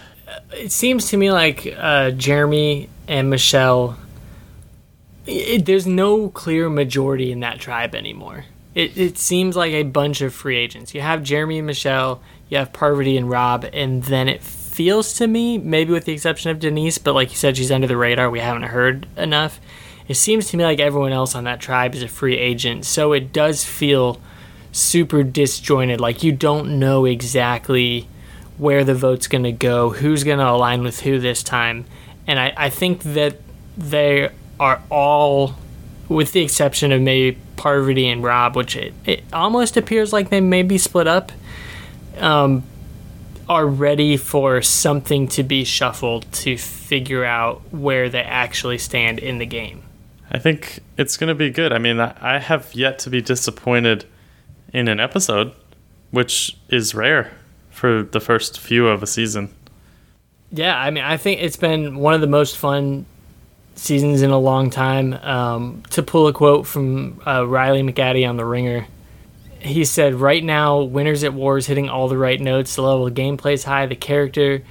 it 0.53 0.73
seems 0.73 1.09
to 1.09 1.17
me 1.17 1.31
like 1.31 1.67
uh, 1.77 2.11
Jeremy 2.13 2.89
and 3.09 3.31
Michelle. 3.31 3.99
It, 5.27 5.67
there's 5.67 5.87
no 5.87 6.29
clear 6.29 6.69
majority 6.69 7.33
in 7.33 7.41
that 7.41 7.61
tribe 7.61 7.95
anymore. 7.95 8.45
It, 8.75 8.97
it 8.97 9.19
seems 9.19 9.57
like 9.57 9.73
a 9.73 9.83
bunch 9.83 10.21
of 10.21 10.33
free 10.35 10.57
agents. 10.57 10.95
You 10.95 11.01
have 11.01 11.23
Jeremy 11.23 11.59
and 11.59 11.67
Michelle, 11.67 12.23
you 12.49 12.59
have 12.59 12.73
Parvati 12.73 13.17
and 13.17 13.29
Rob, 13.29 13.69
and 13.73 14.03
then 14.05 14.29
it 14.29 14.43
feels 14.71 15.13
to 15.15 15.27
me, 15.27 15.59
maybe 15.59 15.93
with 15.93 16.05
the 16.05 16.13
exception 16.13 16.51
of 16.51 16.61
Denise, 16.61 16.99
but 16.99 17.15
like 17.15 17.31
you 17.31 17.37
said, 17.37 17.57
she's 17.57 17.71
under 17.71 17.87
the 17.87 17.97
radar. 17.97 18.31
We 18.31 18.41
haven't 18.41 18.63
heard 18.63 19.07
enough. 19.17 19.61
It 20.09 20.15
seems 20.15 20.49
to 20.49 20.57
me 20.57 20.65
like 20.65 20.81
everyone 20.81 21.13
else 21.13 21.35
on 21.35 21.45
that 21.45 21.61
tribe 21.61 21.95
is 21.95 22.03
a 22.03 22.09
free 22.09 22.37
agent, 22.37 22.85
so 22.85 23.13
it 23.13 23.33
does 23.33 23.65
feel 23.65 24.21
super 24.73 25.23
disjointed. 25.23 26.01
Like 26.01 26.23
you 26.23 26.33
don't 26.33 26.79
know 26.79 27.05
exactly 27.05 28.09
where 28.59 28.85
the 28.85 28.95
vote's 28.95 29.27
going 29.27 29.45
to 29.45 29.53
go, 29.53 29.91
who's 29.91 30.25
going 30.25 30.39
to 30.39 30.49
align 30.49 30.83
with 30.83 31.01
who 31.01 31.19
this 31.19 31.43
time. 31.43 31.85
And 32.27 32.39
I, 32.39 32.53
I 32.57 32.71
think 32.71 33.03
that 33.03 33.37
they 33.77 34.31
are 34.59 34.83
all, 34.91 35.57
with 36.09 36.33
the 36.33 36.43
exception 36.43 36.93
of 36.93 37.01
maybe 37.01 37.39
Parvati 37.57 38.09
and 38.09 38.23
Rob, 38.23 38.57
which 38.57 38.77
it, 38.77 38.93
it 39.05 39.25
almost 39.33 39.77
appears 39.77 40.13
like 40.13 40.29
they 40.29 40.41
may 40.41 40.63
be 40.63 40.79
split 40.79 41.07
up, 41.07 41.33
um, 42.19 42.63
are 43.51 43.67
ready 43.67 44.17
for 44.17 44.63
something 44.63 45.27
to 45.27 45.43
be 45.43 45.65
shuffled 45.65 46.25
to 46.31 46.57
figure 46.57 47.25
out 47.25 47.61
where 47.73 48.09
they 48.09 48.23
actually 48.23 48.79
stand 48.79 49.19
in 49.19 49.39
the 49.39 49.45
game. 49.45 49.83
I 50.31 50.39
think 50.39 50.79
it's 50.97 51.17
going 51.17 51.29
to 51.29 51.35
be 51.35 51.51
good. 51.51 51.73
I 51.73 51.79
mean, 51.79 51.99
I 51.99 52.39
have 52.39 52.73
yet 52.75 53.01
to 53.01 53.11
be 53.11 53.21
disappointed 53.21 54.05
in 54.73 54.87
an 54.87 55.01
episode, 55.01 55.53
which 56.13 56.57
is 56.69 56.95
rare 56.95 57.33
for 57.71 58.05
the 58.05 58.21
first 58.21 58.61
few 58.61 58.87
of 58.87 59.03
a 59.03 59.07
season. 59.09 59.53
Yeah, 60.53 60.79
I 60.79 60.93
mean, 60.93 61.03
I 61.03 61.17
think 61.17 61.43
it's 61.43 61.57
been 61.57 61.99
one 61.99 62.15
of 62.15 62.21
the 62.21 62.29
most 62.29 62.57
fun 62.57 63.05
seasons 63.75 64.23
in 64.23 64.31
a 64.31 64.39
long 64.39 64.71
time. 64.71 65.15
Um, 65.15 65.83
to 65.91 66.05
pull 66.05 66.29
a 66.29 66.33
quote 66.33 66.69
from 66.69 67.21
uh, 67.27 67.45
Riley 67.49 67.83
McAtee 67.83 68.29
on 68.29 68.37
The 68.37 68.45
Ringer, 68.45 68.87
he 69.61 69.85
said, 69.85 70.15
Right 70.15 70.43
now, 70.43 70.81
Winners 70.81 71.25
at 71.25 71.35
War 71.35 71.59
is 71.59 71.67
hitting 71.67 71.89
all 71.89 72.09
the 72.09 72.19
right 72.19 72.41
notes. 72.41 72.75
The 72.75 72.83
level 72.83 73.07
of 73.07 73.15
gameplay 73.15 73.55
is 73.55 73.65
high, 73.65 73.87
the 73.87 73.97
character 73.97 74.63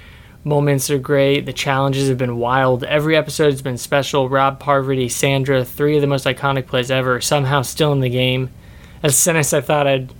moments 0.43 0.89
are 0.89 0.97
great, 0.97 1.45
the 1.45 1.53
challenges 1.53 2.07
have 2.07 2.17
been 2.17 2.37
wild. 2.37 2.83
Every 2.83 3.15
episode 3.15 3.51
has 3.51 3.61
been 3.61 3.77
special. 3.77 4.29
Rob 4.29 4.59
Parvati, 4.59 5.09
Sandra, 5.09 5.65
three 5.65 5.95
of 5.95 6.01
the 6.01 6.07
most 6.07 6.25
iconic 6.25 6.67
plays 6.67 6.89
ever, 6.89 7.21
somehow 7.21 7.61
still 7.61 7.91
in 7.91 7.99
the 7.99 8.09
game. 8.09 8.49
As 9.03 9.13
a 9.13 9.17
sentence 9.17 9.53
I 9.53 9.61
thought 9.61 9.87
I'd. 9.87 10.13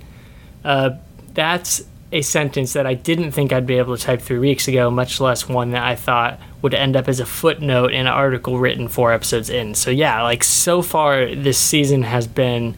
Uh, 0.64 0.92
that's 1.34 1.84
a 2.12 2.22
sentence 2.22 2.74
that 2.74 2.88
I 2.88 2.96
didn't 2.96 3.32
think 3.32 3.54
I'd 3.54 3.68
be 3.68 3.78
able 3.78 3.96
to 3.96 4.04
type 4.04 4.22
three 4.22 4.40
weeks 4.40 4.68
ago, 4.68 4.90
much 4.90 5.22
less 5.22 5.48
one 5.48 5.72
that 5.72 5.84
I 5.84 5.96
thought 5.96 6.40
would 6.62 6.74
end 6.74 6.96
up 6.96 7.08
as 7.08 7.20
a 7.20 7.26
footnote 7.26 7.94
in 7.94 8.02
an 8.02 8.08
article 8.08 8.60
written 8.60 8.88
four 8.88 9.14
episodes 9.14 9.50
in. 9.50 9.76
So, 9.76 9.92
yeah, 9.92 10.22
like 10.24 10.44
so 10.44 10.82
far, 10.82 11.34
this 11.34 11.58
season 11.58 12.04
has 12.04 12.28
been 12.28 12.76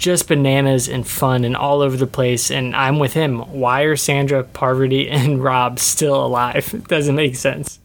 just 0.00 0.26
bananas 0.28 0.88
and 0.88 1.06
fun 1.06 1.44
and 1.44 1.54
all 1.54 1.82
over 1.82 1.94
the 1.96 2.06
place. 2.06 2.50
And 2.50 2.74
I'm 2.74 2.98
with 2.98 3.12
him. 3.12 3.38
Why 3.52 3.82
are 3.82 3.96
Sandra, 3.96 4.42
Parvati, 4.42 5.08
and 5.10 5.44
Rob 5.44 5.78
still 5.78 6.24
alive? 6.24 6.72
It 6.74 6.88
doesn't 6.88 7.14
make 7.14 7.36
sense. 7.36 7.78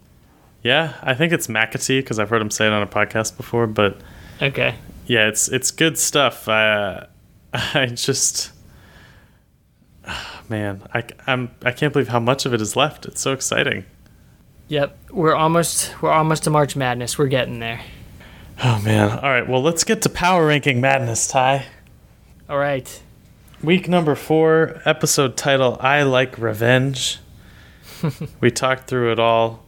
Yeah, 0.64 0.94
I 1.04 1.14
think 1.14 1.32
it's 1.34 1.46
McAtee 1.48 2.00
because 2.00 2.18
I've 2.18 2.30
heard 2.30 2.42
him 2.42 2.50
say 2.50 2.66
it 2.66 2.72
on 2.74 2.82
a 2.82 2.88
podcast 2.88 3.38
before. 3.38 3.68
But 3.68 3.98
Okay. 4.42 4.76
yeah, 5.06 5.28
it's 5.28 5.48
it's 5.50 5.70
good 5.72 5.98
stuff. 6.00 6.48
Uh, 6.48 7.06
I 7.54 7.86
just, 7.88 8.52
man, 10.50 10.82
I 10.94 11.04
I'm 11.28 11.52
I 11.64 11.72
can't 11.72 11.94
believe 11.94 12.08
how 12.08 12.20
much 12.20 12.46
of 12.46 12.54
it 12.54 12.62
is 12.62 12.76
left. 12.76 13.06
It's 13.06 13.22
so 13.22 13.34
exciting. 13.34 13.86
Yep. 14.70 14.98
We're 15.12 15.36
almost 15.36 16.02
we're 16.02 16.12
almost 16.12 16.44
to 16.46 16.50
March 16.50 16.76
Madness. 16.76 17.18
We're 17.20 17.28
getting 17.28 17.60
there. 17.60 17.82
Oh 18.64 18.82
man. 18.84 19.12
All 19.20 19.30
right. 19.30 19.48
Well, 19.48 19.62
let's 19.62 19.84
get 19.84 20.02
to 20.04 20.10
power 20.10 20.48
ranking 20.48 20.82
madness, 20.82 21.28
Ty. 21.28 21.66
All 22.48 22.60
right. 22.60 23.02
Week 23.64 23.90
number 23.90 24.14
four, 24.14 24.80
episode 24.86 25.36
title 25.36 25.78
I 25.80 26.04
Like 26.04 26.38
Revenge. 26.38 27.18
we 28.40 28.52
talked 28.52 28.88
through 28.88 29.12
it 29.12 29.18
all. 29.18 29.64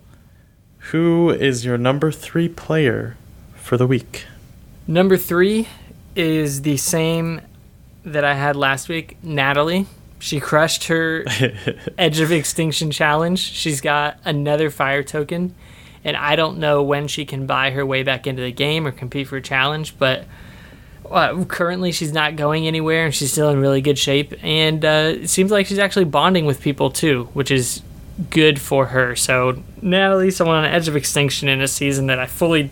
Who 0.92 1.32
is 1.32 1.66
your 1.66 1.80
number 1.80 2.12
three 2.12 2.48
player 2.48 3.18
for 3.56 3.78
the 3.78 3.88
week? 3.88 4.26
Number 4.86 5.18
three 5.18 5.68
is 6.16 6.62
the 6.62 6.78
same 6.78 7.42
that 8.06 8.24
I 8.24 8.36
had 8.36 8.56
last 8.56 8.90
week, 8.90 9.18
Natalie. 9.24 9.88
She 10.20 10.40
crushed 10.40 10.86
her 10.86 11.26
Edge 11.98 12.20
of 12.20 12.32
Extinction 12.32 12.92
challenge. 12.92 13.40
She's 13.40 13.82
got 13.82 14.20
another 14.24 14.70
fire 14.70 15.02
token, 15.02 15.56
and 16.04 16.16
I 16.16 16.36
don't 16.36 16.60
know 16.60 16.84
when 16.84 17.08
she 17.08 17.26
can 17.26 17.48
buy 17.48 17.72
her 17.72 17.84
way 17.84 18.04
back 18.04 18.28
into 18.28 18.44
the 18.44 18.52
game 18.52 18.86
or 18.86 18.92
compete 18.92 19.30
for 19.30 19.38
a 19.38 19.42
challenge, 19.42 19.98
but 19.98 20.26
uh, 21.12 21.46
currently 21.46 21.92
she's 21.92 22.12
not 22.14 22.36
going 22.36 22.68
anywhere 22.68 23.06
and 23.06 23.14
she's 23.14 23.32
still 23.32 23.50
in 23.50 23.60
really 23.60 23.82
good 23.82 23.98
shape. 23.98 24.34
And 24.44 24.84
uh, 24.84 25.14
it 25.22 25.30
seems 25.30 25.52
like 25.52 25.68
she's 25.68 25.80
actually 25.80 26.06
bonding 26.06 26.46
with 26.46 26.62
people 26.62 26.90
too, 26.90 27.30
which 27.34 27.52
is 27.52 27.82
good 28.30 28.60
for 28.60 28.88
her. 28.88 29.16
So, 29.16 29.62
Natalie, 29.82 30.32
someone 30.32 30.58
on 30.58 30.64
the 30.64 30.70
Edge 30.70 30.88
of 30.88 30.96
Extinction 30.96 31.48
in 31.50 31.62
a 31.62 31.68
season 31.68 32.08
that 32.08 32.20
I 32.20 32.26
fully 32.26 32.72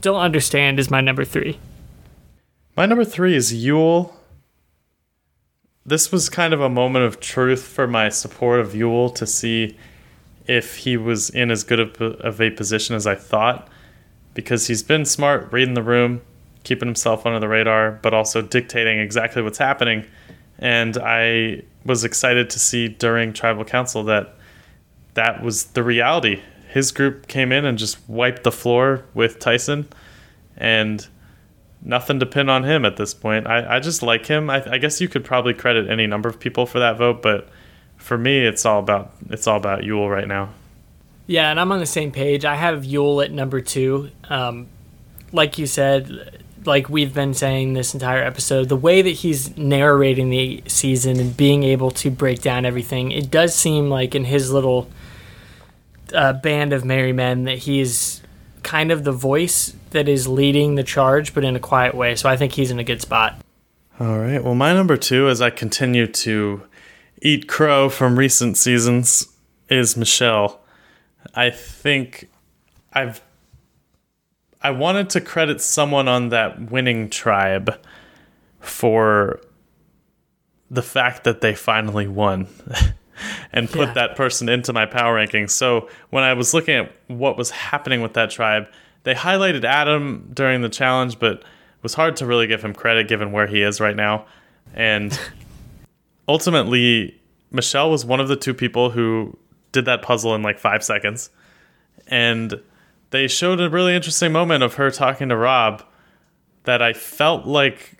don't 0.00 0.20
understand, 0.20 0.78
is 0.78 0.90
my 0.90 1.00
number 1.00 1.24
three. 1.24 1.58
My 2.76 2.86
number 2.86 3.04
three 3.04 3.34
is 3.34 3.52
Yul. 3.52 4.12
This 5.86 6.12
was 6.12 6.28
kind 6.28 6.52
of 6.52 6.60
a 6.60 6.68
moment 6.68 7.04
of 7.04 7.20
truth 7.20 7.62
for 7.62 7.86
my 7.86 8.08
support 8.08 8.60
of 8.60 8.72
Yul 8.72 9.14
to 9.14 9.26
see 9.26 9.76
if 10.46 10.76
he 10.76 10.96
was 10.96 11.30
in 11.30 11.50
as 11.50 11.64
good 11.64 11.80
of 11.80 12.00
a- 12.00 12.18
of 12.26 12.40
a 12.40 12.50
position 12.50 12.94
as 12.94 13.06
I 13.06 13.14
thought, 13.14 13.68
because 14.34 14.66
he's 14.66 14.82
been 14.82 15.04
smart 15.04 15.48
reading 15.52 15.74
the 15.74 15.82
room, 15.82 16.20
keeping 16.64 16.88
himself 16.88 17.24
under 17.26 17.38
the 17.38 17.48
radar, 17.48 17.92
but 18.02 18.12
also 18.12 18.42
dictating 18.42 18.98
exactly 18.98 19.42
what's 19.42 19.58
happening. 19.58 20.04
And 20.58 20.96
I 20.96 21.62
was 21.84 22.04
excited 22.04 22.50
to 22.50 22.58
see 22.58 22.88
during 22.88 23.32
tribal 23.32 23.64
council 23.64 24.02
that 24.04 24.34
that 25.14 25.42
was 25.42 25.66
the 25.66 25.82
reality. 25.82 26.40
His 26.68 26.90
group 26.90 27.28
came 27.28 27.52
in 27.52 27.64
and 27.64 27.78
just 27.78 27.98
wiped 28.08 28.42
the 28.42 28.50
floor 28.50 29.04
with 29.14 29.38
Tyson, 29.38 29.88
and 30.56 31.06
nothing 31.82 32.18
to 32.18 32.26
pin 32.26 32.48
on 32.48 32.64
him 32.64 32.84
at 32.84 32.96
this 32.96 33.14
point. 33.14 33.46
I, 33.46 33.76
I 33.76 33.80
just 33.80 34.02
like 34.02 34.26
him. 34.26 34.50
I, 34.50 34.64
I 34.68 34.78
guess 34.78 35.00
you 35.00 35.08
could 35.08 35.24
probably 35.24 35.54
credit 35.54 35.88
any 35.88 36.06
number 36.06 36.28
of 36.28 36.40
people 36.40 36.66
for 36.66 36.80
that 36.80 36.96
vote, 36.96 37.22
but 37.22 37.48
for 37.96 38.18
me, 38.18 38.44
it's 38.44 38.64
all 38.64 38.80
about 38.80 39.12
it's 39.30 39.46
all 39.46 39.56
about 39.56 39.82
Yul 39.82 40.10
right 40.10 40.26
now. 40.26 40.50
Yeah, 41.26 41.50
and 41.50 41.58
I'm 41.58 41.72
on 41.72 41.78
the 41.78 41.86
same 41.86 42.10
page. 42.10 42.44
I 42.44 42.56
have 42.56 42.82
Yul 42.82 43.24
at 43.24 43.30
number 43.30 43.60
two. 43.60 44.10
Um, 44.28 44.66
like 45.32 45.58
you 45.58 45.66
said, 45.66 46.43
like 46.66 46.88
we've 46.88 47.14
been 47.14 47.34
saying 47.34 47.74
this 47.74 47.94
entire 47.94 48.22
episode, 48.22 48.68
the 48.68 48.76
way 48.76 49.02
that 49.02 49.10
he's 49.10 49.56
narrating 49.56 50.30
the 50.30 50.62
season 50.66 51.20
and 51.20 51.36
being 51.36 51.62
able 51.62 51.90
to 51.92 52.10
break 52.10 52.40
down 52.42 52.64
everything, 52.64 53.10
it 53.10 53.30
does 53.30 53.54
seem 53.54 53.88
like 53.88 54.14
in 54.14 54.24
his 54.24 54.52
little 54.52 54.88
uh, 56.12 56.32
band 56.32 56.72
of 56.72 56.84
merry 56.84 57.12
men 57.12 57.44
that 57.44 57.58
he's 57.58 58.22
kind 58.62 58.90
of 58.90 59.04
the 59.04 59.12
voice 59.12 59.74
that 59.90 60.08
is 60.08 60.26
leading 60.26 60.74
the 60.74 60.82
charge, 60.82 61.34
but 61.34 61.44
in 61.44 61.54
a 61.54 61.60
quiet 61.60 61.94
way. 61.94 62.14
So 62.16 62.28
I 62.28 62.36
think 62.36 62.52
he's 62.52 62.70
in 62.70 62.78
a 62.78 62.84
good 62.84 63.00
spot. 63.00 63.38
All 64.00 64.18
right. 64.18 64.42
Well, 64.42 64.54
my 64.54 64.72
number 64.72 64.96
two, 64.96 65.28
as 65.28 65.40
I 65.40 65.50
continue 65.50 66.06
to 66.06 66.62
eat 67.22 67.46
crow 67.46 67.88
from 67.88 68.18
recent 68.18 68.56
seasons, 68.56 69.28
is 69.68 69.96
Michelle. 69.96 70.60
I 71.34 71.50
think 71.50 72.28
I've 72.92 73.20
I 74.64 74.70
wanted 74.70 75.10
to 75.10 75.20
credit 75.20 75.60
someone 75.60 76.08
on 76.08 76.30
that 76.30 76.70
winning 76.72 77.10
tribe 77.10 77.78
for 78.60 79.40
the 80.70 80.82
fact 80.82 81.24
that 81.24 81.42
they 81.42 81.54
finally 81.54 82.08
won 82.08 82.48
and 83.52 83.68
put 83.70 83.88
Yeah. 83.88 83.92
that 83.92 84.16
person 84.16 84.48
into 84.48 84.72
my 84.72 84.86
power 84.86 85.14
rankings. 85.16 85.50
So 85.50 85.88
when 86.10 86.24
I 86.24 86.32
was 86.32 86.54
looking 86.54 86.74
at 86.76 86.92
what 87.08 87.36
was 87.36 87.50
happening 87.50 88.00
with 88.00 88.14
that 88.14 88.30
tribe, 88.30 88.66
they 89.02 89.14
highlighted 89.14 89.64
Adam 89.64 90.30
during 90.32 90.62
the 90.62 90.70
challenge, 90.70 91.18
but 91.18 91.34
it 91.36 91.44
was 91.82 91.92
hard 91.94 92.16
to 92.16 92.26
really 92.26 92.46
give 92.46 92.64
him 92.64 92.72
credit 92.72 93.06
given 93.06 93.30
where 93.32 93.46
he 93.46 93.60
is 93.62 93.80
right 93.80 93.94
now. 93.94 94.24
And 94.72 95.16
ultimately, 96.28 97.20
Michelle 97.50 97.90
was 97.90 98.04
one 98.04 98.18
of 98.20 98.28
the 98.28 98.36
two 98.36 98.54
people 98.54 98.90
who 98.90 99.36
did 99.72 99.84
that 99.84 100.00
puzzle 100.02 100.34
in 100.34 100.42
like 100.42 100.58
five 100.58 100.82
seconds. 100.82 101.28
And 102.06 102.60
they 103.14 103.28
showed 103.28 103.60
a 103.60 103.70
really 103.70 103.94
interesting 103.94 104.32
moment 104.32 104.64
of 104.64 104.74
her 104.74 104.90
talking 104.90 105.28
to 105.28 105.36
Rob 105.36 105.84
that 106.64 106.82
I 106.82 106.92
felt 106.92 107.46
like 107.46 107.98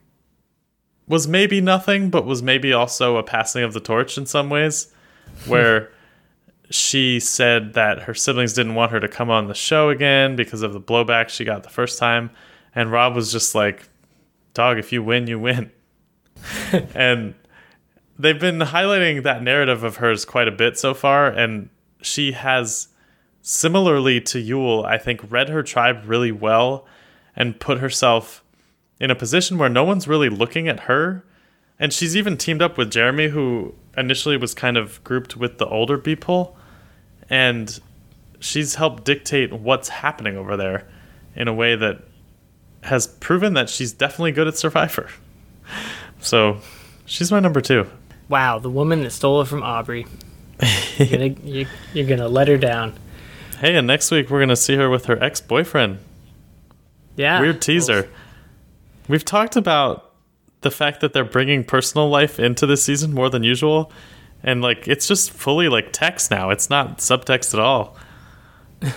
was 1.06 1.28
maybe 1.28 1.60
nothing, 1.60 2.10
but 2.10 2.26
was 2.26 2.42
maybe 2.42 2.72
also 2.72 3.16
a 3.16 3.22
passing 3.22 3.62
of 3.62 3.74
the 3.74 3.80
torch 3.80 4.18
in 4.18 4.26
some 4.26 4.50
ways, 4.50 4.92
where 5.46 5.92
she 6.68 7.20
said 7.20 7.74
that 7.74 8.02
her 8.02 8.14
siblings 8.14 8.54
didn't 8.54 8.74
want 8.74 8.90
her 8.90 8.98
to 8.98 9.06
come 9.06 9.30
on 9.30 9.46
the 9.46 9.54
show 9.54 9.88
again 9.88 10.34
because 10.34 10.62
of 10.62 10.72
the 10.72 10.80
blowback 10.80 11.28
she 11.28 11.44
got 11.44 11.62
the 11.62 11.68
first 11.68 11.96
time. 11.96 12.28
And 12.74 12.90
Rob 12.90 13.14
was 13.14 13.30
just 13.30 13.54
like, 13.54 13.88
dog, 14.52 14.78
if 14.78 14.92
you 14.92 15.00
win, 15.00 15.28
you 15.28 15.38
win. 15.38 15.70
and 16.94 17.34
they've 18.18 18.40
been 18.40 18.58
highlighting 18.58 19.22
that 19.22 19.44
narrative 19.44 19.84
of 19.84 19.96
hers 19.96 20.24
quite 20.24 20.48
a 20.48 20.52
bit 20.52 20.76
so 20.76 20.92
far. 20.92 21.28
And 21.28 21.68
she 22.02 22.32
has, 22.32 22.88
similarly 23.46 24.22
to 24.22 24.42
Yul, 24.42 24.86
I 24.86 24.96
think, 24.96 25.20
read 25.30 25.50
her 25.50 25.62
tribe 25.62 26.02
really 26.06 26.32
well 26.32 26.86
and 27.36 27.60
put 27.60 27.78
herself 27.78 28.42
in 28.98 29.10
a 29.10 29.14
position 29.14 29.58
where 29.58 29.68
no 29.68 29.84
one's 29.84 30.08
really 30.08 30.30
looking 30.30 30.66
at 30.66 30.80
her. 30.80 31.22
And 31.78 31.92
she's 31.92 32.16
even 32.16 32.38
teamed 32.38 32.62
up 32.62 32.78
with 32.78 32.90
Jeremy, 32.90 33.28
who 33.28 33.74
initially 33.98 34.38
was 34.38 34.54
kind 34.54 34.78
of 34.78 35.04
grouped 35.04 35.36
with 35.36 35.58
the 35.58 35.66
older 35.66 35.98
people. 35.98 36.56
And 37.28 37.78
she's 38.40 38.76
helped 38.76 39.04
dictate 39.04 39.52
what's 39.52 39.90
happening 39.90 40.38
over 40.38 40.56
there 40.56 40.88
in 41.36 41.46
a 41.46 41.52
way 41.52 41.76
that 41.76 42.02
has 42.84 43.06
proven 43.06 43.52
that 43.54 43.68
she's 43.68 43.92
definitely 43.92 44.32
good 44.32 44.48
at 44.48 44.56
Survivor. 44.56 45.08
So 46.20 46.58
she's 47.04 47.30
my 47.30 47.38
number 47.38 47.60
two. 47.60 47.86
Wow, 48.30 48.58
the 48.58 48.70
woman 48.70 49.02
that 49.02 49.10
stole 49.10 49.42
it 49.42 49.48
from 49.48 49.62
Aubrey. 49.62 50.06
You're 50.96 51.08
gonna, 51.08 51.26
you, 51.26 51.66
you're 51.92 52.06
gonna 52.06 52.28
let 52.28 52.48
her 52.48 52.56
down. 52.56 52.94
Hey, 53.64 53.76
and 53.76 53.86
next 53.86 54.10
week 54.10 54.28
we're 54.28 54.40
going 54.40 54.50
to 54.50 54.56
see 54.56 54.76
her 54.76 54.90
with 54.90 55.06
her 55.06 55.16
ex 55.24 55.40
boyfriend. 55.40 55.98
Yeah. 57.16 57.40
Weird 57.40 57.62
teaser. 57.62 58.10
We've 59.08 59.24
talked 59.24 59.56
about 59.56 60.12
the 60.60 60.70
fact 60.70 61.00
that 61.00 61.14
they're 61.14 61.24
bringing 61.24 61.64
personal 61.64 62.10
life 62.10 62.38
into 62.38 62.66
this 62.66 62.84
season 62.84 63.14
more 63.14 63.30
than 63.30 63.42
usual. 63.42 63.90
And 64.42 64.60
like 64.60 64.86
it's 64.86 65.08
just 65.08 65.30
fully 65.30 65.70
like 65.70 65.94
text 65.94 66.30
now. 66.30 66.50
It's 66.50 66.68
not 66.68 66.98
subtext 66.98 67.54
at 67.54 67.60
all. 67.60 67.96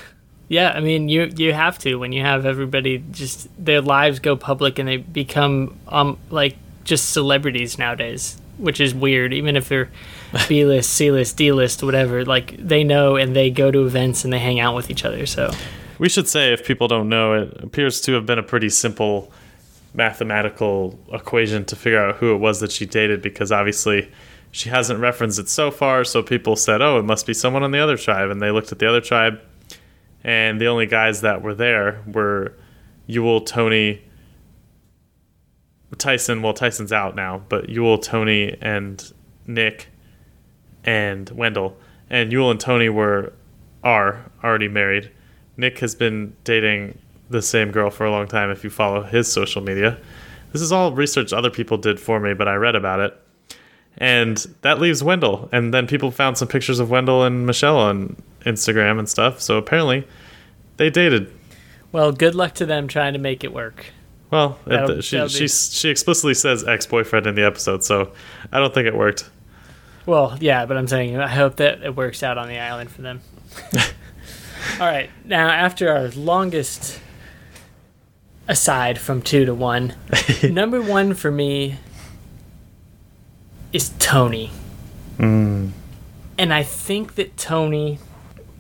Yeah, 0.50 0.72
I 0.72 0.80
mean, 0.80 1.10
you 1.10 1.30
you 1.36 1.52
have 1.52 1.78
to 1.80 1.96
when 1.96 2.14
you 2.14 2.22
have 2.22 2.46
everybody 2.46 3.04
just 3.12 3.50
their 3.62 3.82
lives 3.82 4.20
go 4.20 4.38
public 4.38 4.80
and 4.80 4.88
they 4.88 4.96
become 4.96 5.78
um 5.90 6.18
like 6.30 6.56
just 6.86 7.10
celebrities 7.10 7.78
nowadays, 7.78 8.40
which 8.58 8.80
is 8.80 8.96
weird. 8.96 9.34
Even 9.34 9.58
if 9.58 9.68
they're 9.68 9.90
B 10.48 10.66
list, 10.66 10.92
C 10.94 11.12
list, 11.12 11.38
D 11.38 11.52
list, 11.52 11.84
whatever, 11.84 12.26
like 12.26 12.56
they 12.58 12.84
know 12.84 13.16
and 13.16 13.36
they 13.36 13.50
go 13.50 13.72
to 13.72 13.86
events 13.86 14.24
and 14.24 14.34
they 14.34 14.40
hang 14.40 14.60
out 14.60 14.76
with 14.76 14.90
each 14.90 15.06
other. 15.06 15.26
So 15.26 15.52
We 16.00 16.10
should 16.10 16.28
say, 16.28 16.54
if 16.54 16.66
people 16.66 16.88
don't 16.88 17.10
know, 17.10 17.34
it 17.34 17.64
appears 17.64 18.02
to 18.02 18.14
have 18.14 18.26
been 18.26 18.38
a 18.38 18.44
pretty 18.44 18.70
simple 18.70 19.32
mathematical 19.94 21.00
equation 21.12 21.66
to 21.66 21.76
figure 21.76 22.00
out 22.00 22.18
who 22.18 22.36
it 22.36 22.38
was 22.38 22.60
that 22.60 22.72
she 22.72 22.86
dated 22.86 23.22
because 23.22 23.52
obviously 23.52 24.12
she 24.52 24.70
hasn't 24.70 25.00
referenced 25.00 25.40
it 25.40 25.50
so 25.50 25.72
far. 25.72 26.04
So 26.04 26.22
people 26.22 26.56
said, 26.56 26.82
oh, 26.82 27.00
it 27.00 27.04
must 27.04 27.26
be 27.26 27.34
someone 27.34 27.64
on 27.64 27.72
the 27.72 27.80
other 27.80 27.98
tribe. 27.98 28.30
And 28.30 28.42
they 28.42 28.52
looked 28.52 28.72
at 28.72 28.80
the 28.80 28.88
other 28.88 29.02
tribe, 29.02 29.40
and 30.24 30.62
the 30.62 30.68
only 30.68 30.86
guys 30.86 31.22
that 31.22 31.42
were 31.42 31.56
there 31.56 32.04
were 32.06 32.54
Yul, 33.10 33.46
Tony, 33.46 34.04
Tyson. 35.98 36.42
Well, 36.42 36.54
Tyson's 36.54 36.92
out 36.92 37.16
now, 37.16 37.42
but 37.50 37.68
Yul, 37.68 38.02
Tony, 38.02 38.56
and 38.62 39.12
Nick 39.48 39.88
and 40.88 41.30
Wendell. 41.30 41.78
And 42.10 42.32
Yul 42.32 42.50
and 42.50 42.60
Tony 42.60 42.90
were 42.90 43.34
are 43.84 44.26
already 44.44 44.68
married. 44.68 45.12
Nick 45.58 45.80
has 45.80 45.94
been 45.94 46.36
dating 46.44 46.98
the 47.30 47.42
same 47.42 47.72
girl 47.72 47.90
for 47.92 48.06
a 48.06 48.12
long 48.12 48.28
time 48.28 48.50
if 48.50 48.64
you 48.64 48.70
follow 48.70 49.04
his 49.04 49.32
social 49.32 49.62
media. 49.62 49.98
This 50.54 50.62
is 50.62 50.72
all 50.72 50.94
research 50.94 51.34
other 51.34 51.50
people 51.50 51.78
did 51.78 52.00
for 52.00 52.20
me, 52.20 52.34
but 52.34 52.48
I 52.48 52.56
read 52.56 52.76
about 52.76 53.00
it. 53.02 53.20
And 53.98 54.38
that 54.62 54.80
leaves 54.80 55.04
Wendell. 55.04 55.50
And 55.52 55.74
then 55.74 55.88
people 55.88 56.12
found 56.12 56.38
some 56.38 56.48
pictures 56.48 56.80
of 56.80 56.90
Wendell 56.90 57.24
and 57.24 57.46
Michelle 57.46 57.78
on 57.78 58.16
Instagram 58.46 58.98
and 59.00 59.10
stuff. 59.10 59.42
So 59.42 59.58
apparently 59.58 60.08
they 60.78 60.90
dated. 60.90 61.32
well, 61.92 62.12
good 62.12 62.36
luck 62.36 62.54
to 62.56 62.66
them 62.66 62.88
trying 62.88 63.14
to 63.14 63.20
make 63.20 63.44
it 63.44 63.52
work. 63.52 63.88
Well, 64.32 64.60
That'll- 64.66 65.02
she, 65.02 65.16
that'll 65.18 65.30
be- 65.30 65.34
she, 65.34 65.48
she 65.48 65.90
explicitly 65.90 66.34
says 66.34 66.64
ex 66.68 66.86
boyfriend 66.86 67.28
in 67.28 67.36
the 67.36 67.46
episode, 67.46 67.84
so 67.84 68.12
I 68.52 68.60
don't 68.60 68.74
think 68.74 68.88
it 68.88 68.96
worked. 68.96 69.30
Well, 70.08 70.38
yeah, 70.40 70.66
but 70.66 70.78
I'm 70.78 70.88
saying 70.88 71.18
I 71.18 71.28
hope 71.28 71.58
that 71.58 71.84
it 71.84 71.96
works 71.96 72.24
out 72.24 72.38
on 72.38 72.48
the 72.48 72.58
island 72.58 72.90
for 72.90 73.02
them. 73.02 73.22
All 74.80 74.88
right, 74.88 75.10
now 75.26 75.50
after 75.50 75.92
our 75.92 76.08
longest 76.10 77.00
aside 78.48 78.98
from 78.98 79.22
two 79.22 79.44
to 79.46 79.54
one, 79.54 79.94
number 80.44 80.82
one 80.82 81.14
for 81.14 81.30
me 81.30 81.76
is 83.74 83.92
Tony. 84.00 84.50
And 86.38 86.54
I 86.54 86.64
think 86.64 87.16
that 87.16 87.36
Tony, 87.36 88.00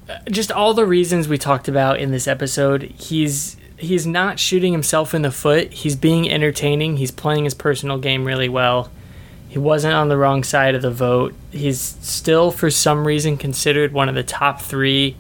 uh, 0.10 0.18
just 0.30 0.52
all 0.52 0.74
the 0.74 0.86
reasons 0.86 1.30
we 1.30 1.38
talked 1.38 1.70
about 1.70 2.00
in 2.00 2.12
this 2.12 2.28
episode, 2.28 2.84
he's 2.98 3.56
he's 3.78 4.06
not 4.06 4.38
shooting 4.38 4.74
himself 4.74 5.14
in 5.14 5.22
the 5.22 5.32
foot. 5.32 5.72
He's 5.72 5.96
being 5.96 6.30
entertaining. 6.30 6.98
He's 6.98 7.12
playing 7.12 7.46
his 7.46 7.54
personal 7.54 8.00
game 8.00 8.26
really 8.26 8.50
well. 8.50 8.90
He 9.58 9.62
wasn't 9.62 9.96
on 9.96 10.08
the 10.08 10.18
wrong 10.18 10.44
side 10.44 10.76
of 10.76 10.84
the 10.84 10.92
vote. 10.92 11.34
He's 11.50 11.82
still, 11.82 12.52
for 12.52 12.70
some 12.70 13.08
reason, 13.08 13.38
considered 13.38 13.92
one 13.92 14.08
of 14.08 14.14
the 14.14 14.22
top 14.22 14.62
three 14.62 15.18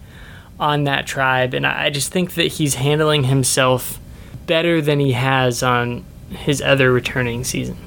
on 0.59 0.83
that 0.83 1.07
tribe. 1.07 1.55
And 1.55 1.65
I 1.65 1.85
I 1.85 1.89
just 1.89 2.11
think 2.11 2.35
that 2.35 2.45
he's 2.45 2.75
handling 2.75 3.23
himself 3.23 3.99
better 4.45 4.79
than 4.79 4.99
he 4.99 5.13
has 5.13 5.63
on 5.63 6.05
his 6.29 6.61
other 6.61 6.93
returning 6.93 7.43
season. 7.43 7.77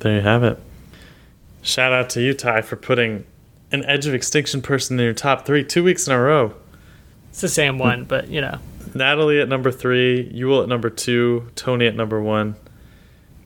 There 0.00 0.16
you 0.16 0.22
have 0.22 0.42
it. 0.42 0.58
Shout 1.62 1.92
out 1.92 2.10
to 2.10 2.20
you, 2.20 2.34
Ty, 2.34 2.62
for 2.62 2.74
putting 2.74 3.24
an 3.70 3.84
Edge 3.84 4.08
of 4.08 4.14
Extinction 4.14 4.62
person 4.62 4.98
in 4.98 5.04
your 5.04 5.14
top 5.14 5.46
three 5.46 5.62
two 5.62 5.84
weeks 5.84 6.08
in 6.08 6.12
a 6.12 6.20
row. 6.20 6.52
It's 7.28 7.42
the 7.42 7.48
same 7.48 7.78
one, 7.78 8.06
but 8.06 8.26
you 8.26 8.40
know. 8.40 8.58
Natalie 8.92 9.40
at 9.40 9.48
number 9.48 9.70
three, 9.70 10.32
Yul 10.34 10.64
at 10.64 10.68
number 10.68 10.90
two, 10.90 11.48
Tony 11.54 11.86
at 11.86 11.94
number 11.94 12.20
one. 12.20 12.56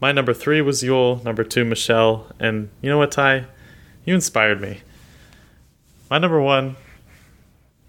My 0.04 0.12
number 0.12 0.34
three 0.34 0.60
was 0.60 0.82
Yul, 0.82 1.24
number 1.24 1.44
two, 1.44 1.64
Michelle. 1.64 2.26
And 2.38 2.68
you 2.82 2.90
know 2.90 2.98
what, 2.98 3.10
Ty? 3.10 3.46
You 4.04 4.14
inspired 4.14 4.60
me. 4.60 4.82
My 6.10 6.18
number 6.18 6.42
one, 6.42 6.76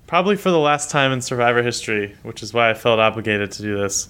probably 0.08 0.38
for 0.38 0.50
the 0.50 0.58
last 0.58 0.90
time 0.90 1.12
in 1.12 1.20
Survivor 1.20 1.62
history, 1.62 2.16
which 2.24 2.42
is 2.42 2.54
why 2.54 2.70
I 2.70 2.74
felt 2.74 3.02
obligated 3.02 3.52
to 3.52 3.62
do 3.62 3.78
this, 3.78 4.08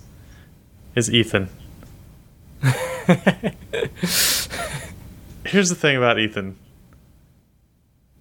is 0.93 1.11
Ethan. 1.11 1.49
here's 5.43 5.69
the 5.69 5.75
thing 5.75 5.97
about 5.97 6.19
Ethan. 6.19 6.57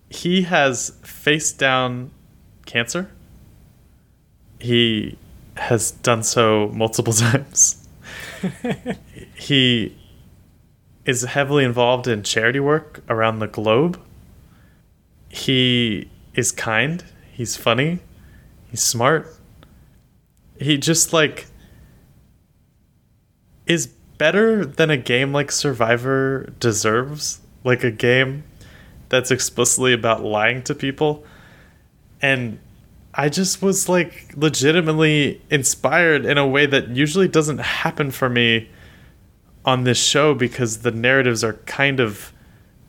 He 0.09 0.45
has 0.45 0.97
faced 1.03 1.59
down 1.59 2.11
cancer. 2.65 3.11
He 4.61 5.19
has 5.59 5.91
done 5.91 6.23
so 6.23 6.71
multiple 6.73 7.13
times. 7.13 7.87
he 9.35 9.97
is 11.05 11.23
heavily 11.23 11.65
involved 11.65 12.07
in 12.07 12.23
charity 12.23 12.61
work 12.61 13.03
around 13.09 13.39
the 13.39 13.47
globe. 13.47 14.01
He 15.29 16.09
is 16.35 16.53
kind. 16.53 17.05
He's 17.33 17.57
funny. 17.57 17.99
He's 18.71 18.83
smart. 18.83 19.35
He 20.59 20.79
just 20.79 21.13
like 21.13 21.47
is 23.67 23.87
better 24.19 24.65
than 24.65 24.91
a 24.91 24.97
game 24.97 25.33
like 25.33 25.51
Survivor 25.51 26.53
deserves. 26.61 27.41
Like 27.65 27.83
a 27.83 27.91
game 27.91 28.45
that's 29.09 29.31
explicitly 29.31 29.93
about 29.93 30.23
lying 30.23 30.63
to 30.65 30.75
people. 30.75 31.25
And 32.21 32.59
I 33.15 33.29
just 33.29 33.63
was 33.63 33.89
like 33.89 34.35
legitimately 34.37 35.41
inspired 35.51 36.25
in 36.27 36.37
a 36.37 36.47
way 36.47 36.67
that 36.67 36.89
usually 36.89 37.29
doesn't 37.29 37.59
happen 37.59 38.11
for 38.11 38.29
me 38.29 38.69
on 39.65 39.85
this 39.85 40.03
show 40.03 40.35
because 40.35 40.79
the 40.79 40.91
narratives 40.91 41.43
are 41.43 41.55
kind 41.65 42.01
of 42.01 42.33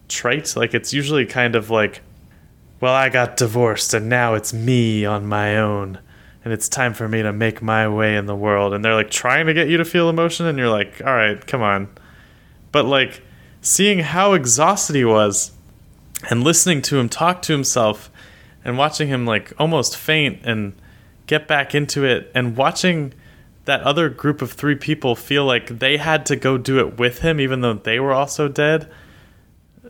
trite. 0.07 0.55
Like 0.55 0.73
it's 0.73 0.93
usually 0.93 1.25
kind 1.25 1.55
of 1.55 1.69
like, 1.69 2.01
well, 2.79 2.93
I 2.93 3.09
got 3.09 3.37
divorced 3.37 3.93
and 3.93 4.09
now 4.09 4.33
it's 4.33 4.53
me 4.53 5.05
on 5.05 5.25
my 5.25 5.57
own 5.57 5.99
and 6.43 6.53
it's 6.53 6.69
time 6.69 6.93
for 6.93 7.07
me 7.07 7.21
to 7.21 7.33
make 7.33 7.61
my 7.61 7.87
way 7.87 8.15
in 8.15 8.25
the 8.25 8.35
world. 8.35 8.73
And 8.73 8.83
they're 8.83 8.95
like 8.95 9.09
trying 9.09 9.47
to 9.47 9.53
get 9.53 9.67
you 9.67 9.77
to 9.77 9.85
feel 9.85 10.09
emotion 10.09 10.45
and 10.45 10.57
you're 10.57 10.69
like, 10.69 11.01
all 11.03 11.15
right, 11.15 11.45
come 11.45 11.61
on. 11.61 11.89
But 12.71 12.85
like 12.85 13.23
seeing 13.61 13.99
how 13.99 14.33
exhausted 14.33 14.95
he 14.95 15.05
was 15.05 15.51
and 16.29 16.43
listening 16.43 16.81
to 16.83 16.97
him 16.97 17.09
talk 17.09 17.41
to 17.43 17.53
himself 17.53 18.11
and 18.63 18.77
watching 18.77 19.07
him 19.07 19.25
like 19.25 19.53
almost 19.57 19.97
faint 19.97 20.39
and 20.43 20.73
get 21.27 21.47
back 21.47 21.73
into 21.73 22.03
it 22.03 22.31
and 22.35 22.55
watching 22.57 23.13
that 23.65 23.81
other 23.81 24.09
group 24.09 24.41
of 24.41 24.51
three 24.51 24.75
people 24.75 25.15
feel 25.15 25.45
like 25.45 25.79
they 25.79 25.97
had 25.97 26.25
to 26.27 26.35
go 26.35 26.57
do 26.57 26.79
it 26.79 26.97
with 26.97 27.19
him, 27.19 27.39
even 27.39 27.61
though 27.61 27.73
they 27.73 27.99
were 27.99 28.13
also 28.13 28.47
dead. 28.47 28.89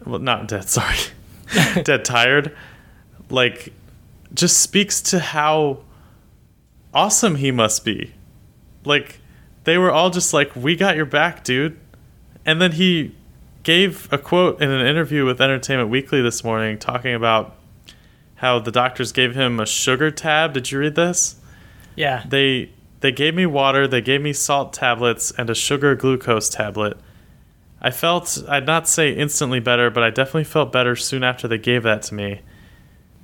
Well, 0.06 0.20
not 0.20 0.48
dead, 0.48 0.70
sorry. 0.70 0.98
dead 1.84 2.04
tired. 2.04 2.56
Like, 3.30 3.74
just 4.34 4.60
speaks 4.60 5.02
to 5.02 5.20
how 5.20 5.80
awesome 6.94 7.36
he 7.36 7.52
must 7.52 7.86
be. 7.86 8.14
Like, 8.84 9.20
they 9.66 9.78
were 9.78 9.92
all 9.92 10.10
just 10.10 10.34
like, 10.34 10.56
We 10.56 10.76
got 10.76 10.96
your 10.96 11.06
back, 11.06 11.44
dude. 11.44 11.78
And 12.46 12.62
then 12.62 12.74
he 12.74 13.16
gave 13.64 14.08
a 14.14 14.18
quote 14.18 14.62
in 14.62 14.70
an 14.70 14.86
interview 14.86 15.26
with 15.26 15.42
Entertainment 15.42 15.90
Weekly 15.90 16.22
this 16.22 16.44
morning 16.44 16.78
talking 16.78 17.16
about 17.16 17.56
how 18.36 18.60
the 18.60 18.72
doctors 18.72 19.12
gave 19.12 19.34
him 19.34 19.60
a 19.60 19.66
sugar 19.66 20.12
tab. 20.12 20.54
Did 20.54 20.72
you 20.72 20.80
read 20.80 20.96
this? 20.96 21.38
Yeah. 21.96 22.24
They 22.28 22.70
they 23.06 23.12
gave 23.12 23.36
me 23.36 23.46
water, 23.46 23.88
they 23.88 24.02
gave 24.02 24.24
me 24.24 24.34
salt 24.34 24.74
tablets, 24.74 25.30
and 25.38 25.48
a 25.48 25.54
sugar 25.54 25.94
glucose 25.94 26.50
tablet. 26.50 26.98
I 27.80 27.92
felt, 27.92 28.44
I'd 28.50 28.66
not 28.66 28.88
say 28.88 29.14
instantly 29.14 29.60
better, 29.60 29.92
but 29.92 30.02
I 30.02 30.10
definitely 30.10 30.46
felt 30.46 30.72
better 30.72 30.96
soon 30.96 31.24
after 31.24 31.48
they 31.48 31.60
gave 31.60 31.84
that 31.84 32.02
to 32.02 32.16
me. 32.16 32.42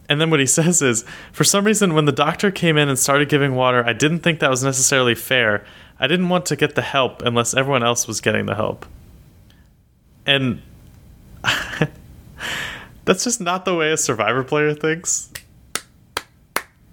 And 0.08 0.22
then 0.22 0.30
what 0.30 0.40
he 0.40 0.46
says 0.60 0.84
is, 0.84 1.04
for 1.32 1.44
some 1.44 1.66
reason, 1.66 1.96
when 1.96 2.06
the 2.06 2.12
doctor 2.12 2.52
came 2.52 2.78
in 2.78 2.90
and 2.90 3.00
started 3.00 3.28
giving 3.28 3.56
water, 3.56 3.84
I 3.84 3.94
didn't 3.94 4.20
think 4.20 4.40
that 4.42 4.52
was 4.52 4.64
necessarily 4.64 5.16
fair. 5.16 5.66
I 6.00 6.06
didn't 6.06 6.30
want 6.30 6.46
to 6.46 6.56
get 6.56 6.76
the 6.76 6.84
help 6.84 7.24
unless 7.24 7.56
everyone 7.56 7.82
else 7.82 8.08
was 8.08 8.22
getting 8.22 8.46
the 8.46 8.54
help. 8.54 8.86
And 10.28 10.62
that's 13.06 13.24
just 13.24 13.42
not 13.42 13.66
the 13.66 13.74
way 13.74 13.92
a 13.92 13.98
survivor 13.98 14.44
player 14.44 14.76
thinks. 14.76 15.34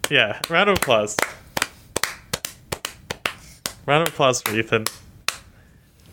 Yeah, 0.08 0.40
round 0.48 0.70
of 0.70 0.78
applause. 0.78 1.18
Round 3.88 4.06
of 4.06 4.12
applause 4.12 4.42
for 4.42 4.54
Ethan. 4.54 4.84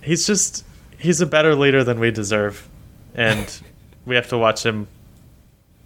He's 0.02 0.26
just 0.26 0.64
he's 0.98 1.20
a 1.20 1.26
better 1.26 1.54
leader 1.56 1.84
than 1.84 2.00
we 2.00 2.10
deserve. 2.10 2.70
And 3.14 3.62
we 4.06 4.16
have 4.16 4.30
to 4.30 4.38
watch 4.38 4.66
him 4.66 4.88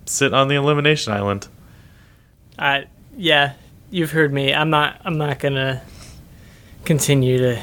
sit 0.06 0.32
on 0.32 0.50
the 0.50 0.56
elimination 0.56 1.14
island. 1.14 1.48
I 2.60 2.86
yeah, 3.18 3.54
you've 3.90 4.12
heard 4.12 4.32
me. 4.32 4.54
I'm 4.54 4.70
not 4.70 5.02
I'm 5.04 5.18
not 5.18 5.40
gonna 5.40 5.82
continue 6.86 7.40
to 7.40 7.60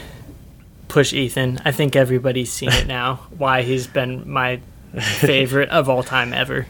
push 0.88 1.12
Ethan. 1.12 1.60
I 1.64 1.70
think 1.70 1.94
everybody's 1.94 2.50
seen 2.50 2.72
it 2.72 2.88
now. 2.88 3.26
why 3.38 3.62
he's 3.62 3.86
been 3.86 4.28
my 4.28 4.60
favorite 5.00 5.68
of 5.68 5.88
all 5.88 6.02
time 6.02 6.32
ever. 6.32 6.66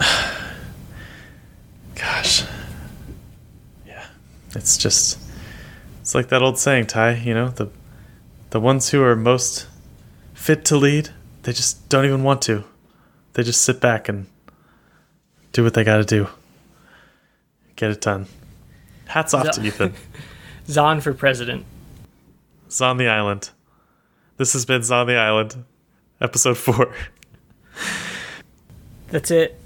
Gosh. 1.94 2.44
Yeah. 3.86 4.06
It's 4.54 4.78
just 4.78 5.18
it's 6.12 6.14
like 6.14 6.28
that 6.28 6.42
old 6.42 6.58
saying, 6.58 6.88
Ty, 6.88 7.14
you 7.14 7.32
know, 7.32 7.48
the 7.48 7.70
the 8.50 8.60
ones 8.60 8.90
who 8.90 9.02
are 9.02 9.16
most 9.16 9.66
fit 10.34 10.62
to 10.66 10.76
lead, 10.76 11.08
they 11.44 11.54
just 11.54 11.88
don't 11.88 12.04
even 12.04 12.22
want 12.22 12.42
to. 12.42 12.64
They 13.32 13.42
just 13.42 13.62
sit 13.62 13.80
back 13.80 14.10
and 14.10 14.26
do 15.52 15.64
what 15.64 15.72
they 15.72 15.84
got 15.84 15.96
to 15.96 16.04
do. 16.04 16.28
Get 17.76 17.92
it 17.92 18.02
done. 18.02 18.26
Hats 19.06 19.32
off 19.32 19.52
to 19.52 19.64
Ethan. 19.64 19.94
Zahn 20.66 21.00
for 21.00 21.14
president. 21.14 21.64
Zahn 22.70 22.98
the 22.98 23.08
Island. 23.08 23.48
This 24.36 24.52
has 24.52 24.66
been 24.66 24.82
Zahn 24.82 25.06
the 25.06 25.16
Island, 25.16 25.64
episode 26.20 26.58
four. 26.58 26.94
That's 29.08 29.30
it. 29.30 29.58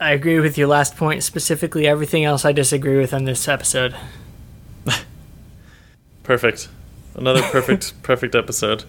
I 0.00 0.10
agree 0.10 0.40
with 0.40 0.58
your 0.58 0.66
last 0.66 0.96
point. 0.96 1.22
Specifically, 1.22 1.86
everything 1.86 2.24
else 2.24 2.44
I 2.44 2.50
disagree 2.50 2.98
with 2.98 3.14
on 3.14 3.22
this 3.22 3.46
episode. 3.46 3.94
Perfect. 6.22 6.68
Another 7.14 7.42
perfect, 7.42 7.94
perfect 8.02 8.34
episode. 8.34 8.84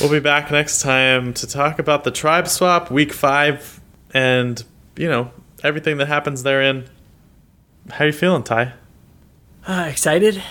We'll 0.00 0.10
be 0.10 0.20
back 0.20 0.50
next 0.50 0.80
time 0.80 1.34
to 1.34 1.46
talk 1.46 1.78
about 1.78 2.04
the 2.04 2.10
tribe 2.10 2.48
swap, 2.48 2.90
week 2.90 3.12
five, 3.12 3.80
and, 4.14 4.62
you 4.96 5.08
know, 5.08 5.30
everything 5.62 5.98
that 5.98 6.08
happens 6.08 6.42
therein. 6.42 6.88
How 7.90 8.06
you 8.06 8.12
feeling, 8.12 8.42
Ty? 8.42 8.72
Uh, 9.66 9.86
excited? 9.88 10.42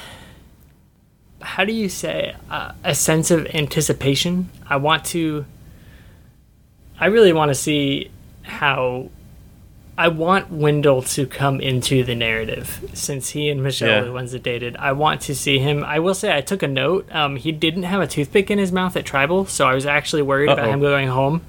How 1.41 1.65
do 1.65 1.73
you 1.73 1.89
say 1.89 2.35
uh, 2.49 2.73
a 2.83 2.93
sense 2.93 3.31
of 3.31 3.47
anticipation? 3.47 4.49
I 4.67 4.77
want 4.77 5.05
to. 5.05 5.45
I 6.99 7.07
really 7.07 7.33
want 7.33 7.49
to 7.49 7.55
see 7.55 8.11
how 8.43 9.09
I 9.99 10.09
want 10.09 10.51
Wendell 10.51 11.01
to 11.01 11.25
come 11.25 11.59
into 11.59 12.03
the 12.03 12.13
narrative 12.13 12.87
since 12.93 13.31
he 13.31 13.49
and 13.49 13.63
Michelle 13.63 13.89
Yeah. 13.89 14.01
are 14.01 14.05
the 14.05 14.11
ones 14.11 14.31
that 14.31 14.43
dated. 14.43 14.75
I 14.77 14.91
want 14.91 15.21
to 15.21 15.33
see 15.33 15.57
him. 15.57 15.83
I 15.83 15.97
will 15.99 16.13
say 16.13 16.35
I 16.37 16.41
took 16.41 16.61
a 16.61 16.67
note. 16.67 17.07
Um, 17.11 17.35
he 17.35 17.51
didn't 17.51 17.83
have 17.83 17.99
a 18.01 18.05
toothpick 18.07 18.51
in 18.51 18.59
his 18.59 18.71
mouth 18.71 18.95
at 18.95 19.05
Tribal, 19.05 19.47
so 19.47 19.65
I 19.67 19.73
was 19.73 19.87
actually 19.87 20.21
worried 20.21 20.49
about 20.49 20.65
Uh-oh. 20.65 20.71
him 20.73 20.79
going 20.81 21.07
home. 21.07 21.41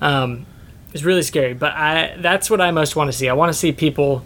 Um, 0.00 0.46
it's 0.94 1.02
really 1.02 1.22
scary, 1.22 1.54
but 1.54 1.72
I 1.72 2.14
that's 2.18 2.48
what 2.48 2.60
I 2.60 2.70
most 2.70 2.94
want 2.94 3.10
to 3.10 3.12
see. 3.16 3.28
I 3.28 3.32
want 3.32 3.52
to 3.52 3.58
see 3.58 3.72
people. 3.72 4.24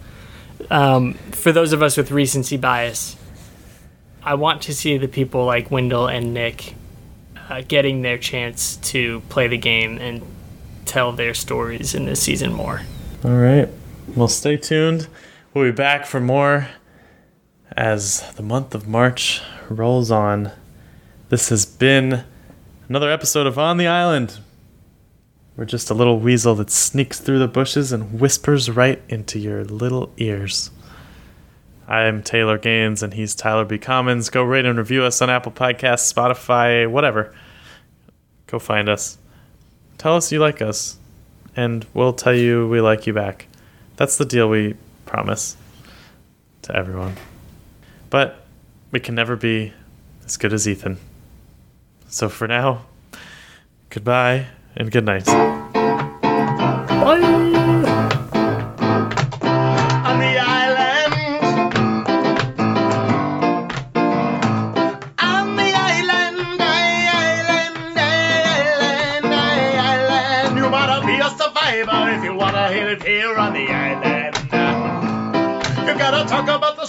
Um, 0.71 1.15
for 1.33 1.51
those 1.53 1.73
of 1.73 1.83
us 1.83 1.97
with 1.97 2.11
recency 2.11 2.59
bias, 2.59 3.17
I 4.23 4.35
want 4.35 4.61
to 4.63 4.75
see 4.75 4.99
the 4.99 5.09
people 5.09 5.47
like 5.47 5.71
Wendell 5.71 6.07
and 6.09 6.35
Nick 6.35 6.75
uh, 7.49 7.63
getting 7.67 8.03
their 8.03 8.19
chance 8.19 8.77
to 8.93 9.21
play 9.31 9.49
the 9.49 9.57
game 9.57 9.97
and 9.97 10.21
tell 10.85 11.13
their 11.13 11.33
stories 11.33 11.95
in 11.95 12.05
this 12.05 12.21
season 12.23 12.53
more. 12.53 12.83
All 13.23 13.33
right. 13.33 13.69
Well, 14.17 14.29
stay 14.29 14.57
tuned. 14.57 15.07
We'll 15.53 15.67
be 15.67 15.73
back 15.73 16.07
for 16.07 16.21
more 16.21 16.69
as 17.77 18.23
the 18.37 18.43
month 18.43 18.75
of 18.75 18.89
March 18.89 19.43
rolls 19.69 20.11
on. 20.11 20.53
This 21.29 21.51
has 21.51 21.67
been 21.67 22.25
another 22.89 23.11
episode 23.13 23.47
of 23.47 23.59
On 23.59 23.77
the 23.77 23.87
Island. 23.87 24.39
We're 25.55 25.67
just 25.67 25.91
a 25.91 25.95
little 25.95 26.19
weasel 26.19 26.55
that 26.55 26.71
sneaks 26.71 27.21
through 27.21 27.41
the 27.41 27.47
bushes 27.47 27.93
and 27.93 28.19
whispers 28.19 28.71
right 28.71 29.03
into 29.11 29.39
your 29.39 29.67
little 29.67 30.11
ears. 30.17 30.71
I'm 31.87 32.23
Taylor 32.23 32.57
Gaines 32.57 33.03
and 33.03 33.13
he's 33.13 33.35
Tyler 33.35 33.67
B. 33.67 33.77
Commons. 33.77 34.31
Go 34.31 34.45
rate 34.45 34.65
and 34.65 34.79
review 34.79 35.05
us 35.05 35.21
on 35.21 35.29
Apple 35.29 35.53
Podcasts, 35.53 36.11
Spotify, 36.11 36.91
whatever. 36.91 37.35
Go 38.47 38.59
find 38.59 38.89
us. 38.89 39.19
Tell 39.99 40.17
us 40.17 40.33
you 40.33 40.39
like 40.39 40.63
us 40.63 40.97
and 41.61 41.85
we'll 41.93 42.15
tell 42.15 42.35
you 42.35 42.67
we 42.67 42.81
like 42.81 43.07
you 43.07 43.13
back. 43.13 43.47
That's 43.97 44.17
the 44.17 44.25
deal 44.25 44.49
we 44.49 44.77
promise 45.05 45.59
to 46.63 46.75
everyone. 46.75 47.17
But 48.09 48.47
we 48.91 48.99
can 48.99 49.15
never 49.15 49.37
be 49.37 49.75
as 50.25 50.39
good 50.39 50.55
as 50.55 50.67
Ethan. 50.67 50.97
So 52.09 52.31
for 52.31 52.49
now, 52.49 52.87
goodbye 53.91 54.47
and 54.75 54.91
good 54.91 55.05
night. 55.05 55.29
On 57.05 57.60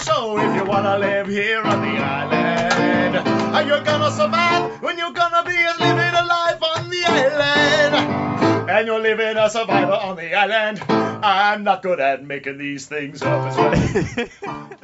talk 0.04 0.18
about 0.18 0.36
the 0.36 0.38
show 0.38 0.38
if 0.38 0.56
you 0.56 0.64
wanna 0.64 0.98
live 0.98 1.26
here 1.26 1.62
on 1.62 1.80
the 1.80 2.02
island. 2.02 3.28
Are 3.54 3.62
you 3.62 3.84
gonna 3.84 4.10
survive 4.10 4.82
when 4.82 4.98
you're 4.98 5.12
gonna 5.12 5.42
be 5.44 5.66
living 5.78 6.14
a 6.14 6.24
life 6.24 6.62
on 6.62 6.90
the 6.90 7.04
island? 7.04 8.70
And 8.70 8.86
you're 8.86 9.00
living 9.00 9.36
a 9.36 9.50
survivor 9.50 9.92
on 9.92 10.16
the 10.16 10.34
island. 10.34 10.80
I'm 11.24 11.62
not 11.62 11.82
good 11.82 12.00
at 12.00 12.24
making 12.24 12.58
these 12.58 12.86
things 12.86 13.22
up. 13.22 13.46
It's 13.46 13.56
funny. 13.56 14.30